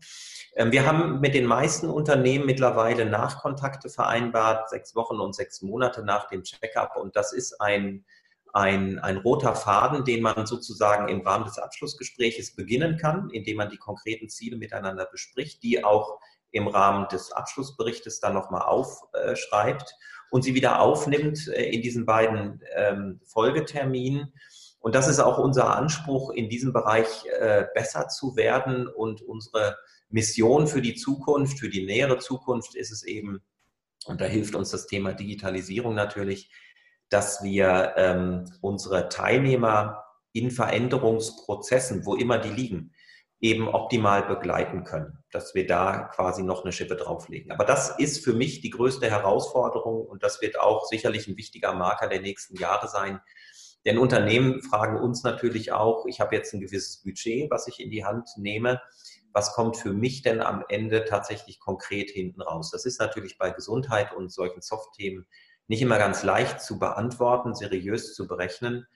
Ähm, 0.56 0.72
wir 0.72 0.86
haben 0.86 1.20
mit 1.20 1.34
den 1.34 1.46
meisten 1.46 1.90
Unternehmen 1.90 2.46
mittlerweile 2.46 3.06
Nachkontakte 3.06 3.90
vereinbart, 3.90 4.70
sechs 4.70 4.96
Wochen 4.96 5.20
und 5.20 5.36
sechs 5.36 5.62
Monate 5.62 6.04
nach 6.04 6.28
dem 6.28 6.44
Checkup. 6.44 6.96
Und 6.96 7.16
das 7.16 7.34
ist 7.34 7.60
ein 7.60 8.06
ein, 8.54 9.00
ein 9.00 9.18
roter 9.18 9.56
Faden, 9.56 10.04
den 10.06 10.22
man 10.22 10.46
sozusagen 10.46 11.08
im 11.08 11.22
Rahmen 11.22 11.46
des 11.46 11.58
Abschlussgespräches 11.58 12.56
beginnen 12.56 12.98
kann, 12.98 13.30
indem 13.30 13.58
man 13.58 13.70
die 13.70 13.78
konkreten 13.78 14.30
Ziele 14.30 14.58
miteinander 14.58 15.06
bespricht, 15.06 15.64
die 15.64 15.84
auch 15.84 16.20
im 16.52 16.68
Rahmen 16.68 17.08
des 17.10 17.32
Abschlussberichtes 17.32 18.20
dann 18.20 18.34
nochmal 18.34 18.64
aufschreibt 18.64 19.96
und 20.32 20.44
sie 20.44 20.56
wieder 20.56 20.80
aufnimmt 20.80 21.48
äh, 21.50 21.70
in 21.70 21.82
diesen 21.82 22.06
beiden 22.06 22.62
ähm, 22.76 23.20
Folgeterminen. 23.26 24.34
Und 24.80 24.96
das 24.96 25.08
ist 25.08 25.20
auch 25.20 25.38
unser 25.38 25.76
Anspruch, 25.76 26.32
in 26.32 26.50
diesem 26.50 26.74
Bereich 26.74 27.26
äh, 27.40 27.66
besser 27.76 28.08
zu 28.08 28.36
werden. 28.36 28.88
Und 28.88 29.22
unsere 29.22 29.78
Mission 30.10 30.68
für 30.68 30.82
die 30.82 30.96
Zukunft, 30.96 31.60
für 31.60 31.70
die 31.70 31.86
nähere 31.86 32.18
Zukunft 32.18 32.76
ist 32.76 32.92
es 32.92 33.04
eben, 33.04 33.42
und 34.06 34.20
da 34.20 34.26
hilft 34.26 34.56
uns 34.56 34.72
das 34.72 34.88
Thema 34.88 35.14
Digitalisierung 35.14 35.94
natürlich, 35.94 36.50
dass 37.12 37.44
wir 37.44 37.94
ähm, 37.98 38.46
unsere 38.62 39.10
Teilnehmer 39.10 40.06
in 40.34 40.50
Veränderungsprozessen, 40.50 42.06
wo 42.06 42.16
immer 42.16 42.40
die 42.40 42.50
liegen, 42.50 42.94
eben 43.42 43.68
optimal 43.68 44.24
begleiten 44.24 44.84
können, 44.84 45.18
dass 45.32 45.54
wir 45.54 45.68
da 45.68 46.10
quasi 46.14 46.42
noch 46.42 46.64
eine 46.64 46.72
Schippe 46.72 46.96
drauflegen. 46.96 47.52
Aber 47.52 47.66
das 47.66 48.00
ist 48.00 48.24
für 48.24 48.34
mich 48.34 48.62
die 48.62 48.70
größte 48.70 49.10
Herausforderung 49.10 50.06
und 50.06 50.24
das 50.24 50.42
wird 50.42 50.60
auch 50.60 50.86
sicherlich 50.86 51.28
ein 51.28 51.38
wichtiger 51.38 51.74
Marker 51.74 52.08
der 52.08 52.22
nächsten 52.22 52.56
Jahre 52.56 52.88
sein. 52.88 53.20
Denn 53.84 53.98
Unternehmen 53.98 54.62
fragen 54.62 54.98
uns 54.98 55.24
natürlich 55.24 55.74
auch, 55.74 56.06
ich 56.06 56.22
habe 56.22 56.36
jetzt 56.36 56.54
ein 56.54 56.62
gewisses 56.62 57.02
Budget, 57.04 57.50
was 57.50 57.68
ich 57.68 57.80
in 57.80 57.90
die 57.90 58.06
Hand 58.06 58.30
nehme. 58.38 58.80
Was 59.34 59.54
kommt 59.54 59.76
für 59.76 59.92
mich 59.92 60.22
denn 60.22 60.42
am 60.42 60.64
Ende 60.70 61.04
tatsächlich 61.06 61.60
konkret 61.60 62.12
hinten 62.12 62.42
raus? 62.42 62.70
Das 62.70 62.86
ist 62.86 63.00
natürlich 63.00 63.38
bei 63.38 63.50
Gesundheit 63.50 64.14
und 64.14 64.32
solchen 64.32 64.62
Soft-Themen 64.62 65.26
nicht 65.72 65.82
immer 65.82 65.98
ganz 65.98 66.24
leicht 66.24 66.62
zu 66.62 66.80
beantworten, 66.80 67.56
seriös 67.56 68.14
zu 68.14 68.28
berechnen. 68.28 68.88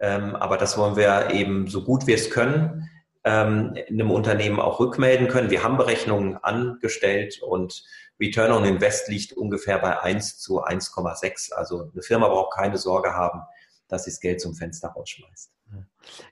Ähm, 0.00 0.34
aber 0.34 0.56
das 0.56 0.76
wollen 0.76 0.96
wir 0.96 1.30
eben 1.30 1.68
so 1.68 1.84
gut 1.84 2.08
wir 2.08 2.16
es 2.16 2.28
können 2.28 2.90
ähm, 3.22 3.74
einem 3.88 4.10
Unternehmen 4.10 4.58
auch 4.58 4.80
rückmelden 4.80 5.28
können. 5.28 5.50
Wir 5.50 5.62
haben 5.62 5.76
Berechnungen 5.76 6.36
angestellt 6.42 7.40
und 7.40 7.84
Return 8.20 8.50
on 8.50 8.64
Invest 8.64 9.08
liegt 9.08 9.32
ungefähr 9.32 9.78
bei 9.78 10.00
1 10.00 10.38
zu 10.38 10.64
1,6. 10.64 11.52
Also 11.52 11.90
eine 11.92 12.02
Firma 12.02 12.26
braucht 12.26 12.56
keine 12.56 12.78
Sorge 12.78 13.14
haben, 13.14 13.42
dass 13.86 14.04
sie 14.04 14.10
das 14.10 14.18
Geld 14.18 14.40
zum 14.40 14.56
Fenster 14.56 14.88
rausschmeißt. 14.88 15.53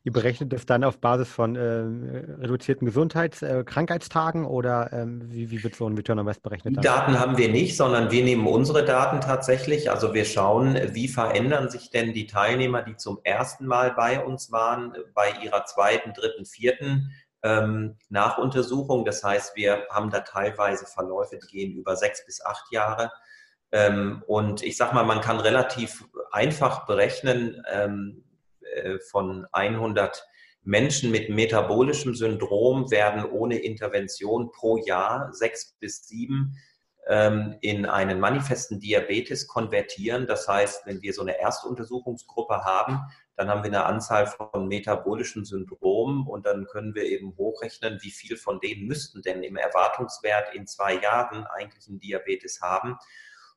Ihr 0.04 0.12
berechnet 0.12 0.52
das 0.52 0.66
dann 0.66 0.84
auf 0.84 0.98
Basis 0.98 1.28
von 1.28 1.56
äh, 1.56 1.60
reduzierten 1.60 2.86
Gesundheits-, 2.86 3.42
äh, 3.42 3.64
Krankheitstagen 3.64 4.44
oder 4.44 4.92
ähm, 4.92 5.22
wie, 5.32 5.50
wie, 5.50 5.64
wird 5.64 5.74
so 5.74 5.86
ein 5.86 5.96
Return 5.96 6.18
on 6.18 6.26
Invest 6.26 6.42
berechnet? 6.42 6.76
Die 6.76 6.80
Daten 6.80 7.18
haben 7.18 7.38
wir 7.38 7.48
nicht, 7.48 7.76
sondern 7.76 8.10
wir 8.10 8.22
nehmen 8.22 8.46
unsere 8.46 8.84
Daten 8.84 9.20
tatsächlich. 9.20 9.90
Also 9.90 10.14
wir 10.14 10.24
schauen, 10.24 10.78
wie 10.92 11.08
verändern 11.08 11.70
sich 11.70 11.90
denn 11.90 12.12
die 12.12 12.26
Teilnehmer, 12.26 12.82
die 12.82 12.96
zum 12.96 13.20
ersten 13.24 13.66
Mal 13.66 13.92
bei 13.92 14.22
uns 14.22 14.52
waren, 14.52 14.94
bei 15.14 15.30
ihrer 15.42 15.64
zweiten, 15.64 16.12
dritten, 16.12 16.44
vierten 16.44 17.12
ähm, 17.42 17.96
Nachuntersuchung. 18.08 19.04
Das 19.04 19.24
heißt, 19.24 19.56
wir 19.56 19.86
haben 19.90 20.10
da 20.10 20.20
teilweise 20.20 20.86
Verläufe, 20.86 21.38
die 21.38 21.46
gehen 21.46 21.76
über 21.76 21.96
sechs 21.96 22.24
bis 22.24 22.44
acht 22.44 22.70
Jahre. 22.70 23.10
Ähm, 23.72 24.22
und 24.26 24.62
ich 24.62 24.76
sage 24.76 24.94
mal, 24.94 25.04
man 25.04 25.20
kann 25.20 25.40
relativ 25.40 26.04
einfach 26.30 26.86
berechnen, 26.86 27.62
ähm, 27.72 28.24
äh, 28.24 28.31
von 29.10 29.46
100 29.52 30.24
Menschen 30.64 31.10
mit 31.10 31.28
metabolischem 31.28 32.14
Syndrom 32.14 32.90
werden 32.90 33.24
ohne 33.24 33.58
Intervention 33.58 34.52
pro 34.52 34.76
Jahr 34.76 35.32
sechs 35.32 35.76
bis 35.80 36.06
sieben 36.06 36.56
ähm, 37.08 37.56
in 37.60 37.84
einen 37.84 38.20
manifesten 38.20 38.78
Diabetes 38.78 39.48
konvertieren. 39.48 40.28
Das 40.28 40.46
heißt, 40.46 40.86
wenn 40.86 41.02
wir 41.02 41.12
so 41.12 41.22
eine 41.22 41.38
Erstuntersuchungsgruppe 41.40 42.64
haben, 42.64 43.00
dann 43.34 43.48
haben 43.48 43.64
wir 43.64 43.70
eine 43.70 43.86
Anzahl 43.86 44.28
von 44.28 44.68
metabolischen 44.68 45.44
Syndromen 45.44 46.28
und 46.28 46.46
dann 46.46 46.66
können 46.66 46.94
wir 46.94 47.04
eben 47.04 47.36
hochrechnen, 47.36 47.98
wie 48.02 48.10
viel 48.12 48.36
von 48.36 48.60
denen 48.60 48.86
müssten 48.86 49.22
denn 49.22 49.42
im 49.42 49.56
Erwartungswert 49.56 50.54
in 50.54 50.68
zwei 50.68 50.94
Jahren 50.94 51.44
eigentlich 51.44 51.88
einen 51.88 51.98
Diabetes 51.98 52.60
haben. 52.60 52.98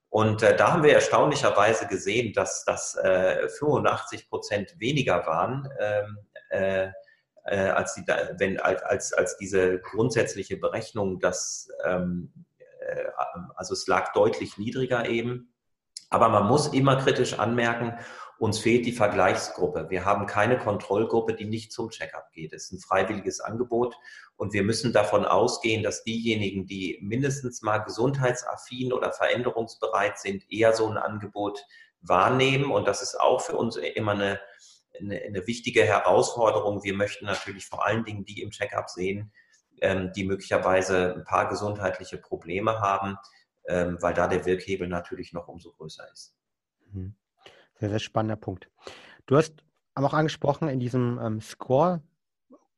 Und 0.10 0.44
äh, 0.44 0.56
da 0.56 0.72
haben 0.72 0.84
wir 0.84 0.94
erstaunlicherweise 0.94 1.88
gesehen, 1.88 2.34
dass 2.34 2.64
das 2.64 2.96
äh, 2.96 3.50
85 3.50 4.30
Prozent 4.30 4.80
weniger 4.80 5.26
waren, 5.26 5.68
ähm, 5.80 6.18
äh, 6.50 6.88
äh, 7.46 7.70
als, 7.70 7.96
die, 7.96 8.04
wenn, 8.38 8.60
als, 8.60 9.14
als 9.14 9.38
diese 9.38 9.80
grundsätzliche 9.80 10.58
Berechnung, 10.58 11.20
dass, 11.20 11.70
ähm, 11.84 12.32
äh, 12.80 13.06
also 13.56 13.74
es 13.74 13.88
lag 13.88 14.14
deutlich 14.14 14.58
niedriger 14.58 15.08
eben. 15.08 15.54
Aber 16.10 16.30
man 16.30 16.48
muss 16.48 16.68
immer 16.68 16.96
kritisch 16.96 17.38
anmerken, 17.38 17.98
uns 18.38 18.60
fehlt 18.60 18.86
die 18.86 18.92
Vergleichsgruppe. 18.92 19.90
Wir 19.90 20.06
haben 20.06 20.26
keine 20.26 20.58
Kontrollgruppe, 20.58 21.34
die 21.34 21.46
nicht 21.46 21.72
zum 21.72 21.90
Checkup 21.90 22.32
geht. 22.32 22.54
Es 22.54 22.66
ist 22.66 22.72
ein 22.74 22.80
freiwilliges 22.80 23.40
Angebot 23.40 23.96
und 24.36 24.54
wir 24.54 24.64
müssen 24.64 24.92
davon 24.92 25.26
ausgehen, 25.26 25.84
dass 25.84 26.04
diejenigen, 26.04 26.66
die 26.66 27.00
mindestens 27.02 27.62
mal 27.62 27.80
gesundheitsaffin 27.80 28.92
oder 28.92 29.14
veränderungsbereit 29.14 30.20
sind, 30.20 30.52
eher 30.52 30.74
so 30.74 30.88
ein 30.88 30.98
Angebot 30.98 31.66
wahrnehmen. 32.02 32.72
Und 32.72 32.88
das 32.88 33.02
ist 33.02 33.20
auch 33.20 33.42
für 33.42 33.56
uns 33.56 33.78
immer 33.78 34.12
eine, 34.12 34.40
eine, 35.00 35.22
eine 35.22 35.48
wichtige 35.48 35.84
Herausforderung. 35.84 36.84
Wir 36.84 36.94
möchten 36.94 37.26
natürlich 37.26 37.66
vor 37.66 37.86
allen 37.86 38.04
Dingen 38.04 38.26
die 38.26 38.42
im 38.42 38.52
Checkup 38.52 38.90
sehen, 38.90 39.32
ähm, 39.82 40.12
die 40.14 40.26
möglicherweise 40.26 41.16
ein 41.16 41.24
paar 41.24 41.48
gesundheitliche 41.48 42.18
Probleme 42.18 42.82
haben, 42.82 43.18
ähm, 43.68 43.98
weil 44.02 44.14
da 44.14 44.28
der 44.28 44.46
Wirkhebel 44.46 44.88
natürlich 44.88 45.32
noch 45.32 45.48
umso 45.48 45.72
größer 45.72 46.12
ist. 46.12 46.36
Mhm. 46.92 47.16
Sehr, 47.80 47.90
sehr 47.90 48.00
spannender 48.00 48.38
Punkt. 48.38 48.70
Du 49.26 49.38
hast 49.38 49.54
aber 49.94 50.08
auch 50.08 50.14
angesprochen, 50.14 50.68
in 50.70 50.80
diesem 50.80 51.20
ähm, 51.22 51.42
Score 51.42 52.02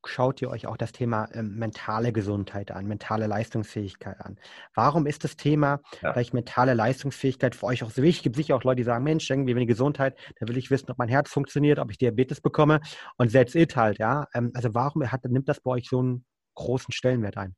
schaut 0.06 0.42
ihr 0.42 0.50
euch 0.50 0.68
auch 0.68 0.78
das 0.78 0.92
Thema 0.92 1.28
ähm, 1.34 1.56
mentale 1.58 2.14
Gesundheit 2.14 2.72
an, 2.72 2.88
mentale 2.88 3.28
Leistungsfähigkeit 3.28 4.20
an. 4.22 4.38
Warum 4.74 5.06
ist 5.06 5.24
das 5.24 5.36
Thema 5.36 5.82
ja. 6.02 6.14
vielleicht 6.14 6.34
mentale 6.34 6.74
Leistungsfähigkeit 6.74 7.56
für 7.56 7.66
euch 7.66 7.84
auch 7.84 7.92
so 7.92 8.02
wichtig? 8.02 8.20
Es 8.20 8.24
gibt 8.24 8.36
sicher 8.36 8.56
auch 8.56 8.64
Leute, 8.64 8.78
die 8.78 8.84
sagen, 8.84 9.04
Mensch, 9.04 9.30
irgendwie 9.30 9.54
wenn 9.56 9.62
die 9.62 9.68
Gesundheit, 9.68 10.18
da 10.40 10.48
will 10.48 10.58
ich 10.58 10.72
wissen, 10.72 10.90
ob 10.92 10.98
mein 10.98 11.10
Herz 11.10 11.30
funktioniert, 11.30 11.80
ob 11.80 11.92
ich 11.92 11.98
Diabetes 11.98 12.42
bekomme 12.42 12.80
und 13.18 13.34
that's 13.34 13.56
it 13.56 13.76
halt, 13.76 14.00
ja. 14.00 14.28
Ähm, 14.34 14.52
also 14.54 14.74
warum 14.74 15.12
hat, 15.12 15.26
nimmt 15.26 15.50
das 15.50 15.60
bei 15.60 15.72
euch 15.72 15.90
so 15.90 16.00
einen 16.00 16.26
großen 16.56 16.92
Stellenwert 16.94 17.38
ein? 17.38 17.56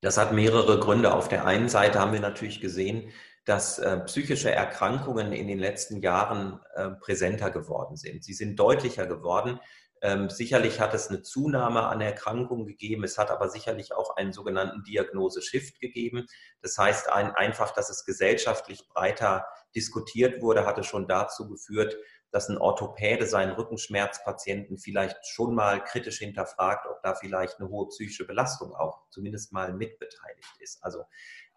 Das 0.00 0.18
hat 0.18 0.32
mehrere 0.32 0.78
Gründe. 0.80 1.14
Auf 1.14 1.28
der 1.28 1.46
einen 1.46 1.68
Seite 1.68 1.98
haben 1.98 2.12
wir 2.12 2.20
natürlich 2.20 2.60
gesehen, 2.60 3.10
dass 3.44 3.78
äh, 3.78 4.00
psychische 4.00 4.50
Erkrankungen 4.50 5.32
in 5.32 5.48
den 5.48 5.58
letzten 5.58 6.00
Jahren 6.00 6.60
äh, 6.74 6.90
präsenter 6.90 7.50
geworden 7.50 7.96
sind. 7.96 8.24
Sie 8.24 8.32
sind 8.32 8.56
deutlicher 8.56 9.06
geworden. 9.06 9.60
Ähm, 10.00 10.28
sicherlich 10.28 10.80
hat 10.80 10.92
es 10.92 11.08
eine 11.08 11.22
Zunahme 11.22 11.84
an 11.84 12.00
Erkrankungen 12.00 12.66
gegeben. 12.66 13.04
Es 13.04 13.16
hat 13.16 13.30
aber 13.30 13.48
sicherlich 13.48 13.94
auch 13.94 14.16
einen 14.16 14.32
sogenannten 14.32 14.82
Diagnose-Shift 14.82 15.80
gegeben. 15.80 16.26
Das 16.60 16.76
heißt 16.76 17.10
ein, 17.10 17.30
einfach, 17.30 17.72
dass 17.72 17.90
es 17.90 18.04
gesellschaftlich 18.04 18.88
breiter 18.88 19.46
diskutiert 19.74 20.42
wurde, 20.42 20.66
hatte 20.66 20.82
schon 20.82 21.08
dazu 21.08 21.48
geführt, 21.48 21.96
dass 22.34 22.48
ein 22.48 22.58
Orthopäde 22.58 23.26
seinen 23.26 23.52
Rückenschmerzpatienten 23.52 24.76
vielleicht 24.76 25.24
schon 25.26 25.54
mal 25.54 25.82
kritisch 25.82 26.18
hinterfragt, 26.18 26.86
ob 26.90 27.00
da 27.02 27.14
vielleicht 27.14 27.60
eine 27.60 27.68
hohe 27.68 27.88
psychische 27.88 28.26
Belastung 28.26 28.74
auch 28.74 29.02
zumindest 29.10 29.52
mal 29.52 29.72
mitbeteiligt 29.72 30.56
ist. 30.58 30.82
Also 30.82 31.04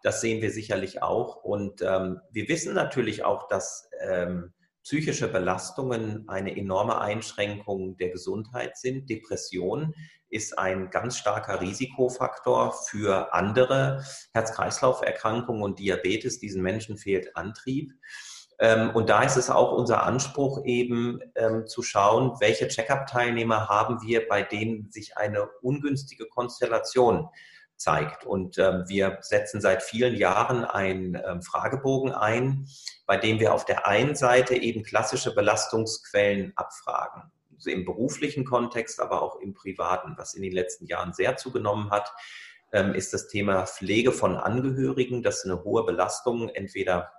das 0.02 0.20
sehen 0.20 0.42
wir 0.42 0.50
sicherlich 0.50 1.02
auch. 1.02 1.36
Und 1.36 1.82
ähm, 1.82 2.20
wir 2.30 2.48
wissen 2.48 2.74
natürlich 2.74 3.24
auch, 3.24 3.48
dass 3.48 3.90
ähm, 4.00 4.52
psychische 4.82 5.28
Belastungen 5.28 6.28
eine 6.28 6.56
enorme 6.56 7.00
Einschränkung 7.00 7.96
der 7.98 8.10
Gesundheit 8.10 8.78
sind. 8.78 9.10
Depression 9.10 9.94
ist 10.30 10.58
ein 10.58 10.90
ganz 10.90 11.18
starker 11.18 11.60
Risikofaktor 11.60 12.72
für 12.72 13.32
andere 13.34 14.04
Herz-Kreislauf-Erkrankungen 14.32 15.62
und 15.62 15.78
Diabetes. 15.78 16.38
Diesen 16.38 16.62
Menschen 16.62 16.96
fehlt 16.96 17.36
Antrieb. 17.36 17.92
Ähm, 18.60 18.90
und 18.90 19.08
da 19.08 19.22
ist 19.22 19.36
es 19.36 19.50
auch 19.50 19.72
unser 19.72 20.02
Anspruch 20.04 20.64
eben 20.64 21.20
ähm, 21.34 21.66
zu 21.66 21.82
schauen, 21.82 22.32
welche 22.40 22.68
Check-up-Teilnehmer 22.68 23.68
haben 23.68 24.00
wir, 24.02 24.26
bei 24.26 24.42
denen 24.42 24.90
sich 24.90 25.16
eine 25.16 25.48
ungünstige 25.62 26.26
Konstellation 26.26 27.28
zeigt. 27.78 28.26
Und 28.26 28.58
ähm, 28.58 28.84
wir 28.88 29.18
setzen 29.22 29.60
seit 29.60 29.82
vielen 29.82 30.16
Jahren 30.16 30.64
einen 30.64 31.14
ähm, 31.14 31.42
Fragebogen 31.42 32.12
ein, 32.12 32.66
bei 33.06 33.16
dem 33.16 33.40
wir 33.40 33.54
auf 33.54 33.64
der 33.64 33.86
einen 33.86 34.14
Seite 34.14 34.54
eben 34.56 34.82
klassische 34.82 35.34
Belastungsquellen 35.34 36.52
abfragen. 36.56 37.30
Also 37.54 37.70
im 37.70 37.84
beruflichen 37.84 38.44
Kontext, 38.44 39.00
aber 39.00 39.22
auch 39.22 39.40
im 39.40 39.54
privaten, 39.54 40.14
was 40.16 40.34
in 40.34 40.42
den 40.42 40.52
letzten 40.52 40.86
Jahren 40.86 41.12
sehr 41.12 41.36
zugenommen 41.36 41.90
hat, 41.90 42.12
ähm, 42.72 42.94
ist 42.94 43.14
das 43.14 43.28
Thema 43.28 43.66
Pflege 43.66 44.12
von 44.12 44.36
Angehörigen. 44.36 45.22
Das 45.22 45.38
ist 45.38 45.44
eine 45.46 45.64
hohe 45.64 45.84
Belastung, 45.84 46.48
entweder 46.50 47.10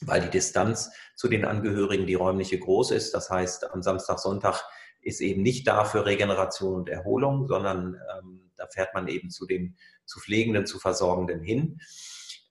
weil 0.00 0.20
die 0.20 0.30
Distanz 0.30 0.90
zu 1.16 1.28
den 1.28 1.44
Angehörigen, 1.44 2.06
die 2.06 2.14
räumliche 2.14 2.58
groß 2.58 2.92
ist. 2.92 3.14
Das 3.14 3.30
heißt, 3.30 3.72
am 3.72 3.82
Samstag, 3.82 4.18
Sonntag 4.18 4.62
ist 5.00 5.20
eben 5.20 5.42
nicht 5.42 5.66
da 5.66 5.84
für 5.84 6.06
Regeneration 6.06 6.74
und 6.74 6.88
Erholung, 6.88 7.46
sondern 7.46 8.00
ähm, 8.16 8.50
da 8.56 8.66
fährt 8.66 8.94
man 8.94 9.08
eben 9.08 9.30
zu 9.30 9.46
den 9.46 9.76
zu 10.08 10.20
Pflegenden, 10.20 10.66
zu 10.66 10.78
Versorgenden 10.78 11.40
hin. 11.40 11.80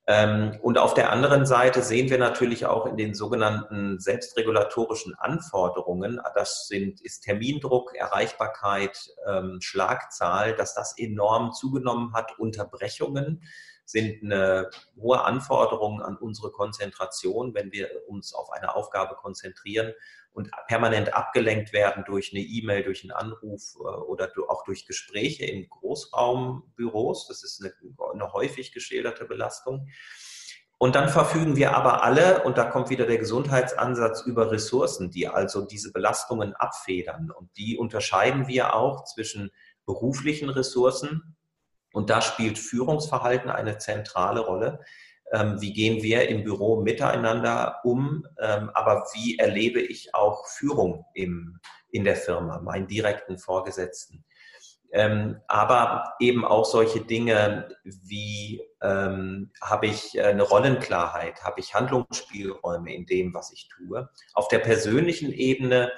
Ähm, 0.09 0.57
und 0.61 0.77
auf 0.77 0.93
der 0.93 1.11
anderen 1.11 1.45
Seite 1.45 1.83
sehen 1.83 2.09
wir 2.09 2.17
natürlich 2.17 2.65
auch 2.65 2.85
in 2.85 2.95
den 2.95 3.13
sogenannten 3.13 3.99
selbstregulatorischen 3.99 5.15
Anforderungen, 5.15 6.21
das 6.33 6.67
sind, 6.67 7.01
ist 7.01 7.21
Termindruck, 7.21 7.93
Erreichbarkeit, 7.93 8.97
ähm, 9.27 9.57
Schlagzahl, 9.59 10.55
dass 10.55 10.73
das 10.73 10.97
enorm 10.97 11.51
zugenommen 11.51 12.13
hat. 12.13 12.39
Unterbrechungen 12.39 13.43
sind 13.83 14.23
eine 14.23 14.69
hohe 14.97 15.23
Anforderung 15.23 16.01
an 16.01 16.15
unsere 16.15 16.51
Konzentration, 16.51 17.53
wenn 17.53 17.73
wir 17.73 17.89
uns 18.07 18.33
auf 18.33 18.49
eine 18.51 18.75
Aufgabe 18.75 19.15
konzentrieren 19.15 19.93
und 20.37 20.51
permanent 20.67 21.15
abgelenkt 21.15 21.73
werden 21.73 22.03
durch 22.05 22.31
eine 22.31 22.43
E-Mail, 22.43 22.83
durch 22.83 23.01
einen 23.01 23.11
Anruf 23.11 23.75
äh, 23.79 23.79
oder 23.79 24.31
auch 24.49 24.63
durch 24.65 24.85
Gespräche 24.85 25.45
in 25.45 25.67
Großraumbüros. 25.67 27.27
Das 27.27 27.43
ist 27.43 27.59
eine, 27.59 27.73
eine 28.13 28.33
häufig 28.33 28.71
geschilderte 28.71 29.25
Belastung. 29.25 29.87
Und 30.77 30.93
dann 30.93 31.09
verfügen 31.09 31.55
wir 31.55 31.75
aber 31.75 32.03
alle, 32.03 32.43
und 32.43 32.59
da 32.59 32.65
kommt 32.65 32.91
wieder 32.91 33.07
der 33.07 33.17
Gesundheitsansatz 33.17 34.27
über 34.27 34.51
Ressourcen, 34.51 35.09
die 35.09 35.27
also 35.27 35.65
diese 35.65 35.91
Belastungen 35.91 36.53
abfedern. 36.53 37.31
Und 37.31 37.49
die 37.57 37.75
unterscheiden 37.75 38.47
wir 38.47 38.75
auch 38.75 39.05
zwischen 39.05 39.49
beruflichen 39.87 40.49
Ressourcen. 40.49 41.35
Und 41.93 42.11
da 42.11 42.21
spielt 42.21 42.59
Führungsverhalten 42.59 43.49
eine 43.49 43.79
zentrale 43.79 44.41
Rolle. 44.41 44.81
Ähm, 45.33 45.59
wie 45.59 45.73
gehen 45.73 46.01
wir 46.01 46.29
im 46.29 46.43
Büro 46.43 46.81
miteinander 46.81 47.81
um, 47.83 48.25
ähm, 48.39 48.69
aber 48.73 49.05
wie 49.13 49.37
erlebe 49.37 49.81
ich 49.81 50.15
auch 50.15 50.47
Führung 50.47 51.05
im, 51.13 51.59
in 51.91 52.05
der 52.05 52.15
Firma, 52.15 52.59
meinen 52.59 52.87
direkten 52.87 53.37
Vorgesetzten. 53.37 54.23
Ähm, 54.93 55.41
aber 55.49 56.13
eben 56.21 56.45
auch 56.45 56.63
solche 56.63 57.01
Dinge 57.01 57.67
wie 57.83 58.61
ähm, 58.81 59.51
habe 59.61 59.87
ich 59.87 60.21
eine 60.21 60.43
Rollenklarheit, 60.43 61.43
habe 61.43 61.59
ich 61.59 61.75
Handlungsspielräume 61.75 62.95
in 62.95 63.05
dem, 63.05 63.33
was 63.33 63.51
ich 63.51 63.67
tue. 63.67 64.09
Auf 64.33 64.47
der 64.47 64.59
persönlichen 64.59 65.33
Ebene 65.33 65.91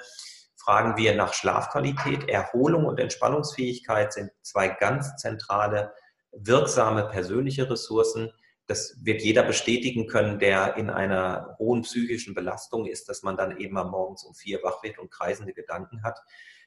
fragen 0.56 0.96
wir 0.96 1.14
nach 1.14 1.34
Schlafqualität. 1.34 2.28
Erholung 2.28 2.84
und 2.84 2.98
Entspannungsfähigkeit 2.98 4.12
sind 4.12 4.32
zwei 4.42 4.68
ganz 4.68 5.16
zentrale, 5.16 5.92
wirksame 6.32 7.08
persönliche 7.08 7.70
Ressourcen 7.70 8.32
das 8.70 9.04
wird 9.04 9.22
jeder 9.22 9.42
bestätigen 9.42 10.06
können, 10.06 10.38
der 10.38 10.76
in 10.76 10.90
einer 10.90 11.56
hohen 11.58 11.82
psychischen 11.82 12.34
Belastung 12.34 12.86
ist, 12.86 13.08
dass 13.08 13.24
man 13.24 13.36
dann 13.36 13.58
eben 13.58 13.76
am 13.76 13.90
Morgens 13.90 14.22
um 14.22 14.32
vier 14.32 14.62
wach 14.62 14.80
wird 14.84 15.00
und 15.00 15.10
kreisende 15.10 15.52
Gedanken 15.52 16.04
hat. 16.04 16.20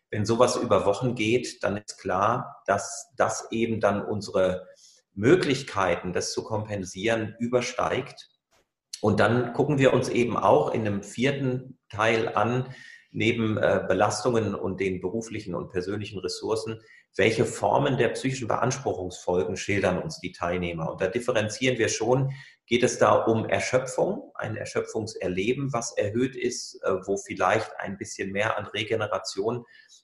Wenn 0.10 0.26
sowas 0.26 0.58
über 0.58 0.86
Wochen 0.86 1.16
geht, 1.16 1.64
dann 1.64 1.78
ist 1.78 1.98
klar, 1.98 2.62
dass 2.66 3.14
das 3.16 3.48
eben 3.52 3.80
dann 3.80 4.04
unsere 4.04 4.68
Möglichkeiten, 5.14 6.12
das 6.12 6.34
zu 6.34 6.44
kompensieren, 6.44 7.36
übersteigt. 7.40 8.30
Und 9.00 9.22
dann 9.22 9.54
gucken 9.54 9.78
wir 9.78 9.94
uns 9.94 10.10
eben 10.10 10.36
auch 10.36 10.74
in 10.74 10.86
einem 10.86 11.04
vierten 11.04 11.80
Teil 11.88 12.36
an, 12.36 12.76
neben 13.14 13.58
äh, 13.58 13.84
Belastungen 13.88 14.56
und 14.56 14.80
den 14.80 15.00
beruflichen 15.00 15.56
und 15.56 15.70
persönlichen 15.70 16.20
Ressourcen, 16.20 16.82
welche 17.16 17.46
Formen 17.46 17.98
der 17.98 18.10
psychischen 18.10 18.48
Beanspruchungsfolgen 18.48 19.56
schildern 19.56 20.02
uns 20.02 20.20
die 20.20 20.32
Teilnehmer. 20.32 20.92
Und 20.92 21.00
da 21.00 21.08
differenzieren 21.08 21.78
wir 21.78 21.90
schon, 21.90 22.34
geht 22.66 22.84
es 22.84 22.98
da 22.98 23.14
um 23.14 23.48
Erschöpfung, 23.48 24.32
ein 24.36 24.56
Erschöpfungserleben, 24.56 25.72
was 25.74 25.96
erhöht 25.96 26.36
ist, 26.36 26.82
äh, 26.84 26.96
wo 27.06 27.18
vielleicht 27.18 27.72
ein 27.78 27.98
bisschen 27.98 28.32
mehr 28.32 28.58
an 28.58 28.66
Regeneration, 28.66 29.64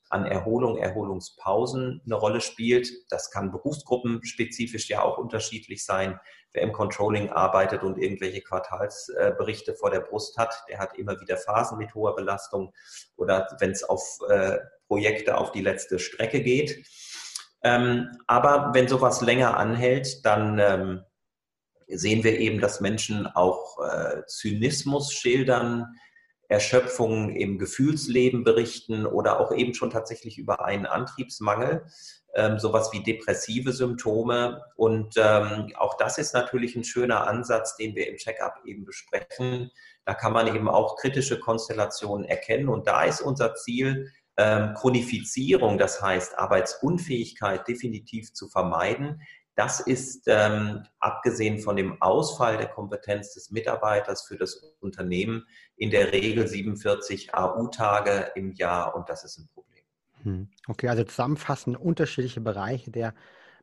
an 0.10 0.26
Erholung, 0.26 0.78
Erholungspausen 0.78 2.02
eine 2.06 2.16
Rolle 2.16 2.42
spielt. 2.42 2.90
Das 3.10 3.32
kann 3.32 3.52
berufsgruppenspezifisch 3.52 4.90
ja 4.90 5.02
auch 5.02 5.18
unterschiedlich 5.18 5.86
sein. 5.86 6.20
Wer 6.54 6.64
im 6.64 6.72
Controlling 6.72 7.30
arbeitet 7.30 7.84
und 7.84 7.98
irgendwelche 7.98 8.42
Quartalsberichte 8.42 9.76
vor 9.76 9.92
der 9.92 10.00
Brust 10.00 10.38
hat, 10.38 10.64
der 10.68 10.80
hat 10.80 10.98
immer 10.98 11.20
wieder 11.22 11.38
Phasen 11.38 11.78
mit 11.78 11.94
hoher 11.94 12.16
Belastung 12.16 12.74
oder 13.18 13.48
wenn 13.60 13.72
es 13.72 13.84
auf 13.84 14.20
äh, 14.30 14.58
Projekte 14.88 15.38
auf 15.38 15.52
die 15.52 15.62
letzte 15.62 16.00
Strecke 16.00 16.42
geht. 16.42 16.86
Ähm, 17.62 18.10
aber 18.28 18.72
wenn 18.74 18.88
sowas 18.88 19.22
länger 19.22 19.58
anhält, 19.58 20.26
dann 20.26 20.60
ähm, 20.60 21.04
sehen 21.88 22.24
wir 22.24 22.40
eben, 22.40 22.60
dass 22.60 22.82
Menschen 22.82 23.28
auch 23.28 23.80
äh, 23.80 24.26
Zynismus 24.26 25.14
schildern, 25.14 25.86
Erschöpfung 26.50 27.30
im 27.30 27.60
Gefühlsleben 27.60 28.44
berichten 28.44 29.06
oder 29.06 29.40
auch 29.40 29.54
eben 29.54 29.76
schon 29.76 29.92
tatsächlich 29.92 30.40
über 30.40 30.66
einen 30.66 30.88
Antriebsmangel, 30.88 31.86
ähm, 32.34 32.58
sowas 32.58 32.90
wie 32.92 33.04
depressive 33.04 33.72
Symptome. 33.72 34.64
Und 34.76 35.14
ähm, 35.18 35.72
auch 35.78 35.96
das 35.98 36.18
ist 36.18 36.34
natürlich 36.34 36.76
ein 36.76 36.84
schöner 36.84 37.28
Ansatz, 37.28 37.78
den 37.78 37.96
wir 37.96 38.10
im 38.10 38.18
Checkup 38.18 38.56
eben 38.66 38.84
besprechen. 38.84 39.70
Da 40.06 40.16
kann 40.16 40.34
man 40.34 40.54
eben 40.54 40.68
auch 40.68 40.98
kritische 40.98 41.40
Konstellationen 41.40 42.26
erkennen. 42.26 42.68
Und 42.68 42.88
da 42.88 43.04
ist 43.04 43.22
unser 43.22 43.54
Ziel, 43.54 44.12
ähm, 44.40 44.74
Chronifizierung, 44.74 45.78
das 45.78 46.02
heißt 46.02 46.40
Arbeitsunfähigkeit 46.40 47.68
definitiv 47.68 48.34
zu 48.34 48.48
vermeiden. 48.48 49.22
Das 49.60 49.82
ist 49.82 50.24
ähm, 50.28 50.86
abgesehen 51.02 51.60
von 51.60 51.76
dem 51.76 52.02
Ausfall 52.02 52.56
der 52.56 52.68
Kompetenz 52.68 53.34
des 53.34 53.52
Mitarbeiters 53.52 54.26
für 54.26 54.38
das 54.38 54.56
Unternehmen 54.80 55.46
in 55.76 55.90
der 55.90 56.14
Regel 56.14 56.48
47 56.48 57.36
AU-Tage 57.36 58.32
im 58.36 58.54
Jahr 58.54 58.96
und 58.96 59.10
das 59.10 59.26
ist 59.26 59.38
ein 59.38 59.50
Problem. 59.54 59.84
Hm. 60.24 60.50
Okay, 60.70 60.88
also 60.88 61.04
zusammenfassend 61.04 61.78
unterschiedliche 61.78 62.40
Bereiche 62.40 62.90
der 62.90 63.14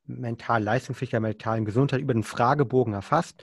mentalen 0.04 0.64
Leistungsfähigkeit, 0.64 1.22
mentalen 1.22 1.64
Gesundheit 1.64 2.02
über 2.02 2.12
den 2.12 2.24
Fragebogen 2.24 2.92
erfasst. 2.92 3.42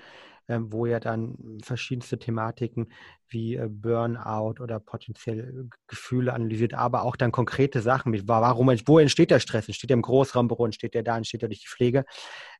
Ähm, 0.50 0.74
wo 0.74 0.86
ja 0.86 1.00
dann 1.00 1.38
verschiedenste 1.64 2.20
Thematiken 2.20 2.92
wie 3.30 3.56
äh, 3.56 3.70
Burnout 3.70 4.62
oder 4.62 4.82
potenziell 4.82 5.70
Gefühle 5.88 6.34
analysiert, 6.34 6.74
aber 6.74 7.04
auch 7.04 7.16
dann 7.16 7.32
konkrete 7.32 7.82
Sachen 7.82 8.12
mit, 8.12 8.28
warum, 8.28 8.68
wo 8.86 9.00
entsteht 9.00 9.32
der 9.32 9.40
Stress? 9.40 9.70
Entsteht 9.70 9.90
der 9.90 9.96
im 9.96 10.02
Großraumbüro, 10.02 10.66
entsteht 10.66 10.96
der 10.96 11.04
da, 11.04 11.16
entsteht 11.16 11.44
der 11.44 11.50
durch 11.50 11.62
die 11.62 11.70
Pflege, 11.70 12.04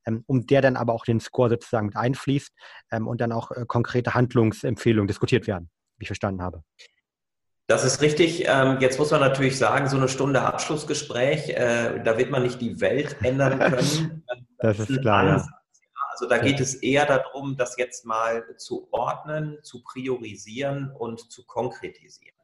ähm, 0.06 0.24
um 0.28 0.48
der 0.48 0.62
dann 0.62 0.78
aber 0.78 0.94
auch 0.94 1.04
den 1.04 1.20
Score 1.20 1.50
sozusagen 1.50 1.88
mit 1.88 1.98
einfließt 1.98 2.54
ähm, 2.92 3.06
und 3.06 3.20
dann 3.20 3.34
auch 3.34 3.52
äh, 3.52 3.66
konkrete 3.68 4.14
Handlungsempfehlungen 4.14 5.08
diskutiert 5.08 5.46
werden, 5.46 5.70
wie 5.98 6.04
ich 6.04 6.08
verstanden 6.08 6.42
habe. 6.42 6.64
Das 7.68 7.84
ist 7.84 8.02
richtig. 8.02 8.40
Jetzt 8.40 9.00
muss 9.00 9.12
man 9.12 9.22
natürlich 9.22 9.58
sagen, 9.58 9.88
so 9.88 9.96
eine 9.96 10.10
Stunde 10.10 10.42
Abschlussgespräch, 10.42 11.50
äh, 11.50 12.02
da 12.04 12.18
wird 12.18 12.30
man 12.30 12.44
nicht 12.44 12.60
die 12.62 12.80
Welt 12.82 13.16
ändern 13.24 13.58
können. 13.60 14.24
Das 14.60 14.80
ist 14.80 15.02
klar. 15.02 15.26
Ja. 15.26 15.46
Also 16.24 16.36
da 16.36 16.42
geht 16.42 16.62
es 16.62 16.76
eher 16.76 17.06
darum, 17.06 17.58
das 17.58 17.76
jetzt 17.76 18.06
mal 18.06 18.56
zu 18.56 18.88
ordnen, 18.92 19.62
zu 19.62 19.84
priorisieren 19.84 20.90
und 20.98 21.20
zu 21.20 21.46
konkretisieren. 21.46 22.38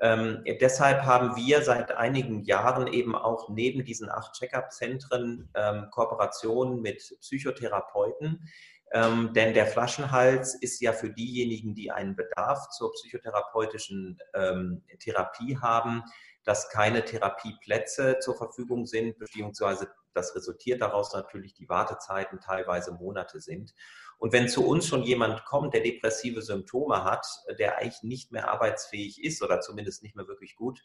Ähm, 0.00 0.42
deshalb 0.58 1.02
haben 1.02 1.36
wir 1.36 1.60
seit 1.60 1.92
einigen 1.92 2.44
Jahren 2.44 2.86
eben 2.86 3.14
auch 3.14 3.50
neben 3.50 3.84
diesen 3.84 4.08
acht 4.08 4.32
Check-up-Zentren 4.32 5.50
ähm, 5.54 5.88
Kooperationen 5.90 6.80
mit 6.80 7.14
Psychotherapeuten. 7.20 8.48
Ähm, 8.90 9.34
denn 9.34 9.52
der 9.52 9.66
Flaschenhals 9.66 10.54
ist 10.54 10.80
ja 10.80 10.94
für 10.94 11.10
diejenigen, 11.10 11.74
die 11.74 11.90
einen 11.90 12.16
Bedarf 12.16 12.70
zur 12.70 12.90
psychotherapeutischen 12.92 14.18
ähm, 14.32 14.82
Therapie 14.98 15.58
haben, 15.58 16.04
dass 16.44 16.70
keine 16.70 17.04
Therapieplätze 17.04 18.18
zur 18.20 18.34
Verfügung 18.34 18.86
sind, 18.86 19.18
beziehungsweise 19.18 19.90
das 20.14 20.34
resultiert 20.34 20.80
daraus 20.80 21.12
natürlich, 21.12 21.54
die 21.54 21.68
Wartezeiten 21.68 22.40
teilweise 22.40 22.92
Monate 22.92 23.40
sind. 23.40 23.74
Und 24.18 24.32
wenn 24.32 24.48
zu 24.48 24.66
uns 24.66 24.86
schon 24.86 25.02
jemand 25.02 25.44
kommt, 25.44 25.74
der 25.74 25.82
depressive 25.82 26.42
Symptome 26.42 27.04
hat, 27.04 27.26
der 27.58 27.78
eigentlich 27.78 28.02
nicht 28.02 28.32
mehr 28.32 28.50
arbeitsfähig 28.50 29.22
ist 29.24 29.42
oder 29.42 29.60
zumindest 29.60 30.02
nicht 30.02 30.16
mehr 30.16 30.28
wirklich 30.28 30.56
gut, 30.56 30.82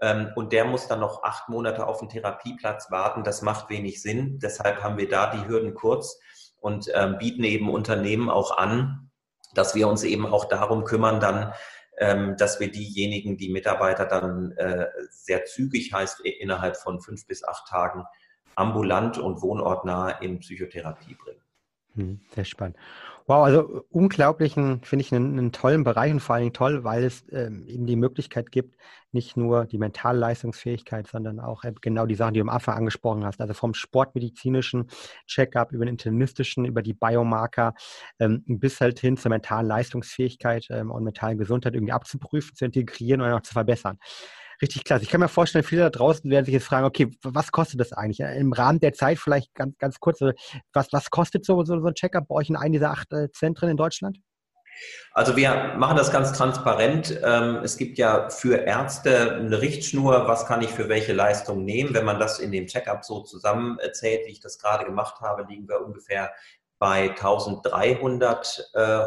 ähm, 0.00 0.30
und 0.36 0.52
der 0.52 0.64
muss 0.64 0.86
dann 0.86 1.00
noch 1.00 1.24
acht 1.24 1.48
Monate 1.48 1.86
auf 1.86 2.00
einen 2.00 2.08
Therapieplatz 2.08 2.90
warten, 2.90 3.24
das 3.24 3.42
macht 3.42 3.68
wenig 3.68 4.00
Sinn. 4.00 4.38
Deshalb 4.38 4.82
haben 4.82 4.96
wir 4.96 5.08
da 5.08 5.34
die 5.34 5.48
Hürden 5.48 5.74
kurz 5.74 6.20
und 6.60 6.88
ähm, 6.94 7.18
bieten 7.18 7.44
eben 7.44 7.70
Unternehmen 7.70 8.30
auch 8.30 8.56
an, 8.56 9.10
dass 9.54 9.74
wir 9.74 9.88
uns 9.88 10.04
eben 10.04 10.26
auch 10.26 10.44
darum 10.44 10.84
kümmern, 10.84 11.20
dann 11.20 11.52
ähm, 12.00 12.36
dass 12.36 12.60
wir 12.60 12.70
diejenigen, 12.70 13.36
die 13.36 13.50
Mitarbeiter 13.50 14.06
dann 14.06 14.52
äh, 14.52 14.86
sehr 15.10 15.44
zügig 15.44 15.92
heißt, 15.92 16.20
innerhalb 16.20 16.76
von 16.76 17.00
fünf 17.00 17.26
bis 17.26 17.42
acht 17.42 17.66
Tagen 17.66 18.04
ambulant 18.58 19.18
und 19.18 19.40
wohnortnah 19.42 20.10
in 20.20 20.40
Psychotherapie 20.40 21.14
bringen. 21.14 21.40
Hm, 21.94 22.20
sehr 22.34 22.44
spannend. 22.44 22.76
Wow, 23.26 23.44
also 23.44 23.84
unglaublichen, 23.90 24.80
finde 24.82 25.04
ich, 25.04 25.12
einen, 25.12 25.38
einen, 25.38 25.52
tollen 25.52 25.84
Bereich 25.84 26.12
und 26.12 26.20
vor 26.20 26.34
allen 26.34 26.44
Dingen 26.44 26.54
toll, 26.54 26.82
weil 26.82 27.04
es 27.04 27.24
ähm, 27.30 27.66
eben 27.66 27.84
die 27.84 27.96
Möglichkeit 27.96 28.50
gibt, 28.50 28.76
nicht 29.12 29.36
nur 29.36 29.66
die 29.66 29.76
mentale 29.76 30.18
Leistungsfähigkeit, 30.18 31.06
sondern 31.06 31.38
auch 31.38 31.62
genau 31.82 32.06
die 32.06 32.14
Sachen, 32.14 32.34
die 32.34 32.40
du 32.40 32.44
am 32.44 32.48
Anfang 32.48 32.76
angesprochen 32.76 33.26
hast, 33.26 33.40
also 33.40 33.52
vom 33.52 33.74
sportmedizinischen 33.74 34.88
Check-up 35.26 35.72
über 35.72 35.84
den 35.84 35.94
internistischen, 35.94 36.64
über 36.64 36.80
die 36.80 36.94
Biomarker 36.94 37.74
ähm, 38.18 38.44
bis 38.46 38.80
halt 38.80 38.98
hin 38.98 39.18
zur 39.18 39.30
mentalen 39.30 39.66
Leistungsfähigkeit 39.66 40.66
ähm, 40.70 40.90
und 40.90 41.04
mentalen 41.04 41.36
Gesundheit 41.36 41.74
irgendwie 41.74 41.92
abzuprüfen, 41.92 42.56
zu 42.56 42.64
integrieren 42.64 43.20
und 43.20 43.30
auch 43.30 43.42
zu 43.42 43.52
verbessern 43.52 43.98
richtig 44.62 44.84
klasse. 44.84 45.04
Ich 45.04 45.10
kann 45.10 45.20
mir 45.20 45.28
vorstellen, 45.28 45.64
viele 45.64 45.82
da 45.82 45.90
draußen 45.90 46.30
werden 46.30 46.44
sich 46.44 46.54
jetzt 46.54 46.66
fragen, 46.66 46.86
okay, 46.86 47.10
was 47.22 47.52
kostet 47.52 47.80
das 47.80 47.92
eigentlich? 47.92 48.20
Im 48.20 48.52
Rahmen 48.52 48.80
der 48.80 48.92
Zeit 48.92 49.18
vielleicht 49.18 49.54
ganz, 49.54 49.76
ganz 49.78 50.00
kurz, 50.00 50.20
also 50.22 50.34
was, 50.72 50.88
was 50.92 51.10
kostet 51.10 51.44
so, 51.44 51.64
so, 51.64 51.80
so 51.80 51.86
ein 51.86 51.94
Checkup 51.94 52.28
bei 52.28 52.34
euch 52.34 52.48
in 52.48 52.56
einem 52.56 52.72
dieser 52.72 52.90
acht 52.90 53.12
äh, 53.12 53.30
Zentren 53.32 53.70
in 53.70 53.76
Deutschland? 53.76 54.18
Also 55.12 55.36
wir 55.36 55.74
machen 55.76 55.96
das 55.96 56.12
ganz 56.12 56.32
transparent. 56.32 57.18
Ähm, 57.24 57.60
es 57.64 57.76
gibt 57.76 57.98
ja 57.98 58.28
für 58.30 58.58
Ärzte 58.58 59.34
eine 59.34 59.60
Richtschnur, 59.60 60.28
was 60.28 60.46
kann 60.46 60.62
ich 60.62 60.70
für 60.70 60.88
welche 60.88 61.12
Leistung 61.12 61.64
nehmen. 61.64 61.94
Wenn 61.94 62.04
man 62.04 62.20
das 62.20 62.38
in 62.38 62.52
dem 62.52 62.66
Checkup 62.66 63.04
so 63.04 63.22
zusammenzählt, 63.22 64.26
wie 64.26 64.32
ich 64.32 64.40
das 64.40 64.58
gerade 64.58 64.84
gemacht 64.84 65.20
habe, 65.20 65.46
liegen 65.48 65.68
wir 65.68 65.84
ungefähr 65.84 66.32
bei 66.78 67.10
1300 67.10 68.70
äh, 68.74 69.06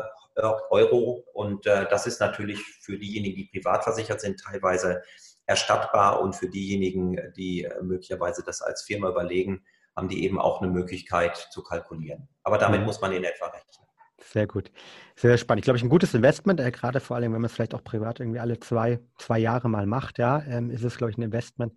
Euro. 0.70 1.26
Und 1.34 1.66
äh, 1.66 1.88
das 1.90 2.08
ist 2.08 2.20
natürlich 2.20 2.60
für 2.82 2.98
diejenigen, 2.98 3.36
die 3.36 3.46
privat 3.46 3.84
versichert 3.84 4.22
sind, 4.22 4.42
teilweise 4.42 5.02
erstattbar 5.46 6.22
und 6.22 6.36
für 6.36 6.50
diejenigen, 6.50 7.18
die 7.36 7.64
äh, 7.64 7.82
möglicherweise 7.82 8.44
das 8.44 8.62
als 8.62 8.84
Firma 8.84 9.10
überlegen, 9.10 9.64
haben 9.96 10.08
die 10.08 10.24
eben 10.24 10.40
auch 10.40 10.62
eine 10.62 10.72
Möglichkeit 10.72 11.36
zu 11.52 11.64
kalkulieren. 11.64 12.30
Aber 12.44 12.58
damit 12.58 12.82
mhm. 12.82 12.86
muss 12.86 13.02
man 13.02 13.12
in 13.12 13.24
etwa 13.24 13.48
rechnen. 13.48 13.88
Sehr 14.24 14.48
gut. 14.48 14.72
Sehr 15.16 15.38
spannend. 15.38 15.62
Ich 15.62 15.64
glaube, 15.66 15.78
ich 15.78 15.84
ein 15.84 15.90
gutes 15.90 16.14
Investment, 16.14 16.60
äh, 16.60 16.72
gerade 16.72 17.00
vor 17.00 17.18
allem, 17.18 17.34
wenn 17.34 17.42
man 17.42 17.50
es 17.50 17.54
vielleicht 17.54 17.74
auch 17.74 17.84
privat 17.84 18.20
irgendwie 18.20 18.40
alle 18.40 18.60
zwei, 18.60 19.00
zwei 19.18 19.40
Jahre 19.40 19.68
mal 19.68 19.86
macht, 19.86 20.20
ja, 20.20 20.44
ähm, 20.44 20.70
ist 20.70 20.84
es, 20.84 20.98
glaube 20.98 21.12
ich, 21.12 21.18
ein 21.18 21.24
Investment 21.24 21.74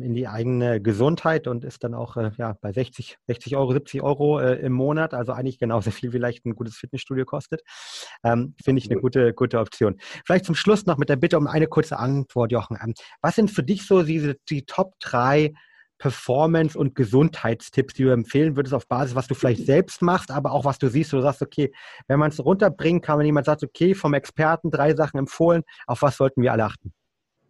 in 0.00 0.14
die 0.14 0.28
eigene 0.28 0.80
Gesundheit 0.80 1.46
und 1.46 1.64
ist 1.64 1.84
dann 1.84 1.92
auch 1.94 2.16
äh, 2.16 2.30
ja, 2.38 2.56
bei 2.60 2.72
60, 2.72 3.18
60 3.26 3.56
Euro, 3.56 3.72
70 3.72 4.02
Euro 4.02 4.38
äh, 4.40 4.54
im 4.60 4.72
Monat, 4.72 5.12
also 5.12 5.32
eigentlich 5.32 5.58
genauso 5.58 5.90
viel, 5.90 6.10
wie 6.10 6.18
vielleicht 6.18 6.46
ein 6.46 6.54
gutes 6.54 6.76
Fitnessstudio 6.76 7.24
kostet. 7.24 7.62
Ähm, 8.24 8.54
Finde 8.62 8.80
ich 8.80 8.90
eine 8.90 9.00
gute, 9.00 9.34
gute 9.34 9.58
Option. 9.58 9.96
Vielleicht 10.24 10.44
zum 10.44 10.54
Schluss 10.54 10.86
noch 10.86 10.96
mit 10.96 11.08
der 11.08 11.16
Bitte 11.16 11.36
um 11.36 11.46
eine 11.46 11.66
kurze 11.66 11.98
Antwort, 11.98 12.52
Jochen. 12.52 12.78
Ähm, 12.82 12.94
was 13.20 13.34
sind 13.34 13.50
für 13.50 13.62
dich 13.62 13.86
so 13.86 14.02
diese, 14.02 14.36
die 14.48 14.64
Top 14.64 14.94
drei 15.00 15.52
Performance- 15.98 16.76
und 16.76 16.96
Gesundheitstipps, 16.96 17.94
die 17.94 18.02
du 18.02 18.12
empfehlen 18.12 18.56
würdest, 18.56 18.74
auf 18.74 18.88
Basis, 18.88 19.14
was 19.14 19.28
du 19.28 19.34
vielleicht 19.34 19.64
selbst 19.66 20.02
machst, 20.02 20.32
aber 20.32 20.50
auch 20.50 20.64
was 20.64 20.78
du 20.78 20.88
siehst, 20.88 21.12
du 21.12 21.20
sagst, 21.20 21.42
okay, 21.42 21.72
wenn 22.08 22.18
man 22.18 22.30
es 22.30 22.44
runterbringen 22.44 23.00
kann, 23.00 23.20
wenn 23.20 23.26
jemand 23.26 23.46
sagt, 23.46 23.62
okay, 23.62 23.94
vom 23.94 24.12
Experten 24.12 24.72
drei 24.72 24.96
Sachen 24.96 25.18
empfohlen, 25.18 25.62
auf 25.86 26.02
was 26.02 26.16
sollten 26.16 26.42
wir 26.42 26.50
alle 26.50 26.64
achten? 26.64 26.92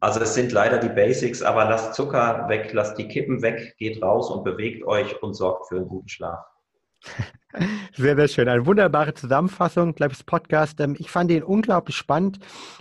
Also 0.03 0.19
es 0.19 0.35
sind 0.35 0.51
leider 0.51 0.79
die 0.79 0.89
Basics, 0.89 1.43
aber 1.43 1.65
lasst 1.65 1.95
Zucker 1.95 2.49
weg, 2.49 2.73
lasst 2.73 2.99
die 2.99 3.07
Kippen 3.07 3.41
weg, 3.41 3.77
geht 3.79 4.03
raus 4.03 4.31
und 4.31 4.43
bewegt 4.43 4.85
euch 4.85 5.23
und 5.23 5.35
sorgt 5.35 5.69
für 5.69 5.77
einen 5.77 5.87
guten 5.87 6.09
Schlaf. 6.09 6.45
Sehr, 7.95 8.17
sehr 8.17 8.29
schön. 8.29 8.49
Eine 8.49 8.65
wunderbare 8.65 9.13
Zusammenfassung, 9.13 9.95
glaube 9.95 10.13
ich, 10.13 10.19
des 10.19 10.25
Podcasts. 10.25 10.81
Ähm, 10.81 10.97
ich 10.99 11.11
fand 11.11 11.31
den 11.31 11.43
unglaublich 11.43 11.95
spannend. 11.95 12.39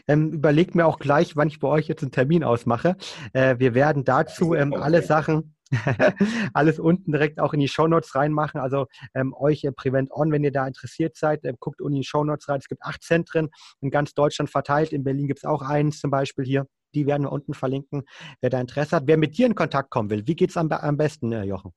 Ähm, 0.07 0.31
überlegt 0.31 0.75
mir 0.75 0.85
auch 0.85 0.97
gleich, 0.97 1.35
wann 1.35 1.49
ich 1.49 1.59
bei 1.59 1.67
euch 1.67 1.89
jetzt 1.89 2.03
einen 2.03 2.13
Termin 2.13 2.45
ausmache. 2.45 2.95
Äh, 3.33 3.59
wir 3.59 3.73
werden 3.73 4.05
dazu 4.05 4.55
ähm, 4.55 4.73
alle 4.73 5.01
Sachen, 5.01 5.57
alles 6.53 6.79
unten 6.79 7.11
direkt 7.11 7.41
auch 7.41 7.53
in 7.53 7.59
die 7.59 7.67
Shownotes 7.67 8.15
reinmachen. 8.15 8.61
Also 8.61 8.87
ähm, 9.13 9.33
euch 9.33 9.65
äh, 9.65 9.73
Prevent 9.73 10.09
On, 10.11 10.31
wenn 10.31 10.45
ihr 10.45 10.53
da 10.53 10.65
interessiert 10.65 11.17
seid, 11.17 11.43
äh, 11.43 11.53
guckt 11.59 11.81
unten 11.81 11.95
in 11.95 12.01
die 12.03 12.07
Shownotes 12.07 12.47
rein. 12.47 12.59
Es 12.59 12.69
gibt 12.69 12.83
acht 12.83 13.03
Zentren 13.03 13.49
in 13.81 13.91
ganz 13.91 14.13
Deutschland 14.13 14.49
verteilt. 14.49 14.93
In 14.93 15.03
Berlin 15.03 15.27
gibt 15.27 15.39
es 15.39 15.43
auch 15.43 15.61
eins 15.61 15.99
zum 15.99 16.11
Beispiel 16.11 16.45
hier. 16.45 16.65
Die 16.93 17.07
werden 17.07 17.23
wir 17.23 17.31
unten 17.31 17.53
verlinken, 17.53 18.03
wer 18.41 18.49
da 18.49 18.59
Interesse 18.59 18.97
hat. 18.97 19.07
Wer 19.07 19.15
mit 19.17 19.37
dir 19.37 19.47
in 19.47 19.55
Kontakt 19.55 19.89
kommen 19.89 20.09
will, 20.09 20.27
wie 20.27 20.35
geht 20.35 20.49
es 20.49 20.57
am, 20.57 20.69
am 20.71 20.97
besten, 20.97 21.31
äh, 21.31 21.43
Jochen? 21.43 21.71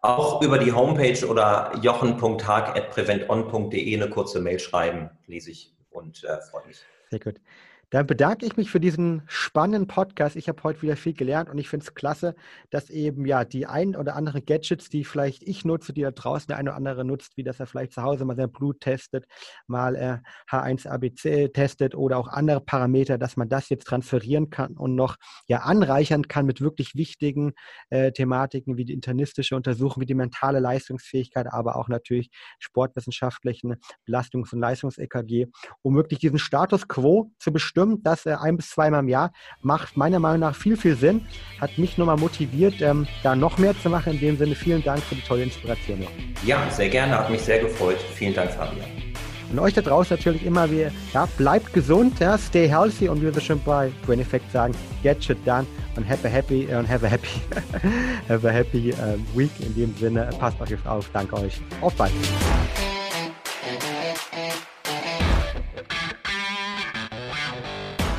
Auch 0.00 0.42
über 0.42 0.58
die 0.58 0.72
Homepage 0.72 1.26
oder 1.26 1.72
jochen.hag.preventon.de 1.80 3.96
eine 3.96 4.10
kurze 4.10 4.40
Mail 4.40 4.58
schreiben, 4.58 5.08
lese 5.26 5.50
ich 5.50 5.74
und 5.90 6.22
äh, 6.24 6.42
freue 6.42 6.66
mich. 6.66 6.84
Sehr 7.08 7.20
gut. 7.20 7.40
Dann 7.90 8.06
bedanke 8.06 8.46
ich 8.46 8.56
mich 8.56 8.70
für 8.70 8.80
diesen 8.80 9.22
spannenden 9.26 9.86
Podcast. 9.86 10.36
Ich 10.36 10.48
habe 10.48 10.62
heute 10.62 10.82
wieder 10.82 10.96
viel 10.96 11.14
gelernt 11.14 11.48
und 11.48 11.58
ich 11.58 11.68
finde 11.68 11.84
es 11.84 11.94
klasse, 11.94 12.34
dass 12.70 12.90
eben 12.90 13.26
ja 13.26 13.44
die 13.44 13.66
ein 13.66 13.96
oder 13.96 14.16
anderen 14.16 14.44
Gadgets, 14.44 14.88
die 14.88 15.04
vielleicht 15.04 15.42
ich 15.42 15.64
nutze, 15.64 15.92
die 15.92 16.02
da 16.02 16.10
draußen 16.10 16.48
der 16.48 16.56
eine 16.58 16.70
oder 16.70 16.76
andere 16.76 17.04
nutzt, 17.04 17.36
wie 17.36 17.44
dass 17.44 17.60
er 17.60 17.66
vielleicht 17.66 17.92
zu 17.92 18.02
Hause 18.02 18.24
mal 18.24 18.36
sein 18.36 18.50
Blut 18.50 18.80
testet, 18.80 19.26
mal 19.66 19.94
äh, 19.96 20.18
H1ABC 20.50 21.52
testet 21.52 21.94
oder 21.94 22.18
auch 22.18 22.28
andere 22.28 22.60
Parameter, 22.60 23.18
dass 23.18 23.36
man 23.36 23.48
das 23.48 23.68
jetzt 23.68 23.86
transferieren 23.86 24.50
kann 24.50 24.76
und 24.76 24.94
noch 24.94 25.16
ja 25.46 25.58
anreichern 25.58 26.28
kann 26.28 26.46
mit 26.46 26.60
wirklich 26.60 26.94
wichtigen 26.94 27.52
äh, 27.90 28.12
Thematiken 28.12 28.76
wie 28.76 28.84
die 28.84 28.92
internistische 28.92 29.56
Untersuchung, 29.56 30.00
wie 30.00 30.06
die 30.06 30.14
mentale 30.14 30.60
Leistungsfähigkeit, 30.60 31.46
aber 31.46 31.76
auch 31.76 31.88
natürlich 31.88 32.30
sportwissenschaftlichen 32.58 33.76
Belastungs- 34.06 34.52
und 34.52 34.60
Leistungs-EKG, 34.60 35.46
um 35.82 35.94
wirklich 35.94 36.20
diesen 36.20 36.38
Status 36.38 36.88
quo 36.88 37.30
zu 37.38 37.52
bestimmen 37.52 37.83
stimmt, 37.84 38.06
das 38.06 38.26
äh, 38.26 38.34
ein 38.40 38.56
bis 38.56 38.70
zweimal 38.70 39.00
im 39.00 39.08
Jahr 39.08 39.32
macht 39.62 39.96
meiner 39.96 40.18
Meinung 40.18 40.40
nach 40.40 40.54
viel, 40.54 40.76
viel 40.76 40.96
Sinn. 40.96 41.26
Hat 41.60 41.76
mich 41.78 41.98
nochmal 41.98 42.16
motiviert, 42.16 42.80
ähm, 42.80 43.06
da 43.22 43.36
noch 43.36 43.58
mehr 43.58 43.74
zu 43.80 43.90
machen. 43.90 44.14
In 44.14 44.20
dem 44.20 44.38
Sinne, 44.38 44.54
vielen 44.54 44.82
Dank 44.82 45.02
für 45.02 45.14
die 45.14 45.22
tolle 45.22 45.44
Inspiration. 45.44 46.06
Ja, 46.44 46.68
sehr 46.70 46.88
gerne, 46.88 47.18
hat 47.18 47.30
mich 47.30 47.42
sehr 47.42 47.60
gefreut. 47.60 47.98
Vielen 48.14 48.34
Dank, 48.34 48.50
Fabian. 48.52 48.86
Und 49.50 49.58
euch 49.58 49.74
da 49.74 49.82
draußen 49.82 50.16
natürlich 50.16 50.44
immer 50.44 50.70
wieder, 50.70 50.90
ja, 51.12 51.28
bleibt 51.36 51.72
gesund, 51.72 52.18
ja, 52.18 52.36
stay 52.38 52.66
healthy 52.68 53.08
und 53.08 53.22
wie 53.22 53.32
wir 53.32 53.40
schon 53.40 53.62
bei 53.62 53.92
Brain 54.04 54.20
Effect 54.20 54.50
sagen, 54.50 54.74
get 55.02 55.22
shit 55.22 55.38
done 55.46 55.66
und 55.96 56.08
have 56.08 56.26
a 56.26 56.30
happy 56.30 56.66
und 56.74 56.88
have 56.88 57.06
a 57.06 57.08
happy, 57.08 57.28
have 58.28 58.48
a 58.48 58.50
happy 58.50 58.92
uh, 58.94 59.18
week. 59.38 59.52
In 59.60 59.74
dem 59.74 59.94
Sinne, 59.96 60.30
passt 60.40 60.60
euch 60.60 60.74
auf. 60.86 61.08
Danke 61.12 61.36
euch. 61.36 61.60
Auf 61.82 61.94
bald. 61.94 62.12